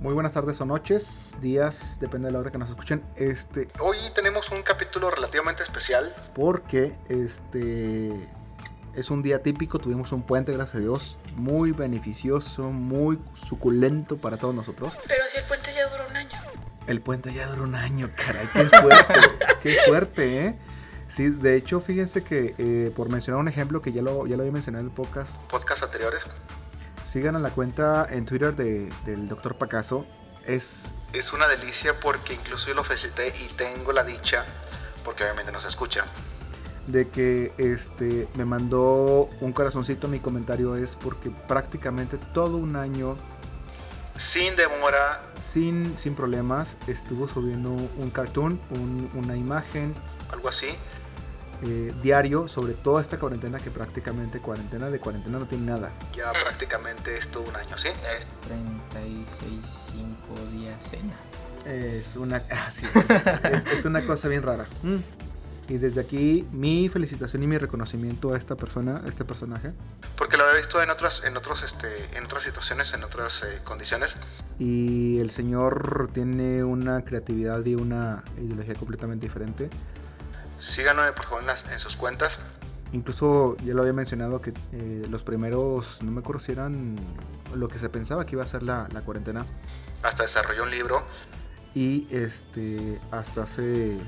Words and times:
muy 0.00 0.14
buenas 0.14 0.32
tardes 0.32 0.60
o 0.60 0.64
noches, 0.64 1.36
días, 1.40 1.98
depende 2.00 2.26
de 2.28 2.32
la 2.32 2.38
hora 2.38 2.50
que 2.50 2.58
nos 2.58 2.70
escuchen. 2.70 3.02
Este, 3.16 3.68
Hoy 3.80 3.96
tenemos 4.14 4.50
un 4.50 4.62
capítulo 4.62 5.10
relativamente 5.10 5.62
especial. 5.62 6.14
porque 6.34 6.92
este 7.08 8.28
es 8.94 9.10
un 9.10 9.22
día 9.22 9.42
típico, 9.42 9.78
tuvimos 9.78 10.12
un 10.12 10.22
puente, 10.22 10.52
gracias 10.52 10.76
a 10.76 10.78
Dios, 10.80 11.18
muy 11.36 11.72
beneficioso, 11.72 12.70
muy 12.70 13.18
suculento 13.34 14.16
para 14.18 14.36
todos 14.36 14.54
nosotros. 14.54 14.96
Pero 15.06 15.24
si 15.32 15.38
el 15.38 15.44
puente 15.44 15.74
ya 15.74 15.88
duró 15.88 16.06
un 16.08 16.16
año. 16.16 16.38
El 16.86 17.00
puente 17.00 17.32
ya 17.32 17.46
duró 17.48 17.64
un 17.64 17.74
año, 17.74 18.10
caray, 18.16 18.46
qué 18.52 18.64
fuerte, 18.66 19.14
qué 19.62 19.76
fuerte, 19.86 20.46
¿eh? 20.46 20.58
Sí, 21.08 21.30
de 21.30 21.56
hecho, 21.56 21.80
fíjense 21.80 22.22
que 22.22 22.54
eh, 22.58 22.92
por 22.94 23.08
mencionar 23.08 23.40
un 23.40 23.48
ejemplo 23.48 23.80
que 23.80 23.92
ya 23.92 24.02
lo, 24.02 24.26
ya 24.26 24.36
lo 24.36 24.42
había 24.42 24.52
mencionado 24.52 24.82
en 24.82 24.90
el 24.90 24.94
podcast, 24.94 25.36
Podcast 25.50 25.82
anteriores. 25.82 26.22
Sigan 27.08 27.36
a 27.36 27.38
la 27.38 27.50
cuenta 27.50 28.06
en 28.10 28.26
Twitter 28.26 28.54
de, 28.54 28.90
del 29.04 29.28
Dr. 29.28 29.56
Pacaso. 29.56 30.04
Es 30.46 30.92
Es 31.12 31.32
una 31.32 31.48
delicia 31.48 31.98
porque 32.00 32.34
incluso 32.34 32.68
yo 32.68 32.74
lo 32.74 32.84
felicité 32.84 33.28
y 33.28 33.48
tengo 33.54 33.92
la 33.92 34.04
dicha, 34.04 34.44
porque 35.04 35.24
obviamente 35.24 35.52
nos 35.52 35.64
escucha. 35.64 36.04
de 36.86 37.08
que 37.08 37.52
este 37.58 38.28
me 38.36 38.44
mandó 38.46 39.28
un 39.40 39.52
corazoncito. 39.52 40.08
Mi 40.08 40.20
comentario 40.20 40.74
es 40.76 40.96
porque 40.96 41.30
prácticamente 41.30 42.16
todo 42.32 42.56
un 42.56 42.76
año 42.76 43.16
Sin 44.16 44.56
demora, 44.56 45.20
sin, 45.38 45.96
sin 45.98 46.14
problemas 46.14 46.76
estuvo 46.86 47.28
subiendo 47.28 47.70
un 47.70 48.10
cartoon, 48.10 48.58
un- 48.70 49.10
una 49.14 49.36
imagen 49.36 49.94
algo 50.32 50.48
así. 50.48 50.68
Eh, 51.62 51.92
diario 52.02 52.48
sobre 52.48 52.74
toda 52.74 53.00
esta 53.00 53.18
cuarentena 53.18 53.58
que 53.58 53.70
prácticamente 53.70 54.38
cuarentena 54.38 54.90
de 54.90 55.00
cuarentena 55.00 55.38
no 55.38 55.46
tiene 55.46 55.66
nada. 55.66 55.90
Ya 56.14 56.32
prácticamente 56.32 57.16
es 57.16 57.28
todo 57.28 57.44
un 57.44 57.56
año, 57.56 57.76
¿sí? 57.76 57.88
Es 57.88 58.28
36, 58.46 59.60
5 59.92 60.50
días 60.52 60.76
cena. 60.88 61.14
Es 61.66 62.16
una, 62.16 62.36
es, 62.68 62.82
es, 63.52 63.66
es 63.66 63.84
una 63.84 64.06
cosa 64.06 64.28
bien 64.28 64.42
rara. 64.42 64.66
Mm. 64.82 64.98
Y 65.68 65.76
desde 65.76 66.00
aquí 66.00 66.48
mi 66.50 66.88
felicitación 66.88 67.42
y 67.42 67.46
mi 67.46 67.58
reconocimiento 67.58 68.32
a 68.32 68.38
esta 68.38 68.56
persona, 68.56 69.02
a 69.04 69.08
este 69.08 69.24
personaje. 69.26 69.72
Porque 70.16 70.38
lo 70.38 70.44
había 70.44 70.56
visto 70.56 70.82
en 70.82 70.88
otras, 70.88 71.22
en 71.24 71.36
otros, 71.36 71.62
este, 71.62 72.16
en 72.16 72.24
otras 72.24 72.44
situaciones, 72.44 72.94
en 72.94 73.04
otras 73.04 73.42
eh, 73.42 73.60
condiciones. 73.64 74.16
Y 74.58 75.18
el 75.20 75.30
señor 75.30 76.08
tiene 76.14 76.64
una 76.64 77.04
creatividad 77.04 77.62
y 77.66 77.74
una 77.74 78.24
ideología 78.38 78.74
completamente 78.74 79.26
diferente. 79.26 79.68
Síganme 80.58 81.12
por 81.12 81.24
favor 81.24 81.40
en, 81.40 81.46
las- 81.46 81.68
en 81.70 81.78
sus 81.78 81.96
cuentas. 81.96 82.38
Incluso 82.92 83.56
ya 83.58 83.74
lo 83.74 83.82
había 83.82 83.92
mencionado 83.92 84.40
que 84.40 84.52
eh, 84.72 85.06
los 85.10 85.22
primeros, 85.22 86.02
no 86.02 86.10
me 86.10 86.20
acuerdo 86.20 86.40
si 86.40 86.52
eran 86.52 86.96
lo 87.54 87.68
que 87.68 87.78
se 87.78 87.88
pensaba 87.90 88.24
que 88.24 88.34
iba 88.34 88.42
a 88.44 88.46
ser 88.46 88.62
la, 88.62 88.88
la 88.92 89.02
cuarentena. 89.02 89.44
Hasta 90.02 90.22
desarrolló 90.22 90.62
un 90.62 90.70
libro. 90.70 91.02
Y 91.74 92.08
este 92.10 92.98
hasta 93.10 93.42
hace 93.42 93.92
eh, 93.92 93.98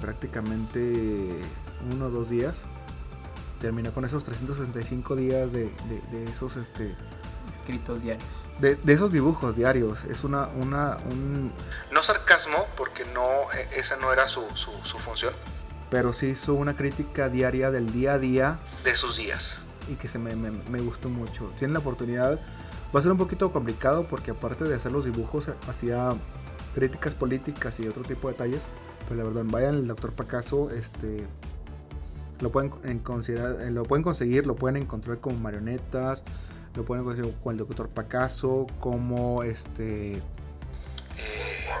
prácticamente 0.00 1.40
uno 1.92 2.06
o 2.06 2.10
dos 2.10 2.28
días 2.30 2.62
terminó 3.60 3.92
con 3.92 4.04
esos 4.04 4.24
365 4.24 5.16
días 5.16 5.52
de, 5.52 5.64
de- 5.64 6.02
de 6.12 6.24
esos 6.30 6.56
este 6.56 6.94
Escritos 7.60 8.02
diarios. 8.02 8.28
de, 8.60 8.76
de 8.76 8.92
esos 8.92 9.10
dibujos 9.10 9.56
diarios. 9.56 10.04
Es 10.04 10.22
una, 10.22 10.46
una 10.48 10.98
un, 11.10 11.52
No 11.90 12.02
sarcasmo, 12.02 12.66
porque 12.76 13.04
no, 13.06 13.50
eh, 13.54 13.68
esa 13.76 13.96
no 13.96 14.12
era 14.12 14.28
su, 14.28 14.42
su, 14.54 14.70
su 14.84 14.98
función 14.98 15.32
pero 15.90 16.12
sí 16.12 16.26
hizo 16.26 16.54
una 16.54 16.76
crítica 16.76 17.28
diaria 17.28 17.70
del 17.70 17.92
día 17.92 18.14
a 18.14 18.18
día 18.18 18.58
de 18.84 18.96
sus 18.96 19.16
días. 19.16 19.58
y 19.90 19.94
que 19.96 20.08
se 20.08 20.18
me, 20.18 20.34
me- 20.34 20.50
me 20.70 20.80
gustó 20.80 21.08
mucho. 21.10 21.52
Tienen 21.58 21.74
la 21.74 21.80
oportunidad, 21.80 22.40
va 22.94 22.98
a 22.98 23.02
ser 23.02 23.12
un 23.12 23.18
poquito 23.18 23.52
complicado 23.52 24.06
porque 24.06 24.30
aparte 24.30 24.64
de 24.64 24.74
hacer 24.74 24.92
los 24.92 25.04
dibujos, 25.04 25.48
hacía 25.68 26.10
críticas 26.74 27.14
políticas 27.14 27.78
y 27.80 27.86
otro 27.86 28.02
tipo 28.02 28.28
de 28.28 28.32
detalles. 28.34 28.62
Pero 29.08 29.16
la 29.22 29.24
verdad, 29.24 29.42
vayan 29.46 29.74
al 29.74 29.86
doctor 29.86 30.12
Pacaso, 30.12 30.70
este, 30.70 31.26
lo 32.40 32.50
pueden, 32.50 32.72
en 32.84 32.98
considerar, 33.00 33.60
eh, 33.60 33.70
lo 33.70 33.82
pueden 33.82 34.02
conseguir, 34.02 34.46
lo 34.46 34.56
pueden 34.56 34.82
encontrar 34.82 35.18
como 35.18 35.36
marionetas, 35.36 36.24
lo 36.74 36.84
pueden 36.84 37.04
conseguir 37.04 37.34
con 37.44 37.52
el 37.52 37.58
doctor 37.58 37.90
Pacaso, 37.90 38.66
como 38.80 39.42
este... 39.42 40.12
Eh, 40.12 40.20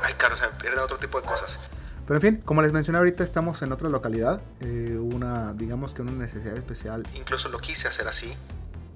ay, 0.02 0.12
me 0.20 0.60
pierden 0.60 0.80
otro 0.80 0.98
tipo 0.98 1.18
de 1.20 1.26
cosas. 1.26 1.58
Pero 2.06 2.16
en 2.16 2.20
fin, 2.20 2.42
como 2.44 2.60
les 2.62 2.72
mencioné 2.72 2.98
ahorita, 2.98 3.24
estamos 3.24 3.62
en 3.62 3.72
otra 3.72 3.88
localidad, 3.88 4.40
eh, 4.60 4.98
una, 5.00 5.52
digamos 5.54 5.94
que 5.94 6.02
una 6.02 6.12
necesidad 6.12 6.56
especial 6.56 7.02
Incluso 7.14 7.48
lo 7.48 7.58
quise 7.58 7.88
hacer 7.88 8.06
así. 8.08 8.34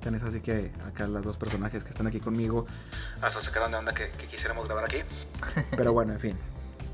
Tenés 0.01 0.23
así 0.23 0.41
que 0.41 0.71
acá 0.87 1.07
los 1.09 1.25
dos 1.25 1.37
personajes 1.37 1.85
que 1.85 1.91
están 1.91 2.07
aquí 2.07 2.21
conmigo. 2.21 2.67
Hasta 3.21 3.41
sacaron 3.41 3.71
de 3.73 3.79
onda 3.79 3.93
que, 3.93 4.11
que 4.11 4.27
quisiéramos 4.27 4.67
grabar 4.67 4.85
aquí. 4.85 4.99
Pero 5.77 5.93
bueno, 5.93 6.13
en 6.13 6.21
fin. 6.21 6.39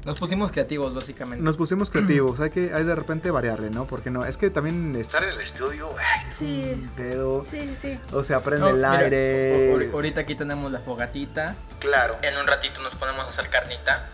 Nos 0.04 0.20
pusimos 0.20 0.52
creativos, 0.52 0.94
básicamente. 0.94 1.42
Nos 1.42 1.56
pusimos 1.56 1.90
creativos. 1.90 2.38
Hay 2.40 2.50
que 2.50 2.72
hay 2.74 2.84
de 2.84 2.94
repente 2.94 3.30
variarle, 3.30 3.70
¿no? 3.70 3.86
Porque 3.86 4.10
no, 4.10 4.24
es 4.24 4.36
que 4.36 4.50
también 4.50 4.94
Estar 4.96 5.24
en 5.24 5.30
el 5.30 5.40
estudio, 5.40 5.88
ay, 5.98 6.26
Sí. 6.30 6.70
un 6.74 6.88
pedo. 6.90 7.44
Sí, 7.50 7.60
sí, 7.60 7.76
sí. 7.80 8.00
O 8.12 8.22
sea, 8.22 8.40
prende 8.42 8.60
No, 8.60 8.68
el 8.68 8.76
mira, 8.76 8.98
aire. 8.98 9.72
o- 9.74 9.90
o- 9.92 9.94
ahorita 9.96 10.20
aquí 10.20 10.34
tenemos 10.34 10.70
la 10.70 10.80
fogatita. 10.80 11.56
claro. 11.80 12.16
En 12.22 12.36
un 12.36 12.46
ratito 12.46 12.80
nos 12.82 12.94
ponemos 12.96 13.24
a 13.24 13.30
hacer 13.30 13.48
carnita. 13.48 14.08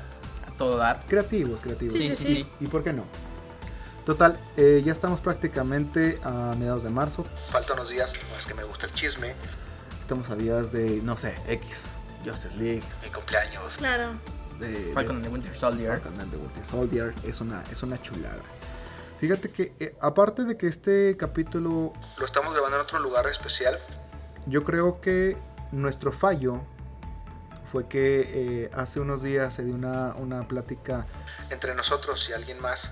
Todo 0.61 0.77
dar. 0.77 1.01
Creativos, 1.09 1.59
creativos. 1.63 1.95
Sí, 1.95 2.11
Sí, 2.11 2.17
sí, 2.17 2.27
sí, 2.27 2.35
sí. 2.35 2.47
¿Y 2.61 2.67
por 2.67 2.85
qué 2.85 2.93
no? 2.93 3.05
Total, 4.05 4.39
eh, 4.59 4.83
ya 4.85 4.93
estamos 4.93 5.19
prácticamente 5.21 6.21
a 6.23 6.55
mediados 6.59 6.83
de 6.83 6.91
marzo. 6.91 7.25
Faltan 7.51 7.79
unos 7.79 7.89
días, 7.89 8.13
no 8.31 8.37
es 8.39 8.45
que 8.45 8.53
me 8.53 8.65
gusta 8.65 8.85
el 8.85 8.93
chisme. 8.93 9.35
Estamos 10.03 10.29
a 10.29 10.37
días 10.37 10.71
de, 10.73 11.01
no 11.03 11.17
sé, 11.17 11.35
X, 11.49 11.85
Justice 12.27 12.55
League, 12.59 12.83
Mi 13.03 13.09
cumpleaños. 13.11 13.77
Claro. 13.79 14.11
de, 14.59 14.91
Falcon 14.93 15.07
de- 15.09 15.15
and 15.17 15.25
the 15.25 15.31
Winter 15.31 15.57
Soldier. 15.57 15.89
Falcon 16.03 16.21
and 16.21 16.31
the 16.31 16.37
Winter 16.37 16.67
Soldier. 16.67 17.15
Es 17.25 17.41
una, 17.41 17.63
es 17.73 17.83
una 17.83 18.01
chulada. 18.03 18.43
Fíjate 19.19 19.51
que, 19.51 19.73
eh, 19.81 19.97
aparte 20.03 20.45
de 20.45 20.59
que 20.59 20.67
este 20.67 21.17
capítulo 21.17 21.95
Lo 22.19 22.27
estamos 22.27 22.53
grabando 22.53 22.77
en 22.77 22.83
otro 22.83 22.99
lugar 22.99 23.27
especial. 23.29 23.79
Yo 24.47 24.63
creo 24.65 25.01
que 25.01 25.39
nuestro 25.73 26.13
fallo 26.13 26.61
fue 27.71 27.87
que 27.87 28.65
eh, 28.65 28.71
hace 28.75 29.01
unos 29.01 29.23
días 29.23 29.55
se 29.55 29.65
dio 29.65 29.75
una, 29.75 30.15
una 30.15 30.47
plática, 30.49 31.07
Entre 31.51 31.75
nosotros 31.75 32.29
y 32.29 32.33
alguien 32.33 32.61
más. 32.61 32.91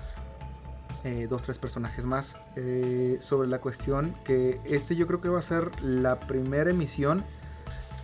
eh, 1.03 1.27
dos, 1.29 1.41
tres 1.41 1.57
personajes 1.57 2.05
más, 2.05 2.37
eh, 2.55 3.17
sobre 3.21 3.47
la 3.47 3.59
cuestión 3.59 4.13
que 4.23 4.59
este 4.65 4.95
yo 4.95 5.07
creo 5.07 5.21
que 5.21 5.29
va 5.29 5.39
a 5.39 5.43
ser 5.43 5.69
la 5.81 6.19
primera 6.19 6.69
emisión, 6.71 7.25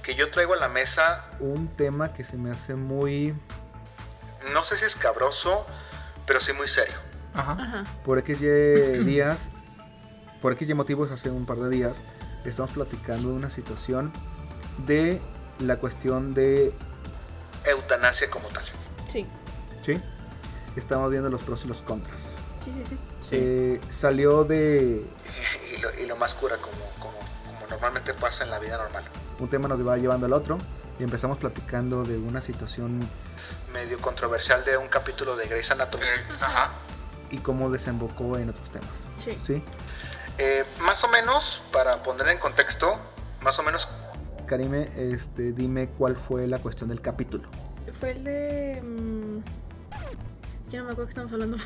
Que 0.04 0.16
yo 0.16 0.30
traigo 0.32 0.54
a 0.54 0.58
la 0.58 0.70
mesa, 0.70 1.26
un 1.40 1.68
tema 1.68 2.14
que 2.14 2.24
se 2.24 2.38
me 2.38 2.52
hace 2.52 2.76
muy, 2.76 3.34
no 4.54 4.64
sé 4.64 4.76
si 4.78 4.86
es 4.86 4.96
cabroso, 4.96 5.66
pero 6.28 6.40
sí 6.42 6.54
muy 6.54 6.68
serio. 6.68 6.96
Ajá. 7.34 7.54
Ajá. 7.60 7.84
por 8.04 8.22
XY 8.22 8.46
días, 9.06 9.50
por 10.42 10.58
XY 10.58 10.74
motivos 10.74 11.12
hace 11.12 11.30
un 11.30 11.46
par 11.46 11.58
de 11.58 11.70
días, 11.70 11.98
estamos 12.46 12.72
platicando 12.72 13.30
de 13.30 13.36
una 13.36 13.50
situación 13.50 14.14
de 14.86 15.20
la 15.60 15.78
cuestión 15.78 16.34
de, 16.34 16.74
Eutanasia 17.66 18.30
como 18.30 18.48
tal. 18.50 18.64
Sí. 19.08 19.26
¿sí? 19.84 20.02
Estamos 20.76 21.10
viendo 21.10 21.30
los 21.30 21.42
pros 21.42 21.66
y 21.66 21.68
los 21.68 21.82
contras. 21.82 22.34
Sí, 22.64 22.72
sí, 22.74 22.84
sí. 22.88 22.98
Sí. 23.22 23.30
Eh, 23.32 23.82
salió 23.90 24.44
de 24.44 25.04
Y 25.76 25.82
lo, 25.82 25.94
y 26.00 26.06
lo 26.06 26.16
más 26.16 26.34
cura 26.36 26.58
como, 26.58 26.78
como, 27.00 27.18
como 27.46 27.68
normalmente 27.70 28.14
pasa 28.14 28.44
en 28.44 28.52
la 28.52 28.60
vida 28.60 28.78
normal. 28.78 29.04
un 29.40 29.50
tema 29.50 29.68
nos 29.68 29.86
va 29.88 29.98
llevando 29.98 30.26
al 30.28 30.34
otro 30.34 30.58
y 31.00 31.04
empezamos 31.04 31.38
platicando 31.38 32.04
de 32.04 32.18
una 32.18 32.42
situación 32.42 33.08
Medio 33.74 34.00
controversial 34.00 34.64
de 34.64 34.78
un 34.78 34.88
capítulo 34.88 35.36
de 35.36 35.48
Grey's 35.48 35.70
Anatomy. 35.70 36.06
Ajá. 36.40 36.72
y 37.30 37.40
cómo 37.40 37.70
desembocó 37.70 38.38
en 38.38 38.50
otros 38.50 38.70
temas. 38.70 38.90
Sí. 39.24 39.38
¿Sí? 39.44 39.64
Eh, 40.38 40.66
más 40.80 41.04
o 41.04 41.08
menos, 41.08 41.62
para 41.72 42.02
poner 42.04 42.30
en 42.30 42.38
contexto, 42.38 42.98
más 43.42 43.60
o 43.60 43.64
menos 43.64 43.90
Karime, 44.46 44.90
este, 44.96 45.52
dime 45.54 45.90
cuál 45.90 46.16
fue 46.16 46.48
la 46.48 46.60
cuestión 46.60 46.90
del 46.90 47.02
capítulo. 47.02 47.48
Fue 48.00 48.12
el 48.12 48.24
de. 48.24 48.82
mm, 48.84 49.38
Es 50.64 50.70
que 50.70 50.78
no 50.78 50.86
me 50.86 50.92
acuerdo 50.92 51.06
que 51.06 51.10
estamos 51.12 51.32
hablando. 51.34 51.58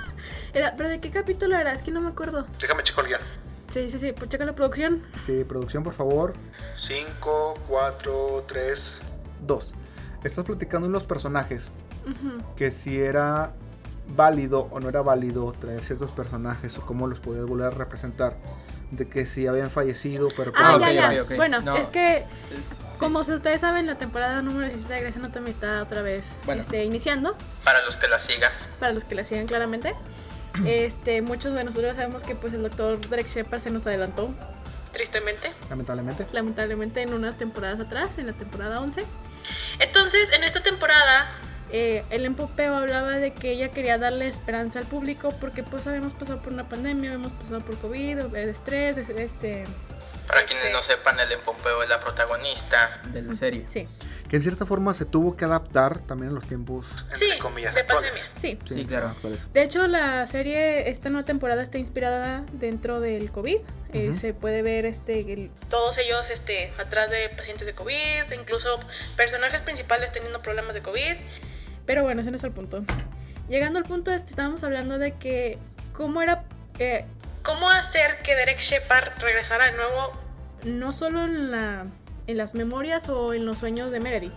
era, 0.52 0.74
¿Pero 0.76 0.88
de 0.88 1.00
qué 1.00 1.10
capítulo 1.10 1.56
era? 1.56 1.72
Es 1.72 1.82
que 1.82 1.90
no 1.90 2.00
me 2.00 2.08
acuerdo. 2.08 2.46
Déjame 2.60 2.82
checo 2.82 3.00
el 3.02 3.08
guion. 3.08 3.20
Sí, 3.72 3.90
sí, 3.90 3.98
sí. 3.98 4.12
Pues 4.12 4.28
checa 4.30 4.44
la 4.44 4.54
producción. 4.54 5.02
Sí, 5.24 5.44
producción, 5.44 5.82
por 5.84 5.92
favor. 5.92 6.34
5, 6.76 7.54
4, 7.68 8.44
3. 8.46 8.98
Dos. 9.46 9.74
Estás 10.24 10.44
platicando 10.44 10.86
en 10.86 10.92
los 10.92 11.06
personajes 11.06 11.70
que 12.56 12.70
si 12.70 12.98
era 12.98 13.52
válido 14.16 14.68
o 14.70 14.80
no 14.80 14.88
era 14.88 15.02
válido 15.02 15.52
traer 15.52 15.80
ciertos 15.80 16.10
personajes 16.10 16.78
o 16.78 16.80
cómo 16.86 17.06
los 17.06 17.20
podías 17.20 17.44
volver 17.44 17.66
a 17.66 17.70
representar. 17.70 18.36
De 18.90 19.06
que 19.06 19.26
si 19.26 19.46
habían 19.46 19.70
fallecido, 19.70 20.28
pero 20.36 20.52
Ah, 20.56 20.78
ya, 20.80 20.92
ya. 20.92 21.08
ok, 21.22 21.26
ok. 21.30 21.36
Bueno, 21.36 21.60
No. 21.60 21.76
es 21.76 21.88
que, 21.88 22.24
sí. 22.50 22.74
como 22.98 23.22
si 23.22 23.32
ustedes 23.32 23.60
saben, 23.60 23.86
la 23.86 23.96
temporada 23.98 24.40
número 24.40 24.66
17 24.66 24.94
de 24.94 25.00
Grey's 25.00 25.16
Anatomy 25.16 25.50
está 25.50 25.82
otra 25.82 26.00
vez 26.02 26.24
Bueno. 26.46 26.62
este, 26.62 26.84
iniciando. 26.84 27.36
Para 27.64 27.84
los 27.84 27.96
que 27.96 28.08
la 28.08 28.18
sigan. 28.18 28.50
Para 28.80 28.92
los 28.92 29.04
que 29.04 29.14
la 29.14 29.24
sigan 29.24 29.46
claramente. 29.46 29.94
Este, 30.66 31.22
muchos 31.22 31.54
de 31.54 31.62
nosotros 31.62 31.94
sabemos 31.94 32.24
que 32.24 32.34
pues 32.34 32.52
el 32.52 32.62
doctor 32.62 32.98
Derek 33.08 33.28
Shepard 33.28 33.60
se 33.60 33.70
nos 33.70 33.86
adelantó. 33.86 34.34
Tristemente. 34.92 35.52
lamentablemente. 35.68 36.26
Lamentablemente 36.32 37.02
en 37.02 37.12
unas 37.12 37.36
temporadas 37.36 37.78
atrás, 37.78 38.16
en 38.18 38.26
la 38.26 38.32
temporada 38.32 38.80
11. 38.80 39.04
Entonces, 39.78 40.30
en 40.32 40.42
esta 40.42 40.62
temporada, 40.62 41.30
eh, 41.72 42.04
el 42.10 42.24
empopeo 42.24 42.74
hablaba 42.76 43.16
de 43.16 43.32
que 43.32 43.50
ella 43.52 43.70
quería 43.70 43.98
darle 43.98 44.28
esperanza 44.28 44.78
al 44.78 44.86
público 44.86 45.34
porque 45.40 45.62
pues 45.62 45.86
habíamos 45.86 46.12
pasado 46.14 46.40
por 46.40 46.52
una 46.52 46.68
pandemia, 46.68 47.10
habíamos 47.12 47.32
pasado 47.32 47.60
por 47.60 47.76
COVID, 47.78 48.34
estrés, 48.36 48.96
este... 49.10 49.64
Para 50.26 50.44
quienes 50.44 50.70
no 50.72 50.82
sepan, 50.82 51.18
el 51.20 51.38
Pompeo 51.38 51.82
es 51.82 51.88
la 51.88 52.00
protagonista 52.00 53.00
de 53.14 53.22
la 53.22 53.34
serie. 53.34 53.64
Sí, 53.66 53.88
Que 54.28 54.36
en 54.36 54.42
cierta 54.42 54.66
forma 54.66 54.92
se 54.92 55.06
tuvo 55.06 55.38
que 55.38 55.46
adaptar 55.46 56.00
también 56.02 56.32
a 56.32 56.34
los 56.34 56.46
tiempos 56.46 56.86
Entre 57.10 57.16
sí, 57.32 57.38
comillas 57.38 57.72
de 57.74 57.80
actuales. 57.80 58.10
pandemia, 58.12 58.38
sí. 58.38 58.58
Sí, 58.74 58.84
claro. 58.84 59.08
actuales. 59.08 59.50
De 59.54 59.62
hecho, 59.62 59.86
la 59.86 60.26
serie, 60.26 60.90
esta 60.90 61.08
nueva 61.08 61.24
temporada 61.24 61.62
está 61.62 61.78
inspirada 61.78 62.44
dentro 62.52 63.00
del 63.00 63.32
COVID. 63.32 63.56
Eh, 63.94 64.12
se 64.14 64.34
puede 64.34 64.60
ver 64.60 64.84
este, 64.84 65.20
el- 65.32 65.50
todos 65.70 65.96
ellos 65.96 66.26
este, 66.30 66.74
atrás 66.78 67.08
de 67.10 67.30
pacientes 67.30 67.64
de 67.66 67.74
COVID, 67.74 68.30
incluso 68.38 68.68
personajes 69.16 69.62
principales 69.62 70.12
teniendo 70.12 70.42
problemas 70.42 70.74
de 70.74 70.82
COVID. 70.82 71.14
Pero 71.88 72.02
bueno, 72.04 72.20
ese 72.20 72.30
no 72.30 72.36
es 72.36 72.44
el 72.44 72.52
punto. 72.52 72.84
Llegando 73.48 73.78
al 73.78 73.84
punto, 73.86 74.12
este, 74.12 74.28
estábamos 74.30 74.62
hablando 74.62 74.98
de 74.98 75.14
que 75.14 75.58
cómo 75.94 76.20
era... 76.20 76.44
eh, 76.78 77.06
cómo 77.42 77.70
hacer 77.70 78.18
que 78.22 78.34
Derek 78.36 78.58
Shepard 78.58 79.18
regresara 79.20 79.64
de 79.70 79.72
nuevo, 79.72 80.12
no 80.64 80.92
solo 80.92 81.22
en, 81.24 81.50
la, 81.50 81.86
en 82.26 82.36
las 82.36 82.54
memorias 82.54 83.08
o 83.08 83.32
en 83.32 83.46
los 83.46 83.56
sueños 83.58 83.90
de 83.90 84.00
Meredith, 84.00 84.34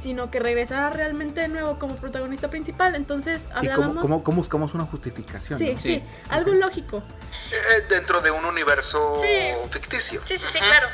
sino 0.00 0.30
que 0.30 0.38
regresara 0.38 0.90
realmente 0.90 1.40
de 1.40 1.48
nuevo 1.48 1.80
como 1.80 1.96
protagonista 1.96 2.48
principal. 2.50 2.94
Entonces 2.94 3.48
¿Y 3.54 3.56
hablábamos... 3.56 3.88
cómo, 3.96 4.00
cómo- 4.02 4.22
cómo 4.24 4.36
buscamos 4.36 4.74
una 4.74 4.84
justificación? 4.84 5.58
Sí, 5.58 5.72
no? 5.72 5.78
sí, 5.80 5.88
Sí. 5.96 6.02
algo 6.30 6.52
lógico. 6.54 7.02
Eh, 7.50 7.82
dentro 7.90 8.20
de 8.20 8.30
un 8.30 8.44
universo 8.44 9.20
Sí. 9.20 9.68
ficticio. 9.72 10.20
Sí, 10.24 10.38
sí, 10.38 10.44
sí, 10.52 10.58
claro. 10.60 10.86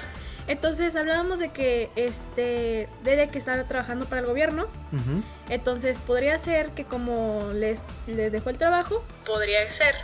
Entonces 0.52 0.94
hablábamos 0.96 1.38
de 1.38 1.48
que 1.48 1.90
este 1.96 2.86
Derek 3.04 3.34
estaba 3.36 3.62
trabajando 3.64 4.04
para 4.04 4.20
el 4.20 4.26
gobierno. 4.26 4.66
Entonces 5.48 5.98
podría 5.98 6.36
ser 6.38 6.72
que 6.72 6.84
como 6.84 7.52
les, 7.54 7.80
les 8.06 8.30
dejó 8.32 8.50
el 8.50 8.58
trabajo, 8.58 9.02
podría 9.24 9.72
ser 9.72 9.94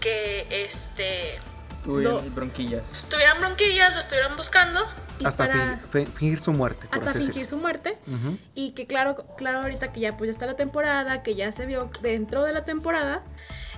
que 0.00 0.46
este 0.66 1.40
Tuvieron 1.84 2.14
Lo- 2.24 2.30
bronquillas. 2.30 2.84
tuvieran 3.10 3.38
bronquillas, 3.40 3.92
lo 3.94 4.00
estuvieran 4.00 4.36
buscando. 4.36 4.80
Y 5.18 5.26
Hasta 5.26 5.48
para- 5.48 5.78
fi- 5.90 6.04
fi- 6.04 6.06
fingir 6.06 6.38
su 6.38 6.52
muerte, 6.52 6.86
por 6.86 6.98
hasta 6.98 7.12
fingir 7.18 7.44
su 7.46 7.56
muerte. 7.56 7.98
Y 8.54 8.70
que 8.72 8.86
claro, 8.86 9.16
claro 9.36 9.62
ahorita 9.62 9.90
que 9.92 9.98
ya 9.98 10.16
pues 10.16 10.28
ya 10.28 10.32
está 10.32 10.46
la 10.46 10.54
temporada, 10.54 11.24
que 11.24 11.34
ya 11.34 11.50
se 11.50 11.66
vio 11.66 11.90
dentro 12.02 12.44
de 12.44 12.52
la 12.52 12.64
temporada, 12.64 13.22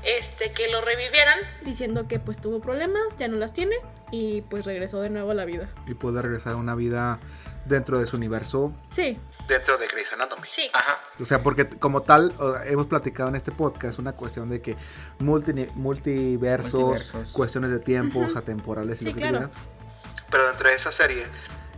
este, 0.05 0.53
que 0.53 0.69
lo 0.71 0.81
revivieran 0.81 1.39
diciendo 1.65 2.09
que 2.09 2.19
pues 2.19 2.41
tuvo 2.41 2.61
problemas, 2.61 3.17
ya 3.19 3.29
no 3.29 3.37
las 3.37 3.53
tiene 3.53 3.77
y 4.11 4.41
pues 4.43 4.65
regresó 4.65 5.01
de 5.01 5.11
nuevo 5.11 5.31
a 5.31 5.35
la 5.35 5.45
vida. 5.45 5.69
Y 5.87 5.95
puede 5.95 6.21
regresar 6.23 6.55
a 6.55 6.57
una 6.57 6.75
vida 6.75 7.19
dentro 7.67 7.99
de 7.99 8.07
su 8.07 8.17
universo. 8.17 8.73
Sí, 8.89 9.19
Dentro 9.47 9.79
de 9.79 9.89
Grey's 9.89 10.13
Anatomy. 10.13 10.47
sí. 10.53 10.71
Ajá. 10.73 10.99
O 11.21 11.25
sea, 11.25 11.43
porque 11.43 11.69
como 11.69 12.03
tal, 12.03 12.33
hemos 12.67 12.87
platicado 12.87 13.29
en 13.29 13.35
este 13.37 13.51
podcast 13.53 13.99
una 13.99 14.13
cuestión 14.13 14.49
de 14.49 14.63
que 14.63 14.77
multi- 15.19 15.69
multiversos, 15.75 16.75
Multiversos. 16.81 17.33
cuestiones 17.33 17.71
de 17.71 17.81
tiempos, 17.81 18.37
atemporales 18.37 18.97
y 19.03 19.07
Sí, 19.07 19.11
lo 19.11 19.15
que 19.15 19.21
claro. 19.29 19.51
Pero 20.31 20.47
dentro 20.47 20.69
de 20.69 20.75
esa 20.77 20.93
serie, 20.93 21.27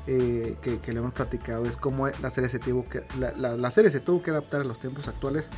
eh, 0.07 0.57
que, 0.61 0.81
que 0.81 0.93
le 0.93 0.99
hemos 0.99 1.13
platicado 1.13 1.65
es 1.65 1.77
cómo 1.79 2.09
la 2.09 2.31
serie 2.31 2.51
se 2.51 2.59
tuvo 2.59 2.87
que 2.89 3.05
la, 3.19 3.33
la- 3.33 3.57
la 3.57 3.71
serie 3.71 3.91
se 3.91 4.01
tuvo 4.01 4.23
que 4.23 4.31
adaptar 4.31 4.61
a 4.61 4.65
los 4.65 4.79
tiempos 4.79 5.09
actuales 5.09 5.49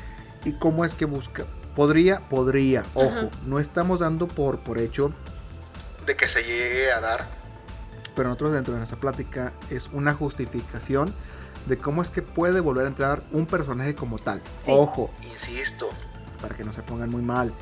y 0.45 0.53
cómo 0.53 0.85
es 0.85 0.95
que 0.95 1.05
busca 1.07 1.45
podría 1.75 2.21
podría 2.21 2.85
ojo 2.95 3.09
Ajá. 3.09 3.29
no 3.47 3.59
estamos 3.59 4.01
dando 4.01 4.27
por 4.29 4.61
por 4.61 4.79
hecho 4.79 5.13
de 6.07 6.17
que 6.17 6.29
se 6.29 6.43
llegue 6.43 6.93
a 6.93 7.01
dar, 7.01 7.27
pero 8.15 8.29
nosotros 8.29 8.53
dentro 8.53 8.75
de 8.75 8.79
nuestra 8.81 8.99
plática 9.01 9.53
es 9.71 9.89
una 9.93 10.13
justificación 10.15 11.15
de 11.67 11.79
cómo 11.79 12.03
es 12.03 12.11
que 12.11 12.21
puede 12.23 12.61
volver 12.61 12.85
a 12.85 12.89
entrar 12.89 13.23
un 13.33 13.47
personaje 13.47 13.95
como 13.95 14.19
tal 14.19 14.43
Sí. 14.63 14.71
ojo 14.75 15.11
insisto, 15.23 15.89
para 16.43 16.55
que 16.55 16.63
no 16.65 16.73
se 16.73 16.83
pongan 16.83 17.11
muy 17.11 17.23
mal 17.23 17.53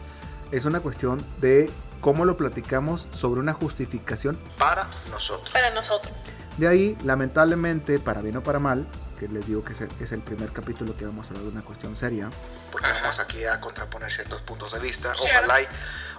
es 0.50 0.64
una 0.64 0.80
cuestión 0.80 1.24
de 1.40 1.70
cómo 2.00 2.24
lo 2.24 2.36
platicamos 2.36 3.06
sobre 3.12 3.38
una 3.40 3.52
justificación 3.52 4.36
para 4.58 4.88
nosotros. 5.10 5.50
Para 5.52 5.70
nosotros. 5.70 6.12
De 6.58 6.66
ahí, 6.66 6.98
lamentablemente, 7.04 8.00
para 8.00 8.20
bien 8.20 8.36
o 8.36 8.42
para 8.42 8.58
mal, 8.58 8.86
que 9.26 9.32
les 9.32 9.46
digo 9.46 9.62
que 9.62 9.72
es 9.72 10.12
el, 10.12 10.20
primer 10.20 10.50
capítulo 10.52 10.96
que 10.96 11.06
vamos 11.06 11.26
a 11.26 11.30
hablar 11.30 11.44
de 11.44 11.50
una 11.52 11.62
cuestión 11.62 11.94
seria, 11.94 12.28
Porque 12.72 12.88
vamos 12.88 13.18
aquí 13.20 13.44
a 13.44 13.60
contraponer 13.60 14.10
ciertos 14.10 14.40
puntos 14.42 14.72
de 14.72 14.80
vista. 14.80 15.12
Ojalá, 15.20 15.62
y- 15.62 15.66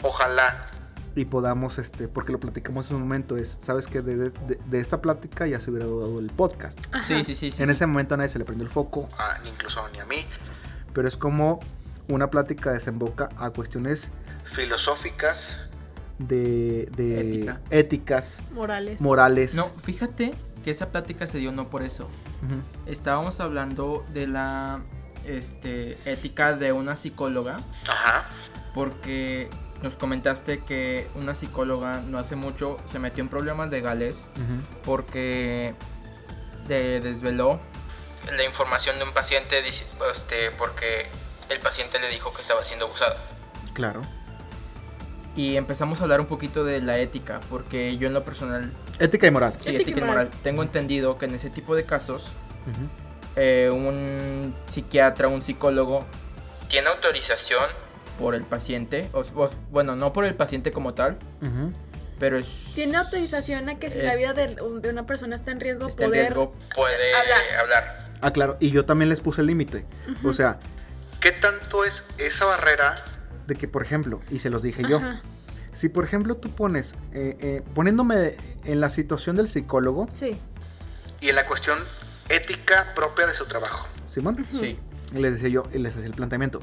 ojalá 0.03 0.67
y 1.15 1.25
podamos, 1.25 1.77
este, 1.79 2.07
porque 2.07 2.31
lo 2.31 2.39
platicamos 2.39 2.89
en 2.89 2.95
un 2.95 3.01
momento, 3.03 3.35
es, 3.37 3.59
sabes 3.61 3.87
que 3.87 4.01
de, 4.01 4.29
de- 4.31 4.59
de 4.65 4.79
esta 4.79 5.01
plática 5.01 5.45
ya 5.45 5.59
se 5.59 5.69
hubiera 5.69 5.85
dado 5.85 6.17
el 6.19 6.27
podcast. 6.31 6.79
Ajá. 6.91 7.03
Sí, 7.03 7.23
sí, 7.25 7.35
sí. 7.35 7.51
sí, 7.51 7.61
en 7.61 7.67
sí. 7.69 7.73
ese 7.73 7.85
momento 7.85 8.15
a 8.15 8.17
nadie 8.17 8.29
se 8.29 8.39
le 8.39 8.45
prendió 8.45 8.65
el 8.65 8.71
foco, 8.71 9.09
a- 9.17 9.37
ni 9.43 9.49
incluso 9.49 9.87
ni 9.89 9.99
a 9.99 10.05
mí, 10.05 10.25
pero 10.93 11.07
es 11.07 11.17
como 11.17 11.59
una 12.07 12.29
plática 12.31 12.71
desemboca 12.71 13.29
a 13.37 13.49
cuestiones 13.51 14.11
filosóficas, 14.53 15.57
de, 16.19 16.89
de 16.95 17.19
Ética. 17.19 17.61
éticas, 17.69 18.37
Morales. 18.53 19.01
morales. 19.01 19.55
No, 19.55 19.65
fíjate 19.65 20.33
que 20.63 20.71
esa 20.71 20.89
plática 20.89 21.27
se 21.27 21.37
dio 21.39 21.51
no 21.51 21.69
por 21.69 21.83
eso. 21.83 22.07
Estábamos 22.85 23.39
hablando 23.39 24.05
de 24.13 24.27
la 24.27 24.81
este, 25.25 25.97
ética 26.05 26.53
de 26.53 26.71
una 26.73 26.95
psicóloga. 26.95 27.57
ajá, 27.87 28.29
Porque 28.73 29.49
nos 29.81 29.95
comentaste 29.95 30.59
que 30.59 31.07
una 31.15 31.35
psicóloga 31.35 32.01
no 32.07 32.17
hace 32.17 32.35
mucho 32.35 32.77
se 32.91 32.99
metió 32.99 33.21
en 33.23 33.29
problemas 33.29 33.69
legales 33.69 34.25
ujú. 34.35 34.81
porque 34.85 35.73
de- 36.67 36.99
desveló 37.01 37.59
la 38.31 38.43
información 38.45 38.97
de 38.97 39.03
un 39.03 39.13
paciente 39.13 39.61
este, 40.11 40.51
porque 40.57 41.07
el 41.49 41.59
paciente 41.59 41.99
le 41.99 42.07
dijo 42.09 42.33
que 42.33 42.41
estaba 42.41 42.63
siendo 42.63 42.85
abusado. 42.85 43.15
Claro. 43.73 44.01
Y 45.35 45.57
empezamos 45.57 45.99
a 45.99 46.03
hablar 46.03 46.21
un 46.21 46.27
poquito 46.27 46.63
de 46.63 46.79
la 46.81 46.97
ética, 46.99 47.39
porque 47.49 47.97
yo 47.97 48.07
en 48.07 48.13
lo 48.13 48.23
personal, 48.23 48.71
Ética 48.99 49.27
y 49.27 49.31
moral. 49.31 49.53
sí, 49.57 49.69
Ética 49.69 49.79
y 49.79 49.81
ética 49.83 49.97
y 49.99 50.01
moral. 50.07 50.25
moral, 50.27 50.39
tengo 50.43 50.63
entendido 50.63 51.17
que 51.17 51.25
en 51.25 51.33
ese 51.35 51.49
tipo 51.49 51.75
de 51.75 51.83
casos, 51.85 52.27
eh, 53.35 53.69
un 53.71 54.53
psiquiatra, 54.67 55.27
un 55.27 55.41
psicólogo, 55.41 56.05
tiene 56.69 56.87
autorización 56.89 57.63
por 58.19 58.35
el 58.35 58.43
paciente, 58.43 59.09
o, 59.13 59.21
o- 59.35 59.49
bueno, 59.71 59.95
no 59.95 60.13
por 60.13 60.25
el 60.25 60.35
paciente 60.35 60.71
como 60.71 60.93
tal, 60.93 61.17
pero 62.19 62.37
es... 62.37 62.71
Tiene 62.75 62.97
autorización 62.97 63.69
a 63.69 63.79
que 63.79 63.89
si 63.89 63.99
la 63.99 64.15
vida 64.15 64.33
de, 64.33 64.55
de 64.81 64.89
una 64.89 65.05
persona 65.05 65.35
está 65.35 65.51
en 65.51 65.59
riesgo, 65.59 65.87
está 65.87 66.03
en 66.05 66.09
poder... 66.11 66.21
riesgo, 66.25 66.55
puede 66.75 67.13
hablar. 67.15 67.41
hablar. 67.61 68.09
Ah, 68.21 68.31
claro. 68.31 68.57
Y 68.61 68.71
yo 68.71 68.85
también 68.85 69.09
les 69.09 69.19
puse 69.19 69.41
el 69.41 69.47
límite. 69.47 69.85
O 70.23 70.31
sea, 70.31 70.57
¿qué 71.19 71.31
tanto 71.31 71.83
es 71.83 72.03
esa 72.17 72.45
barrera? 72.45 73.03
de 73.47 73.55
que, 73.55 73.67
por 73.67 73.81
ejemplo, 73.83 74.21
y 74.31 74.39
se 74.39 74.49
los 74.49 74.61
dije 74.61 74.83
yo. 74.87 75.01
Si 75.73 75.89
por 75.89 76.05
ejemplo 76.05 76.35
tú 76.35 76.49
pones, 76.49 76.95
eh, 77.13 77.35
eh, 77.41 77.61
poniéndome 77.75 78.35
en 78.65 78.79
la 78.79 78.89
situación 78.89 79.35
del 79.35 79.47
psicólogo, 79.49 80.07
Sí. 80.13 80.31
Y 81.19 81.29
en 81.29 81.35
la 81.35 81.47
cuestión 81.47 81.79
ética 82.29 82.93
propia 82.95 83.25
de 83.27 83.33
su 83.33 83.45
trabajo. 83.45 83.87
Simón, 84.07 84.45
Sí, 84.51 84.77
y 85.13 85.19
les 85.19 85.33
decía 85.33 85.49
yo, 85.49 85.63
y 85.73 85.77
les 85.79 85.95
hacía 85.95 86.05
el 86.07 86.13
planteamiento. 86.13 86.61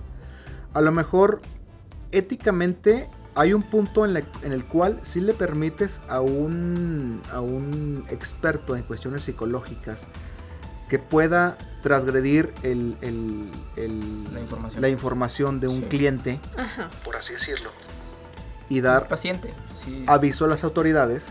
A 0.74 0.80
lo 0.80 0.92
mejor, 0.92 1.40
éticamente, 2.12 3.08
hay 3.34 3.52
un 3.54 3.62
punto 3.62 4.04
en, 4.04 4.12
la- 4.14 4.22
en 4.42 4.52
el 4.52 4.64
cual 4.64 5.00
sí 5.02 5.20
le 5.20 5.34
permites 5.34 6.00
a 6.08 6.20
un, 6.20 7.22
a 7.32 7.40
un 7.40 8.04
experto 8.10 8.76
en 8.76 8.82
cuestiones 8.82 9.24
psicológicas 9.24 10.06
que 10.88 10.98
pueda 10.98 11.56
transgredir 11.82 12.52
el, 12.62 12.96
el- 13.00 13.50
el- 13.76 14.34
La 14.34 14.40
información. 14.40 14.82
la 14.82 14.88
información 14.88 15.60
de 15.60 15.68
un 15.68 15.82
Sí. 15.82 15.88
cliente 15.88 16.40
Ajá. 16.56 16.90
por 17.04 17.16
así 17.16 17.32
decirlo. 17.32 17.70
Y 18.70 18.80
dar 18.80 19.06
paciente. 19.08 19.52
Sí. 19.74 20.04
aviso 20.06 20.46
a 20.46 20.48
las 20.48 20.64
autoridades, 20.64 21.26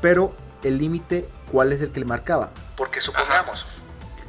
pero 0.00 0.32
el 0.62 0.78
límite, 0.78 1.26
¿cuál 1.50 1.72
es 1.72 1.80
el 1.80 1.90
que 1.90 1.98
le 2.00 2.06
marcaba? 2.06 2.50
Porque 2.76 3.00
supongamos, 3.00 3.66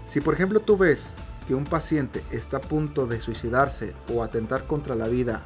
Si 0.08 0.20
por 0.22 0.34
ejemplo 0.34 0.60
tú 0.62 0.78
ves 0.78 1.12
que 1.48 1.54
un 1.56 1.66
paciente 1.66 2.24
está 2.32 2.58
a 2.58 2.62
punto 2.62 3.06
de 3.08 3.20
suicidarse 3.22 3.94
o 4.14 4.24
atentar 4.24 4.64
contra 4.66 4.96
la 4.96 5.08
vida, 5.08 5.42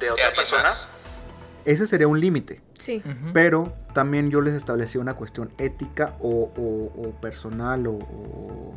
de 0.00 0.10
otra 0.10 0.32
persona, 0.34 0.62
más. 0.70 0.86
ese 1.64 1.86
sería 1.86 2.06
un 2.08 2.20
límite. 2.20 2.60
Sí. 2.78 3.02
Pero 3.32 3.72
también 3.92 4.30
yo 4.30 4.40
les 4.40 4.54
establecía 4.54 5.00
una 5.00 5.14
cuestión 5.14 5.50
ética 5.58 6.14
o, 6.20 6.52
o- 6.56 7.08
o 7.08 7.10
personal 7.20 7.86
o, 7.88 7.92
o- 7.94 8.74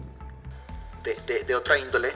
de, 1.04 1.16
de- 1.28 1.44
de 1.44 1.56
otra 1.56 1.78
índole, 1.78 2.10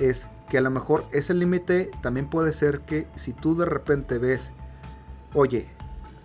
es 0.00 0.28
que 0.48 0.58
a 0.58 0.60
lo 0.60 0.70
mejor 0.70 1.04
ese 1.12 1.34
límite 1.34 1.90
también 2.02 2.28
puede 2.30 2.52
ser 2.52 2.80
que 2.80 3.06
si 3.16 3.32
tú 3.32 3.56
de 3.56 3.66
repente 3.66 4.18
ves, 4.18 4.52
oye, 5.34 5.68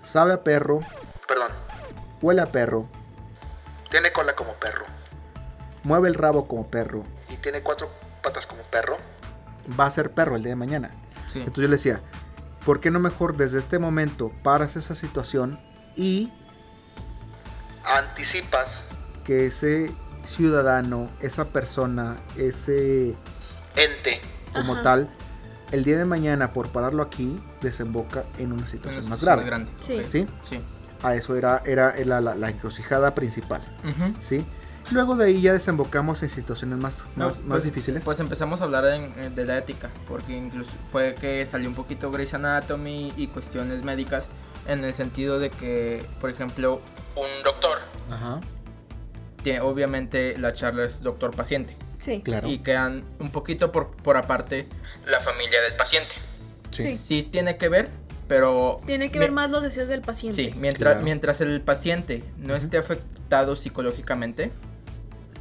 sabe 0.01 0.33
a 0.33 0.43
perro, 0.43 0.81
perdón, 1.27 1.51
huele 2.22 2.41
a 2.41 2.45
perro, 2.45 2.88
tiene 3.89 4.12
cola 4.12 4.36
como 4.36 4.53
perro 4.53 4.86
mueve 5.83 6.07
el 6.07 6.15
rabo 6.15 6.48
como 6.48 6.67
perro, 6.67 7.03
y 7.29 7.38
tiene 7.38 7.62
cuatro 7.62 7.89
patas 8.22 8.48
como 8.48 8.63
perro, 8.63 8.98
va 9.79 9.86
a 9.86 9.89
ser 9.89 10.12
perro 10.12 10.36
el 10.36 10.43
día 10.43 10.51
de 10.51 10.55
mañana. 10.55 10.91
Sí. 11.31 11.39
Entonces 11.39 11.63
yo 11.63 11.67
le 11.67 11.75
decía, 11.75 12.01
¿por 12.65 12.79
qué 12.79 12.91
no 12.91 13.00
mejor 13.00 13.38
desde 13.38 13.60
este 13.60 13.79
momento 13.79 14.31
paras 14.43 14.75
esa 14.75 14.95
situación 14.95 15.60
y 15.95 16.31
anticipas 17.83 18.86
que 19.25 19.48
ese 19.48 19.91
ciudadano, 20.24 21.10
esa 21.19 21.45
persona, 21.45 22.15
ese 22.38 23.15
Ente. 23.75 24.22
como 24.53 24.74
Ajá. 24.74 24.83
tal, 24.83 25.10
el 25.72 25.84
día 25.84 25.98
de 25.98 26.05
mañana 26.05 26.53
por 26.53 26.70
pararlo 26.70 27.01
aquí 27.03 27.39
desemboca 27.62 28.24
en 28.38 28.51
una 28.53 28.67
situación 28.67 29.01
Una 29.05 29.10
más 29.12 29.22
grave. 29.24 29.67
Sí. 29.82 29.93
ok. 30.00 30.05
¿Sí? 30.08 30.25
Sí. 30.43 30.60
A 31.01 31.15
eso 31.15 31.36
era, 31.36 31.62
era 31.65 31.93
la, 32.05 32.22
la- 32.22 32.36
la 32.36 32.50
encrucijada 32.50 33.13
principal. 33.15 33.62
Ujú. 33.84 34.13
¿Sí? 34.20 34.46
Luego 34.91 35.15
de 35.15 35.25
ahí 35.27 35.41
ya 35.41 35.53
desembocamos 35.53 36.22
en 36.24 36.29
situaciones 36.29 36.77
más, 36.77 37.05
No, 37.15 37.25
más, 37.25 37.39
más 37.39 37.48
pues- 37.48 37.63
difíciles. 37.63 38.03
Pues 38.03 38.20
empezamos 38.20 38.62
a 38.62 38.65
hablar 38.65 38.86
en- 38.86 39.13
eh, 39.17 39.29
de 39.34 39.46
la 39.46 39.58
ética, 39.58 39.89
porque 40.08 40.38
incluso 40.38 40.72
fue 40.91 41.15
que 41.15 41.46
salió 41.46 41.67
un 41.70 41.75
poquito 41.75 42.12
Grey's 42.12 42.34
Anatomy 42.34 43.13
y 43.17 43.27
cuestiones 43.27 43.84
médicas 43.84 44.27
en 44.67 44.84
el 44.84 44.93
sentido 44.93 45.39
de 45.39 45.50
que, 45.50 46.05
por 46.22 46.29
ejemplo, 46.29 46.82
un 47.15 47.43
doctor, 47.43 47.79
Ajá, 48.12 48.39
tiene, 49.43 49.62
obviamente 49.62 50.36
la 50.38 50.53
charla 50.53 50.86
es 50.86 51.01
doctor-paciente, 51.01 51.75
Sí. 51.98 52.22
claro. 52.22 52.48
y 52.48 52.60
quedan 52.60 53.03
un 53.20 53.29
poquito 53.29 53.72
por, 53.72 53.91
por 53.91 54.15
aparte 54.17 54.67
la 55.05 55.19
familia 55.19 55.62
del 55.62 55.75
paciente. 55.75 56.13
Sí. 56.72 56.83
Sí. 56.83 56.95
Sí 56.95 57.24
tiene 57.24 57.57
que 57.57 57.69
ver, 57.69 57.89
pero... 58.27 58.81
Tiene 58.86 59.12
que 59.12 59.19
ver 59.19 59.31
más 59.31 59.50
los 59.51 59.62
deseos 59.63 59.89
del 59.89 60.01
paciente. 60.01 60.36
Sí, 60.36 60.53
mientras, 60.57 60.93
Claro. 60.93 61.03
mientras 61.05 61.41
el 61.41 61.62
paciente 61.62 62.24
no 62.38 62.55
esté 62.55 62.77
afectado 62.77 63.55
psicológicamente, 63.55 64.51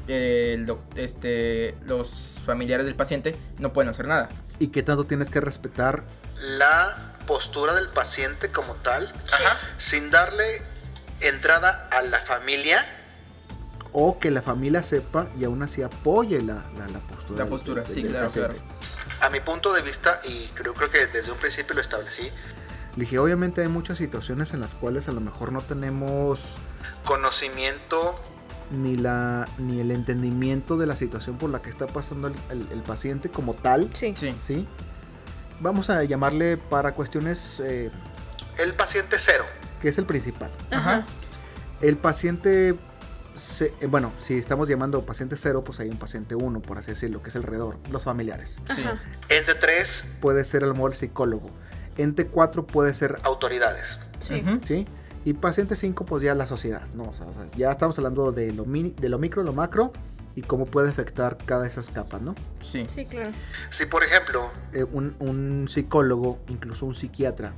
eh, 0.09 0.67
este, 0.97 1.75
los 1.85 2.41
familiares 2.45 2.87
del 2.87 2.95
paciente 2.95 3.35
no 3.59 3.73
pueden 3.73 3.89
hacer 3.91 4.07
nada. 4.09 4.29
¿Y 4.59 4.69
qué 4.69 4.83
tanto 4.83 5.05
tienes 5.05 5.31
que 5.31 5.41
respetar? 5.41 6.05
La 6.41 7.15
postura 7.27 7.75
del 7.75 7.89
paciente 7.89 8.51
como 8.51 8.75
tal, 8.77 9.13
Ajá. 9.33 9.59
sin 9.79 10.11
darle 10.11 10.63
entrada 11.21 11.89
a 11.93 12.03
la 12.03 12.21
familia. 12.27 12.85
O 13.93 14.19
que 14.19 14.31
la 14.31 14.43
familia 14.43 14.83
sepa 14.83 15.29
y 15.39 15.45
aún 15.45 15.63
así 15.63 15.83
apoye 15.83 16.41
la, 16.43 16.65
la, 16.77 16.89
la 16.89 16.99
postura. 17.01 17.45
La 17.45 17.51
postura, 17.51 17.83
del- 17.83 17.95
sí, 17.95 18.03
del 18.03 18.11
claro, 18.13 18.27
paciente. 18.27 18.57
claro. 18.57 18.73
A 19.23 19.31
mi 19.31 19.41
punto 19.41 19.73
de 19.73 19.81
vista, 19.83 20.21
y 20.25 20.49
creo, 20.55 20.75
creo 20.75 20.91
que 20.91 21.07
desde 21.07 21.31
un 21.31 21.39
principio 21.39 21.75
lo 21.75 21.81
establecí, 21.81 22.25
Le 22.97 23.01
dije, 23.05 23.19
obviamente 23.19 23.63
hay 23.63 23.69
muchas 23.69 23.97
situaciones 23.99 24.53
en 24.53 24.61
las 24.61 24.75
cuales 24.75 25.09
a 25.09 25.13
lo 25.13 25.21
mejor 25.23 25.51
no 25.53 25.63
tenemos 25.63 26.57
conocimiento 27.05 28.21
ni 28.71 28.97
la 28.97 29.47
ni 29.59 29.81
el 29.81 29.91
entendimiento 29.91 30.77
de 30.77 30.87
la 30.87 30.97
situación 30.97 31.37
por 31.39 31.51
la 31.51 31.61
que 31.63 31.71
está 31.71 31.87
pasando 31.87 32.29
el, 32.29 32.35
el- 32.51 32.67
el 32.73 32.83
paciente 32.83 33.29
como 33.31 33.55
tal, 33.55 33.89
Sí. 33.95 34.13
Sí. 34.17 34.35
¿sí? 34.45 34.67
Vamos 35.61 35.89
a 35.91 36.03
llamarle 36.05 36.57
para 36.57 36.93
cuestiones 36.93 37.61
eh, 37.61 37.91
el 38.59 38.75
paciente 38.75 39.17
cero. 39.19 39.45
que 39.81 39.89
es 39.89 39.99
el 39.99 40.05
principal. 40.07 40.51
Ajá. 40.71 41.05
El 41.81 41.97
paciente, 41.97 42.75
se- 43.37 43.73
eh, 43.81 43.87
bueno, 43.87 44.13
si 44.19 44.35
estamos 44.35 44.69
llamando 44.69 45.01
paciente 45.05 45.37
cero, 45.37 45.63
pues 45.65 45.81
hay 45.81 45.89
un 45.89 45.97
paciente 45.97 46.35
uno, 46.35 46.61
por 46.61 46.79
así 46.79 46.91
decirlo, 46.93 47.23
que 47.23 47.31
es 47.31 47.37
alrededor, 47.37 47.77
los 47.91 48.05
familiares. 48.05 48.59
Sí. 48.75 48.83
Ente 49.29 49.55
tres, 49.55 50.05
Puede 50.21 50.45
ser 50.45 50.65
a 50.65 50.67
lo 50.67 50.75
mejor 50.75 50.93
el 50.93 50.97
psicólogo. 50.97 51.51
Ente 51.99 52.27
4 52.27 52.67
puede 52.67 52.95
ser, 52.95 53.19
autoridades. 53.23 53.99
Sí. 54.19 54.43
¿sí? 54.67 54.87
Y 55.25 55.35
paciente 55.35 55.77
5, 55.77 56.07
pues 56.07 56.23
ya 56.23 56.35
la 56.35 56.47
sociedad, 56.47 56.87
¿no? 56.95 57.05
O 57.05 57.15
sea, 57.15 57.27
o 57.27 57.35
sea, 57.35 57.47
ya 57.57 57.71
estamos 57.71 57.99
hablando 57.99 58.33
de 58.33 58.51
lo, 58.53 58.65
mini- 58.65 58.95
de 58.99 59.09
lo 59.09 59.19
micro, 59.19 59.43
lo 59.43 59.53
macro 59.53 59.93
y 60.35 60.41
cómo 60.43 60.65
puede 60.65 60.89
afectar 60.89 61.37
cada 61.45 61.63
de 61.65 61.69
esas 61.69 61.91
capas, 61.91 62.23
¿no? 62.23 62.35
Sí. 62.63 62.87
Sí, 62.89 63.05
claro. 63.05 63.31
Si 63.71 63.85
por 63.87 64.03
ejemplo, 64.05 64.51
Eh, 64.73 64.85
un, 64.85 65.15
un 65.19 65.69
psicólogo, 65.69 66.39
incluso 66.49 66.87
un 66.87 66.95
psiquiatra, 66.95 67.53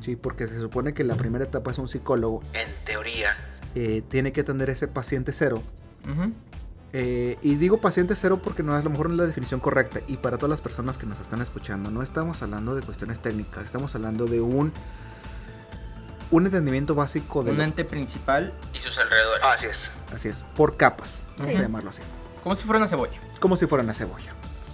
¿sí? 0.00 0.14
Porque 0.16 0.46
se 0.46 0.60
supone 0.60 0.94
que 0.94 1.02
la 1.04 1.16
primera 1.16 1.44
etapa 1.44 1.72
es 1.72 1.78
un 1.78 1.88
psicólogo, 1.88 2.42
en 2.52 2.68
teoría, 2.84 3.36
eh, 3.74 4.02
tiene 4.08 4.32
que 4.32 4.40
atender 4.42 4.70
ese 4.70 4.88
paciente 4.88 5.32
cero. 5.32 5.62
Eh, 6.92 7.38
y 7.42 7.54
digo 7.54 7.80
paciente 7.80 8.16
cero 8.16 8.40
porque 8.42 8.64
no 8.64 8.74
es 8.74 8.80
a 8.80 8.84
lo 8.84 8.90
mejor 8.90 9.08
no 9.08 9.14
es 9.14 9.18
la 9.18 9.26
definición 9.26 9.60
correcta. 9.60 10.00
Y 10.08 10.16
para 10.16 10.38
todas 10.38 10.50
las 10.50 10.60
personas 10.60 10.98
que 10.98 11.06
nos 11.06 11.20
están 11.20 11.40
escuchando, 11.40 11.90
no 11.90 12.02
estamos 12.02 12.42
hablando 12.42 12.74
de 12.74 12.82
cuestiones 12.82 13.20
técnicas, 13.20 13.64
estamos 13.64 13.94
hablando 13.94 14.26
de 14.26 14.40
un, 14.40 14.72
un 16.32 16.44
entendimiento 16.46 16.94
básico 16.96 17.42
de 17.44 17.52
Un 17.52 17.60
ente 17.60 17.84
principal 17.84 18.52
y 18.74 18.80
sus 18.80 18.98
alrededores. 18.98 19.44
Así 19.44 19.66
es. 19.66 19.90
Así 20.14 20.28
es, 20.28 20.44
por 20.56 20.76
capas, 20.76 21.22
vamos 21.38 21.52
Sí. 21.54 21.58
a 21.58 21.62
llamarlo 21.62 21.90
así. 21.90 22.02
como 22.42 22.56
si 22.56 22.64
fuera 22.64 22.78
una 22.78 22.88
cebolla. 22.88 23.18
Como 23.38 23.56
si 23.56 23.66
fuera 23.66 23.84
una 23.84 23.94
cebolla. 23.94 24.32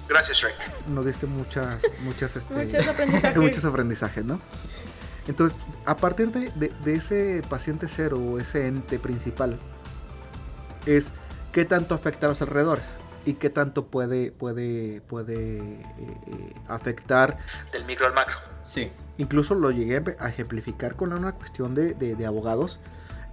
Gracias, 0.08 0.38
Shrek. 0.38 0.54
Nos 0.88 1.04
diste 1.04 1.26
muchas, 1.26 1.82
muchas, 2.04 2.36
este, 2.36 2.54
Muchos 2.54 2.86
aprendizajes. 2.88 3.36
muchos 3.42 3.64
aprendizajes, 3.64 4.24
¿no? 4.24 4.40
Entonces, 5.28 5.58
a 5.84 5.96
partir 5.96 6.30
de, 6.30 6.50
de- 6.52 6.72
de 6.84 6.94
ese 6.94 7.42
paciente 7.48 7.88
cero 7.88 8.18
o 8.18 8.38
ese 8.38 8.66
ente 8.68 8.98
principal, 8.98 9.58
es 10.86 11.12
qué 11.52 11.64
tanto 11.64 11.94
afecta 11.94 12.26
a 12.26 12.28
los 12.30 12.40
alrededores 12.42 12.94
y 13.24 13.34
qué 13.34 13.50
tanto 13.50 13.86
puede, 13.86 14.30
puede, 14.30 15.00
puede 15.02 15.58
eh, 15.58 15.82
eh, 15.98 16.54
afectar. 16.68 17.38
Del 17.72 17.84
micro 17.84 18.06
al 18.06 18.14
macro. 18.14 18.36
Sí. 18.64 18.90
Incluso 19.18 19.54
lo 19.54 19.70
llegué 19.70 20.02
a 20.20 20.28
ejemplificar 20.28 20.94
con 20.94 21.12
una 21.12 21.32
cuestión 21.32 21.74
de, 21.74 21.94
de- 21.94 22.14
de 22.14 22.26
abogados. 22.26 22.78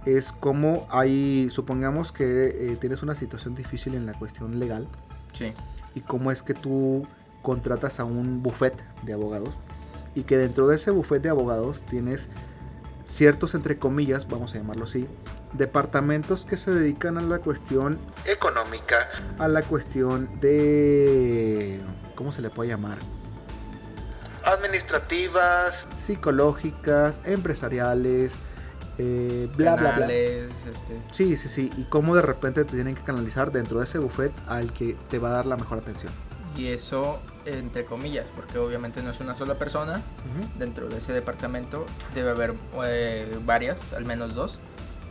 Es 0.04 0.32
como 0.32 0.86
hay, 0.90 1.48
supongamos 1.50 2.10
que 2.12 2.48
eh, 2.72 2.76
tienes 2.80 3.02
una 3.02 3.14
situación 3.14 3.54
difícil 3.54 3.94
en 3.94 4.04
la 4.04 4.12
cuestión 4.14 4.58
legal 4.58 4.86
Sí. 5.32 5.52
y 5.94 6.00
cómo 6.00 6.30
es 6.30 6.42
que 6.42 6.54
tú 6.54 7.06
contratas 7.40 8.00
a 8.00 8.04
un 8.04 8.42
buffet 8.42 8.74
de 9.02 9.12
abogados 9.14 9.54
y 10.14 10.22
que 10.22 10.38
dentro 10.38 10.66
de 10.68 10.76
ese 10.76 10.90
buffet 10.90 11.22
de 11.22 11.28
abogados 11.28 11.84
tienes 11.84 12.28
ciertos, 13.04 13.54
entre 13.54 13.78
comillas, 13.78 14.26
vamos 14.28 14.54
a 14.54 14.58
llamarlo 14.58 14.84
así, 14.84 15.06
departamentos 15.52 16.44
que 16.44 16.56
se 16.56 16.70
dedican 16.72 17.18
a 17.18 17.22
la 17.22 17.38
cuestión, 17.38 17.98
Económica. 18.24 19.08
a 19.38 19.48
la 19.48 19.62
cuestión 19.62 20.28
de, 20.40 21.80
¿cómo 22.14 22.32
se 22.32 22.42
le 22.42 22.50
puede 22.50 22.70
llamar? 22.70 22.98
Administrativas. 24.44 25.86
Psicológicas, 25.94 27.20
empresariales, 27.24 28.34
eh, 28.98 29.48
bla, 29.56 29.76
bla, 29.76 29.92
bla. 29.92 30.12
Este, 30.12 30.52
Sí, 31.10 31.36
sí, 31.36 31.48
sí. 31.48 31.70
Y 31.76 31.84
cómo 31.84 32.14
de 32.14 32.22
repente 32.22 32.64
te 32.64 32.74
tienen 32.74 32.94
que 32.94 33.02
canalizar 33.02 33.52
dentro 33.52 33.78
de 33.78 33.84
ese 33.84 33.98
buffet 33.98 34.32
al 34.46 34.72
que 34.72 34.96
te 35.08 35.18
va 35.18 35.30
a 35.30 35.32
dar 35.32 35.46
la 35.46 35.56
mejor 35.56 35.78
atención. 35.78 36.12
Y 36.56 36.68
eso, 36.68 37.20
entre 37.46 37.84
comillas, 37.84 38.26
porque 38.36 38.58
obviamente 38.58 39.02
no 39.02 39.10
es 39.10 39.20
una 39.20 39.34
sola 39.34 39.54
persona. 39.56 40.00
Dentro 40.58 40.88
de 40.88 40.98
ese 40.98 41.12
departamento 41.12 41.84
debe 42.14 42.30
haber 42.30 42.54
eh, 42.84 43.38
varias, 43.44 43.92
al 43.92 44.04
menos 44.04 44.34
dos, 44.34 44.58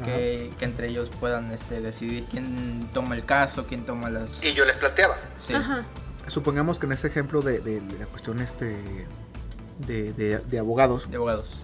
que, 0.05 0.51
que 0.57 0.65
entre 0.65 0.88
ellos 0.88 1.09
puedan 1.19 1.51
este, 1.51 1.81
decidir 1.81 2.25
quién 2.31 2.89
toma 2.93 3.15
el 3.15 3.25
caso, 3.25 3.65
quién 3.67 3.85
toma 3.85 4.09
las... 4.09 4.43
Y 4.43 4.53
yo 4.53 4.65
les 4.65 4.77
planteaba. 4.77 5.17
Sí. 5.38 5.53
Ajá. 5.53 5.83
Supongamos 6.27 6.79
que 6.79 6.85
en 6.85 6.93
ese 6.93 7.07
ejemplo 7.07 7.41
de, 7.41 7.59
de 7.59 7.81
la 8.00 8.05
cuestión 8.05 8.39
este 8.39 8.77
de, 9.79 10.13
de- 10.13 10.38
de 10.39 10.59
abogados, 10.59 11.09
De 11.12 11.17
abogados. 11.17 11.57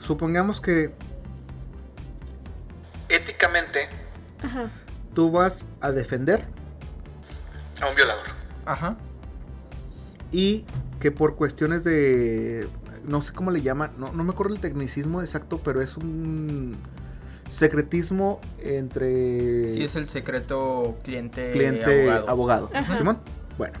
supongamos 0.00 0.60
que 0.60 0.92
Éticamente 3.08 3.88
Ajá. 4.42 4.70
tú 5.14 5.30
vas 5.30 5.66
a 5.80 5.90
defender 5.92 6.44
a 7.80 7.86
un 7.88 7.94
violador. 7.94 8.24
Ajá. 8.64 8.96
Y 10.32 10.64
que 11.00 11.10
por 11.10 11.36
cuestiones 11.36 11.84
de 11.84 12.66
no 13.06 13.20
sé 13.20 13.32
cómo 13.32 13.50
le 13.50 13.60
llaman, 13.62 13.90
no, 13.98 14.12
no 14.12 14.24
me 14.24 14.30
acuerdo 14.32 14.54
el 14.54 14.60
tecnicismo 14.60 15.20
exacto, 15.20 15.60
pero 15.64 15.80
es 15.82 15.96
un 15.96 16.76
secretismo 17.48 18.40
entre 18.60 19.70
Sí, 19.70 19.84
es 19.84 19.96
el 19.96 20.06
secreto 20.06 20.96
cliente, 21.04 21.50
cliente 21.52 22.10
abogado. 22.10 22.70
abogado. 22.70 22.96
¿Simón? 22.96 23.18
Bueno, 23.58 23.74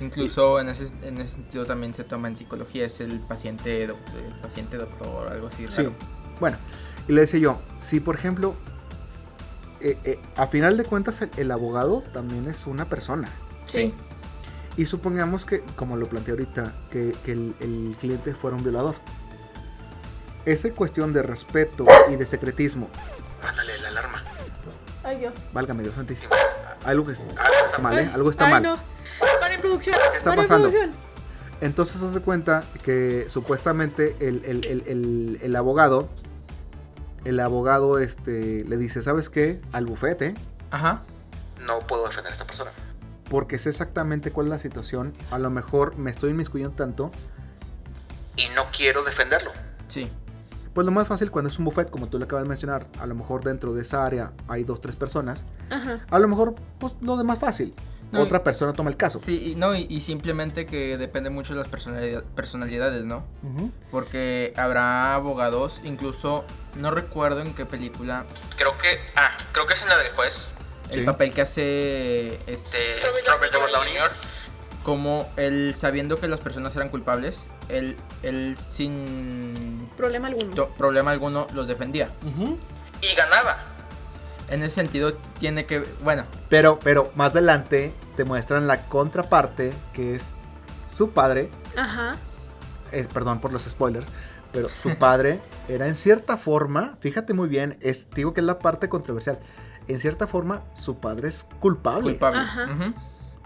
Incluso 0.00 0.58
en 0.60 0.68
ese, 0.70 0.88
en 1.02 1.18
ese 1.18 1.32
sentido 1.34 1.66
también 1.66 1.92
se 1.94 2.04
toma 2.04 2.28
en 2.28 2.36
psicología, 2.36 2.86
es 2.86 3.00
el 3.00 3.20
paciente, 3.20 3.86
doc- 3.86 3.96
el 4.16 4.34
paciente 4.40 4.76
doctor, 4.78 5.28
algo 5.28 5.48
así. 5.48 5.66
sí. 5.68 5.82
raro. 5.82 5.92
Bueno, 6.40 6.56
y 7.06 7.12
le 7.12 7.20
decía 7.20 7.38
yo, 7.38 7.60
si 7.80 8.00
por 8.00 8.14
ejemplo, 8.16 8.54
eh, 9.80 9.98
eh, 10.04 10.18
a 10.36 10.46
final 10.46 10.76
de 10.78 10.84
cuentas 10.84 11.20
el, 11.22 11.30
el 11.36 11.50
abogado 11.50 12.02
también 12.14 12.48
es 12.48 12.66
una 12.66 12.86
persona. 12.86 13.28
Sí. 13.66 13.92
Y 14.80 14.86
supongamos 14.86 15.44
que, 15.44 15.60
como 15.76 15.98
lo 15.98 16.08
planteé 16.08 16.32
ahorita, 16.32 16.72
que, 16.90 17.14
que 17.22 17.32
el, 17.32 17.54
el 17.60 17.94
cliente 18.00 18.32
fuera 18.34 18.56
un 18.56 18.62
violador. 18.62 18.94
Esa 20.46 20.70
cuestión 20.72 21.12
de 21.12 21.22
respeto 21.22 21.84
y 22.10 22.16
de 22.16 22.24
secretismo, 22.24 22.88
Ándale, 23.46 23.78
la 23.78 23.88
alarma. 23.88 24.22
Ay, 25.04 25.18
Dios. 25.18 25.34
válgame 25.52 25.82
Dios 25.82 25.96
santísimo, 25.96 26.30
algo 26.86 27.04
que 27.04 27.12
está 27.12 27.26
Algo 27.44 27.66
está 27.66 27.78
mal, 27.78 27.98
¿eh? 27.98 28.10
Algo 28.14 28.30
está 28.30 28.46
ay, 28.46 28.52
mal. 28.52 28.62
no. 28.62 28.76
Para 29.38 29.54
en 29.54 29.60
producción. 29.60 29.96
¿Qué 30.12 30.16
está 30.16 30.30
Para 30.30 30.42
pasando? 30.42 30.70
producción. 30.70 30.94
Entonces 31.60 32.02
hace 32.02 32.20
cuenta 32.20 32.64
que 32.82 33.26
supuestamente 33.28 34.16
el, 34.20 34.42
el- 34.46 34.64
el- 34.64 34.84
el- 34.86 35.38
el 35.42 35.56
abogado, 35.56 36.08
el 37.26 37.38
abogado 37.38 37.98
este, 37.98 38.64
le 38.64 38.78
dice, 38.78 39.02
¿sabes 39.02 39.28
qué? 39.28 39.60
Al 39.72 39.84
bufete, 39.84 40.32
Ajá. 40.70 41.02
No 41.66 41.80
puedo 41.80 42.06
defender 42.08 42.30
a 42.30 42.32
esta 42.32 42.46
persona. 42.46 42.70
Porque 43.30 43.58
sé 43.58 43.70
exactamente 43.70 44.30
cuál 44.32 44.48
es 44.48 44.50
la 44.50 44.58
situación. 44.58 45.14
A 45.30 45.38
lo 45.38 45.48
mejor 45.48 45.96
me 45.96 46.10
estoy 46.10 46.30
inmiscuyendo 46.30 46.74
tanto. 46.76 47.10
Y 48.36 48.48
no 48.54 48.66
quiero 48.76 49.02
defenderlo. 49.04 49.52
Sí. 49.88 50.06
Pues 50.74 50.84
lo 50.84 50.92
más 50.92 51.08
fácil 51.08 51.30
cuando 51.30 51.48
es 51.48 51.58
un 51.58 51.64
buffet, 51.64 51.90
como 51.90 52.08
tú 52.08 52.18
le 52.18 52.24
acabas 52.26 52.44
de 52.44 52.48
mencionar, 52.48 52.86
a 53.00 53.06
lo 53.06 53.14
mejor 53.14 53.42
dentro 53.42 53.72
de 53.72 53.82
esa 53.82 54.04
área 54.04 54.32
hay 54.48 54.64
dos, 54.64 54.80
tres 54.80 54.96
personas. 54.96 55.44
Ajá. 55.70 56.00
A 56.10 56.18
lo 56.18 56.28
mejor, 56.28 56.54
pues 56.78 56.94
lo 57.00 57.16
demás 57.16 57.38
fácil. 57.38 57.74
No, 58.12 58.22
Otra 58.22 58.42
persona 58.42 58.72
toma 58.72 58.90
el 58.90 58.96
caso. 58.96 59.20
Sí, 59.20 59.52
y, 59.52 59.54
no, 59.54 59.72
y, 59.76 59.86
y 59.88 60.00
simplemente 60.00 60.66
que 60.66 60.98
depende 60.98 61.30
mucho 61.30 61.54
de 61.54 61.60
las 61.60 61.68
personalidad- 61.68 62.24
personalidades, 62.34 63.04
¿no? 63.04 63.24
Ujú. 63.44 63.70
Porque 63.92 64.52
habrá 64.56 65.14
abogados, 65.14 65.80
incluso 65.84 66.44
no 66.76 66.90
recuerdo 66.90 67.40
en 67.40 67.54
qué 67.54 67.66
película. 67.66 68.24
Creo 68.56 68.76
que. 68.78 68.98
Ah, 69.14 69.36
creo 69.52 69.68
que 69.68 69.74
es 69.74 69.82
en 69.82 69.88
la 69.88 69.96
del 69.98 70.10
juez. 70.12 70.48
Sí. 70.90 70.98
El 71.00 71.04
papel 71.04 71.32
que 71.32 71.42
hace 71.42 72.34
este 72.46 73.00
Robert 73.02 73.26
Robert 73.28 73.52
Downey 73.52 73.72
Downey 73.72 73.92
Jr. 73.98 74.10
Como 74.82 75.30
él 75.36 75.74
sabiendo 75.76 76.16
que 76.18 76.26
las 76.26 76.40
personas 76.40 76.74
eran 76.74 76.88
culpables, 76.88 77.44
él, 77.68 77.96
él 78.22 78.56
sin 78.58 79.88
Problema 79.96 80.28
alguno. 80.28 80.54
to- 80.54 80.68
problema 80.70 81.10
alguno 81.10 81.46
los 81.54 81.68
defendía. 81.68 82.08
Y 83.02 83.14
ganaba. 83.14 83.58
En 84.48 84.62
ese 84.62 84.74
sentido 84.76 85.12
tiene 85.38 85.66
que. 85.66 85.80
Bueno, 86.02 86.24
Pero, 86.48 86.78
pero 86.80 87.12
más 87.14 87.32
adelante 87.32 87.92
te 88.16 88.24
muestran 88.24 88.66
la 88.66 88.82
contraparte, 88.86 89.72
que 89.92 90.14
es 90.16 90.24
su 90.92 91.10
padre, 91.10 91.50
Ajá. 91.76 92.16
eh, 92.90 93.06
perdón 93.12 93.40
por 93.40 93.52
los 93.52 93.62
spoilers, 93.62 94.08
pero 94.52 94.68
su 94.68 94.96
padre 94.96 95.40
era 95.68 95.86
en 95.86 95.94
cierta 95.94 96.36
forma, 96.36 96.96
fíjate 97.00 97.32
muy 97.32 97.48
bien, 97.48 97.78
es, 97.80 98.10
digo 98.10 98.34
que 98.34 98.40
es 98.40 98.46
la 98.46 98.58
parte 98.58 98.88
controversial, 98.88 99.38
en 99.92 100.00
cierta 100.00 100.26
forma 100.26 100.62
su 100.74 100.96
padre 100.96 101.28
es 101.28 101.46
culpable, 101.60 102.10
culpable. 102.12 102.38
Ajá. 102.40 102.94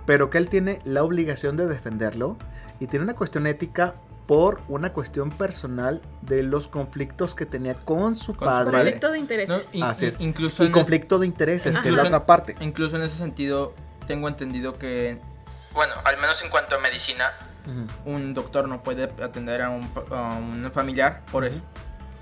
Pero 0.07 0.29
que 0.31 0.39
él 0.39 0.49
tiene 0.49 0.81
la 0.85 1.03
obligación 1.03 1.57
de 1.57 1.67
defenderlo 1.67 2.37
y 2.81 2.87
tiene 2.89 3.05
una 3.05 3.15
cuestión 3.15 3.47
ética 3.47 3.95
por 4.27 4.61
una 4.69 4.93
cuestión 4.93 5.31
personal 5.31 6.01
de 6.23 6.43
los 6.43 6.67
conflictos 6.69 7.35
que 7.35 7.45
tenía 7.47 7.75
con 7.75 8.17
su 8.17 8.35
Con 8.35 8.49
padre 8.49 8.73
Conflicto 8.79 9.07
de 9.11 9.13
No, 9.13 9.21
intereses. 9.23 9.67
Así 9.83 10.07
es. 10.07 10.17
incluso 10.19 10.65
y 10.65 10.71
conflicto 10.71 11.19
de 11.19 11.27
intereses, 11.27 11.79
que 11.79 11.89
es 11.91 11.95
la 11.95 12.03
otra 12.05 12.25
parte. 12.27 12.57
Incluso 12.61 12.97
en 12.97 13.03
ese 13.03 13.17
sentido, 13.19 13.75
tengo 14.07 14.29
entendido 14.29 14.75
que, 14.79 15.21
bueno, 15.75 15.95
al 16.05 16.17
menos 16.19 16.43
en 16.43 16.51
cuanto 16.51 16.75
a 16.77 16.79
medicina, 16.79 17.33
un 18.05 18.35
doctor 18.35 18.69
no 18.69 18.83
puede 18.83 19.05
atender 19.23 19.63
a 19.63 19.71
un, 19.71 19.89
pa- 19.89 20.05
a 20.11 20.37
un 20.37 20.71
familiar 20.73 21.23
por 21.31 21.45
eso, 21.47 21.61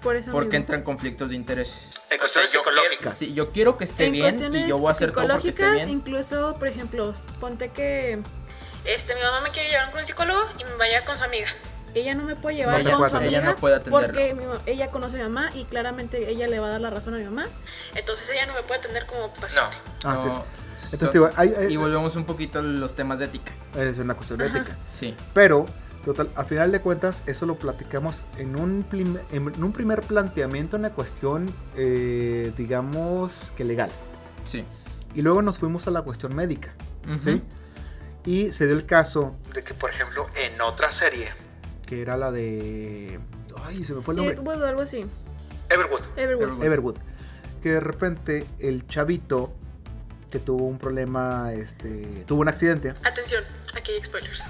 Por 0.02 0.16
eso 0.16 0.32
porque 0.32 0.47
mismo. 0.50 0.59
entran 0.61 0.82
conflictos 0.82 1.30
de 1.30 1.37
intereses. 1.37 1.90
En 2.11 2.18
cuestiones 2.18 2.52
yo 2.52 2.62
quiero- 2.62 2.76
psicológicas. 2.80 3.16
sí, 3.18 3.32
yo 3.35 3.50
quiero 3.52 3.76
que 3.76 3.85
esté 3.85 4.06
en 4.06 4.12
bien 4.12 4.54
y 4.54 4.66
yo 4.68 4.78
voy 4.78 4.88
a 4.88 4.92
hacer 4.92 5.12
todo 5.12 5.23
porque 5.28 5.49
esté 5.49 5.52
psicológicas, 5.62 5.87
bien. 5.87 5.99
incluso, 5.99 6.54
por 6.59 6.68
ejemplo, 6.68 7.12
ponte 7.40 7.68
que 7.71 8.21
este 8.85 9.14
mi 9.14 9.21
mamá 9.21 9.40
me 9.42 9.50
quiere 9.50 9.71
llevar 9.71 9.90
con 9.92 10.00
un 10.00 10.06
psicólogo 10.06 10.40
y 10.59 10.64
me 10.64 10.75
vaya 10.76 11.04
con 11.04 11.16
su 11.16 11.25
amiga. 11.25 11.49
Ella 11.94 12.14
no 12.14 12.25
me 12.25 12.35
puede 12.37 12.56
llevar 12.56 12.78
No 12.78 12.85
te 12.85 12.90
con 12.90 12.99
puede 12.99 13.11
su 13.11 13.16
amiga 13.18 13.38
Ella 13.38 13.50
no 13.50 13.56
puede 13.56 13.75
atenderlo. 13.76 14.06
porque 14.09 14.35
mi 14.35 14.44
ella 14.66 14.90
conoce 14.90 15.16
a 15.16 15.18
mi 15.18 15.25
mamá 15.35 15.50
y 15.54 15.64
claramente 15.64 16.30
ella 16.30 16.47
le 16.49 16.59
va 16.59 16.68
a 16.68 16.71
dar 16.71 16.80
la 16.80 16.90
razón 16.90 17.14
a 17.14 17.18
mi 17.18 17.25
mamá. 17.25 17.47
Entonces 17.94 18.28
ella 18.30 18.47
no 18.47 18.54
me 18.54 18.62
puede 18.62 18.80
atender 18.80 19.06
como 19.06 19.28
No, 19.28 19.35
paciente. 19.35 19.76
Así 20.04 20.28
es. 20.28 20.35
no, 20.35 20.44
Entonces, 20.85 21.12
digo, 21.12 21.30
hay- 21.37 21.54
hay- 21.56 21.73
y 21.73 21.76
volvemos 21.76 22.16
un 22.16 22.25
poquito 22.25 22.59
a 22.59 22.62
los 22.62 22.94
temas 22.94 23.18
de 23.18 23.26
ética. 23.26 23.52
es 23.76 23.99
una 23.99 24.14
cuestión 24.14 24.38
de 24.38 24.47
ética. 24.47 24.76
Sí, 24.90 25.14
Pero, 25.35 25.66
total, 26.04 26.30
a 26.37 26.44
final 26.44 26.73
de 26.73 26.80
cuentas, 26.80 27.23
eso 27.26 27.47
lo 27.47 27.56
platicamos 27.56 28.23
en 28.38 28.56
un, 28.56 28.85
en 28.92 29.64
un 29.64 29.73
primer 29.73 30.02
planteamiento, 30.02 30.76
una 30.76 30.90
cuestión, 30.90 31.52
eh, 31.76 32.52
digamos, 32.56 33.52
que 33.56 33.64
legal. 33.64 33.90
sí. 34.44 34.64
Y 35.14 35.21
luego 35.21 35.42
nos 35.42 35.59
fuimos 35.59 35.87
a 35.88 35.90
la 35.90 36.00
cuestión 36.00 36.35
médica, 36.35 36.73
¿sí? 37.18 37.42
Y 38.25 38.50
se 38.52 38.66
dio 38.66 38.75
el 38.75 38.87
caso 38.87 39.37
De 39.52 39.62
que, 39.62 39.75
por 39.75 39.90
ejemplo, 39.90 40.26
en 40.35 40.59
otra 40.62 40.90
serie, 40.90 41.28
que 41.87 42.00
era 42.00 42.16
la 42.16 42.32
de... 42.32 43.21
Ay, 43.66 43.85
se 43.85 43.92
me 43.92 44.00
fue 44.00 44.14
el 44.14 44.16
nombre. 44.16 44.37
Everwood 44.37 44.62
o 44.62 44.66
algo 44.66 44.80
así. 44.80 45.04
Everwood, 45.68 46.00
Everwood. 46.16 46.42
Everwood. 46.49 46.64
Everwood. 46.64 46.97
Que 47.62 47.73
de 47.73 47.80
repente 47.80 48.47
el 48.59 48.87
chavito 48.87 49.52
que 50.30 50.38
tuvo 50.38 50.64
un 50.66 50.78
problema, 50.78 51.52
este, 51.52 52.25
tuvo 52.26 52.40
un 52.40 52.49
accidente. 52.49 52.94
Atención, 53.04 53.44
aquí 53.75 53.92
hay 53.92 54.02
spoilers. 54.02 54.42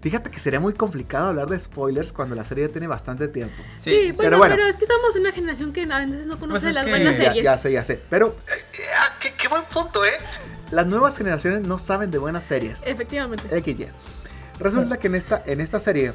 Fíjate 0.00 0.30
que 0.30 0.38
sería 0.38 0.60
muy 0.60 0.74
complicado 0.74 1.28
hablar 1.28 1.48
de 1.48 1.58
spoilers 1.58 2.12
cuando 2.12 2.36
la 2.36 2.44
serie 2.44 2.66
ya 2.66 2.72
tiene 2.72 2.86
bastante 2.86 3.26
tiempo. 3.28 3.56
Sí, 3.78 3.90
Sí, 3.90 4.12
bueno, 4.12 4.38
bueno. 4.38 4.54
pero 4.54 4.68
es 4.68 4.76
que 4.76 4.84
estamos 4.84 5.14
en 5.16 5.22
una 5.22 5.32
generación 5.32 5.72
que 5.72 5.82
a 5.90 5.98
veces 6.06 6.26
no 6.26 6.38
conoce 6.38 6.60
Pues 6.60 6.64
es 6.66 6.74
las 6.74 6.84
que- 6.84 6.90
buenas 6.90 7.16
ya, 7.18 7.24
series. 7.24 7.44
ya 7.44 7.58
sé, 7.58 7.72
ya 7.72 7.82
sé. 7.82 8.00
Pero 8.08 8.36
Eh, 8.46 8.52
ah, 9.00 9.18
qué, 9.20 9.34
qué 9.34 9.48
buen 9.48 9.64
punto, 9.64 10.04
¿eh? 10.04 10.12
las 10.70 10.86
nuevas 10.86 11.16
generaciones 11.16 11.62
no 11.62 11.78
saben 11.78 12.10
de 12.12 12.18
buenas 12.18 12.44
series. 12.44 12.86
Efectivamente. 12.86 13.48
XY. 13.60 13.88
Resulta 14.60 14.98
que 14.98 15.08
en 15.08 15.14
esta, 15.16 15.42
en 15.46 15.60
esta 15.60 15.80
serie 15.80 16.12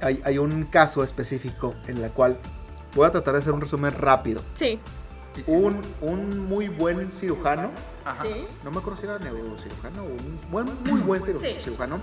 hay, 0.00 0.22
hay 0.24 0.38
un 0.38 0.64
caso 0.64 1.04
específico 1.04 1.74
en 1.86 2.00
la 2.00 2.08
cual 2.08 2.38
voy 2.94 3.06
a 3.06 3.10
tratar 3.10 3.34
de 3.34 3.40
hacer 3.40 3.52
un 3.52 3.60
resumen 3.60 3.92
rápido. 3.92 4.42
Sí. 4.54 4.78
Un, 5.46 5.82
un 6.00 6.38
muy 6.46 6.68
buen 6.68 7.10
cirujano, 7.10 7.70
Ajá. 8.04 8.22
sí. 8.22 8.46
no 8.62 8.70
me 8.70 8.78
acuerdo 8.78 8.98
si 9.00 9.04
era 9.06 9.18
neurocirujano 9.18 10.02
o 10.02 10.06
un 10.06 10.40
buen, 10.50 10.66
muy 10.84 11.00
buen 11.00 11.22
ciru- 11.22 11.40
Sí. 11.40 11.56
cirujano, 11.64 11.98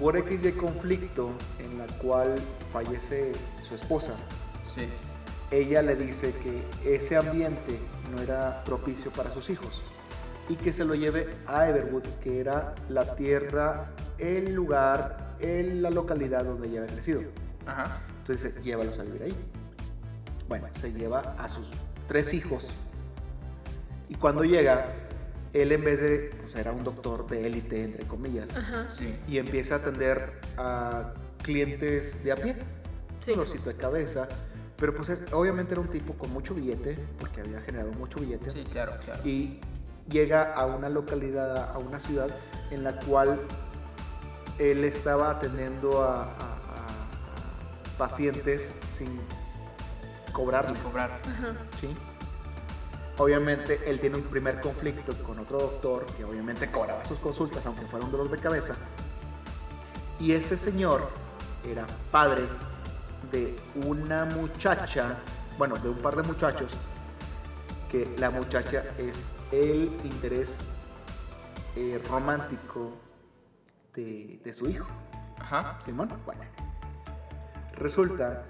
por 0.00 0.16
XY 0.16 0.52
conflicto 0.52 1.30
en 1.58 1.78
la 1.78 1.86
cual 1.98 2.34
fallece 2.72 3.32
su 3.68 3.74
esposa. 3.74 4.14
Sí. 4.74 4.88
Ella 5.50 5.82
le 5.82 5.94
dice 5.96 6.32
que 6.42 6.94
ese 6.96 7.16
ambiente 7.16 7.78
no 8.10 8.20
era 8.22 8.62
propicio 8.64 9.10
para 9.10 9.32
sus 9.34 9.50
hijos 9.50 9.82
y 10.48 10.56
que 10.56 10.72
se 10.72 10.84
lo 10.84 10.94
lleve 10.94 11.36
a 11.46 11.68
Everwood, 11.68 12.04
que 12.22 12.40
era 12.40 12.74
la 12.88 13.14
tierra, 13.14 13.90
el 14.18 14.54
lugar, 14.54 15.36
el- 15.40 15.82
la 15.82 15.90
localidad 15.90 16.44
donde 16.44 16.68
ella 16.68 16.82
había 16.82 16.94
crecido. 16.94 17.22
Ajá. 17.66 18.00
Entonces 18.20 18.54
dice, 18.54 18.64
llévalos 18.64 18.98
a 18.98 19.02
vivir 19.02 19.22
ahí. 19.24 19.36
Bueno, 20.48 20.66
se 20.80 20.92
lleva 20.92 21.34
a 21.38 21.48
sus 21.48 21.66
tres 22.08 22.32
hijos. 22.34 22.66
Y 24.08 24.14
cuando 24.16 24.44
llega, 24.44 24.86
él 25.52 25.72
en 25.72 25.84
vez 25.84 26.00
de, 26.00 26.32
pues 26.40 26.54
era 26.56 26.72
un 26.72 26.84
doctor 26.84 27.26
de 27.28 27.46
élite, 27.46 27.82
entre 27.84 28.06
comillas, 28.06 28.54
Ajá. 28.56 28.88
Sí. 28.90 29.14
y 29.28 29.38
empieza 29.38 29.74
a 29.74 29.78
atender 29.78 30.40
a 30.56 31.12
clientes 31.42 32.22
de 32.22 32.32
a 32.32 32.36
pie, 32.36 32.56
Sí. 33.20 33.32
dolorcito 33.32 33.68
de 33.70 33.76
cabeza. 33.76 34.28
Pero 34.76 34.94
pues 34.94 35.10
es- 35.10 35.32
obviamente 35.32 35.74
era 35.74 35.80
un 35.82 35.88
tipo 35.88 36.14
con 36.14 36.30
mucho 36.32 36.54
billete, 36.54 36.96
porque 37.18 37.40
había 37.42 37.60
generado 37.60 37.92
mucho 37.92 38.18
billete. 38.20 38.50
Sí, 38.50 38.64
claro, 38.70 38.92
claro. 39.04 39.20
Y 39.28 39.60
llega 40.08 40.54
a 40.54 40.64
una 40.66 40.88
localidad, 40.88 41.70
a 41.74 41.78
una 41.78 42.00
ciudad 42.00 42.28
en 42.70 42.82
la 42.84 42.98
cual 43.00 43.38
él 44.58 44.84
estaba 44.84 45.30
atendiendo 45.32 46.02
a, 46.02 46.22
a- 46.22 46.26
a- 46.26 46.86
a 47.94 47.98
pacientes 47.98 48.72
sin 48.94 49.20
cobrarles. 50.32 50.78
Sin 50.78 50.88
cobrar. 50.90 51.20
Ajá. 51.26 51.54
¿sí? 51.80 51.88
Obviamente 53.20 53.82
él 53.84 54.00
tiene 54.00 54.16
un 54.16 54.22
primer 54.22 54.62
conflicto 54.62 55.12
con 55.22 55.38
otro 55.38 55.58
doctor 55.58 56.06
que 56.16 56.24
obviamente 56.24 56.70
cobraba 56.70 57.04
sus 57.04 57.18
consultas 57.18 57.66
aunque 57.66 57.82
fuera 57.82 58.06
un 58.06 58.10
dolor 58.10 58.30
de 58.30 58.38
cabeza. 58.38 58.72
Y 60.18 60.32
ese 60.32 60.56
señor 60.56 61.06
era 61.70 61.86
padre 62.10 62.44
de 63.30 63.58
una 63.74 64.24
muchacha, 64.24 65.18
bueno, 65.58 65.76
de 65.76 65.90
un 65.90 65.98
par 65.98 66.16
de 66.16 66.22
muchachos, 66.22 66.72
que 67.90 68.10
la 68.16 68.30
muchacha 68.30 68.84
es 68.96 69.22
el 69.52 69.92
interés 70.02 70.58
eh, 71.76 72.02
romántico 72.08 72.92
de, 73.94 74.40
de 74.42 74.52
su 74.54 74.66
hijo. 74.66 74.86
Ajá. 75.38 75.78
Simón, 75.84 76.10
bueno. 76.24 76.40
Resulta 77.74 78.44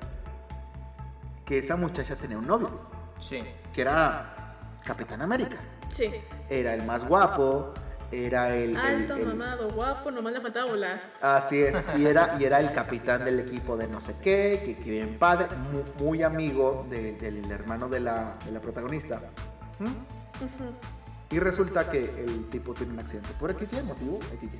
que 1.44 1.58
esa 1.58 1.74
muchacha 1.74 2.14
tenía 2.14 2.38
un 2.38 2.46
novio, 2.46 2.70
Sí. 3.18 3.42
que 3.74 3.80
era 3.80 4.36
Capitán 4.84 5.22
América. 5.22 5.56
Sí. 5.90 6.10
Era 6.48 6.74
el 6.74 6.84
más 6.84 7.04
guapo, 7.06 7.72
era 8.10 8.54
el... 8.54 8.76
Alto, 8.76 9.14
el- 9.14 9.26
mamado, 9.26 9.70
guapo, 9.70 10.10
nomás 10.10 10.32
le 10.32 10.40
faltaba 10.40 10.70
volar. 10.70 11.02
Así 11.20 11.60
es, 11.62 11.76
y 11.96 12.06
era, 12.06 12.36
y 12.40 12.44
era 12.44 12.60
el 12.60 12.72
capitán 12.72 13.24
del 13.24 13.40
equipo 13.40 13.76
de 13.76 13.86
no 13.88 14.00
sé 14.00 14.14
qué, 14.20 14.62
que, 14.64 14.76
que 14.82 14.90
bien 14.90 15.18
padre, 15.18 15.46
muy, 15.56 15.82
muy 15.98 16.22
amigo 16.22 16.86
de- 16.90 17.12
del 17.12 17.50
hermano 17.50 17.88
de 17.88 18.00
la, 18.00 18.36
de 18.44 18.52
la 18.52 18.60
protagonista. 18.60 19.20
¿Mm? 19.78 21.34
Y 21.34 21.38
resulta 21.38 21.88
que 21.88 22.24
el 22.24 22.48
tipo 22.48 22.74
tiene 22.74 22.92
un 22.94 22.98
accidente. 23.00 23.28
¿Por 23.38 23.52
XY 23.56 23.82
motivo? 23.82 24.18
XY. 24.40 24.58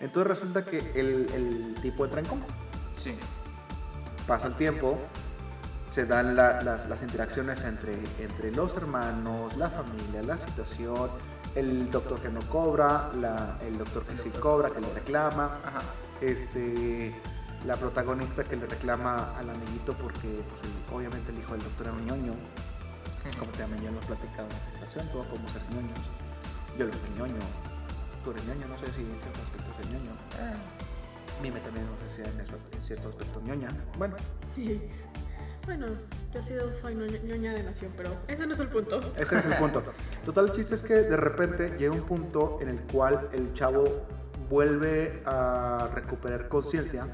Entonces 0.00 0.28
resulta 0.28 0.64
que 0.64 0.78
el, 0.94 1.28
el 1.34 1.74
tipo 1.82 2.04
entra 2.04 2.20
en 2.20 2.26
coma. 2.26 2.46
Sí. 2.96 3.16
pasa 4.26 4.48
el 4.48 4.54
tiempo, 4.54 4.98
se 5.90 6.04
dan 6.06 6.36
la- 6.36 6.62
las, 6.62 6.88
las 6.88 7.02
interacciones 7.02 7.64
entre, 7.64 7.94
entre 8.20 8.50
los 8.52 8.76
hermanos, 8.76 9.56
la 9.56 9.70
familia, 9.70 10.22
la 10.22 10.36
situación, 10.38 11.10
el 11.54 11.90
doctor 11.90 12.20
que 12.20 12.28
no 12.28 12.40
cobra, 12.48 13.10
la- 13.20 13.58
el 13.62 13.78
doctor 13.78 14.04
que 14.04 14.16
sí 14.16 14.30
cobra, 14.30 14.70
que 14.70 14.80
le 14.80 14.92
reclama, 14.92 15.58
Ajá. 15.64 15.80
este, 16.20 17.14
la 17.66 17.76
protagonista 17.76 18.44
que 18.44 18.56
le 18.56 18.66
reclama 18.66 19.36
al 19.38 19.50
amiguito 19.50 19.92
porque 19.94 20.42
pues, 20.48 20.62
el- 20.62 20.94
obviamente 20.94 21.32
el 21.32 21.38
hijo 21.38 21.52
del 21.52 21.62
doctor 21.64 21.86
era 21.88 21.96
un 21.96 22.06
ñoño, 22.06 22.34
como 23.38 23.50
también 23.52 23.82
ya 23.82 23.90
lo 23.90 23.98
he 23.98 24.06
platicado 24.06 24.46
en 24.48 24.52
la 24.54 24.58
presentación, 24.60 25.08
todos 25.08 25.26
podemos 25.26 25.50
ser 25.52 25.62
ñoños, 25.70 25.98
yo 26.78 26.86
lo 26.86 26.92
soy 26.92 27.10
ñoño, 27.16 27.42
tú 28.24 28.30
eres 28.30 28.44
ñoño, 28.44 28.68
no 28.68 28.78
sé 28.78 28.92
si 28.92 29.00
en 29.00 29.18
ciertos 29.20 29.42
aspectos 29.42 29.74
soy 29.80 29.86
ñoño. 29.92 30.12
Mime 31.42 31.60
también, 31.60 31.86
no 31.86 31.96
sé 32.08 32.16
si 32.16 32.20
en, 32.28 32.40
aspecto- 32.40 32.76
en 32.76 32.84
cierto 32.84 33.08
aspecto 33.10 33.40
ñoña. 33.40 33.68
Bueno, 33.96 34.16
Bueno, 35.68 35.86
yo 36.32 36.40
he 36.40 36.42
sido, 36.42 36.74
soy 36.74 36.94
ñoña- 36.94 37.52
de 37.52 37.62
nación, 37.62 37.92
pero 37.94 38.08
ese 38.26 38.46
no 38.46 38.54
es 38.54 38.60
el 38.60 38.68
punto. 38.68 39.00
ese 39.18 39.38
es 39.38 39.44
el 39.44 39.54
punto. 39.56 39.82
Total, 40.24 40.46
el 40.46 40.52
chiste 40.52 40.74
es 40.74 40.82
que 40.82 40.94
de 40.94 41.16
repente 41.18 41.74
llega 41.78 41.92
un 41.94 42.04
punto 42.04 42.56
en 42.62 42.70
el 42.70 42.80
cual 42.90 43.28
el 43.34 43.52
chavo 43.52 43.84
vuelve 44.48 45.22
a 45.26 45.90
recuperar 45.94 46.48
conciencia 46.48 47.06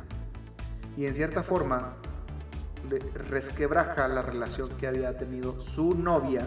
y 0.97 1.07
en 1.07 1.15
cierta 1.15 1.43
forma 1.43 1.95
le 2.89 3.01
resquebraja 3.29 4.07
la 4.07 4.23
relación 4.23 4.69
que 4.77 4.87
había 4.87 5.19
tenido 5.19 5.61
su 5.61 5.97
novia 5.97 6.47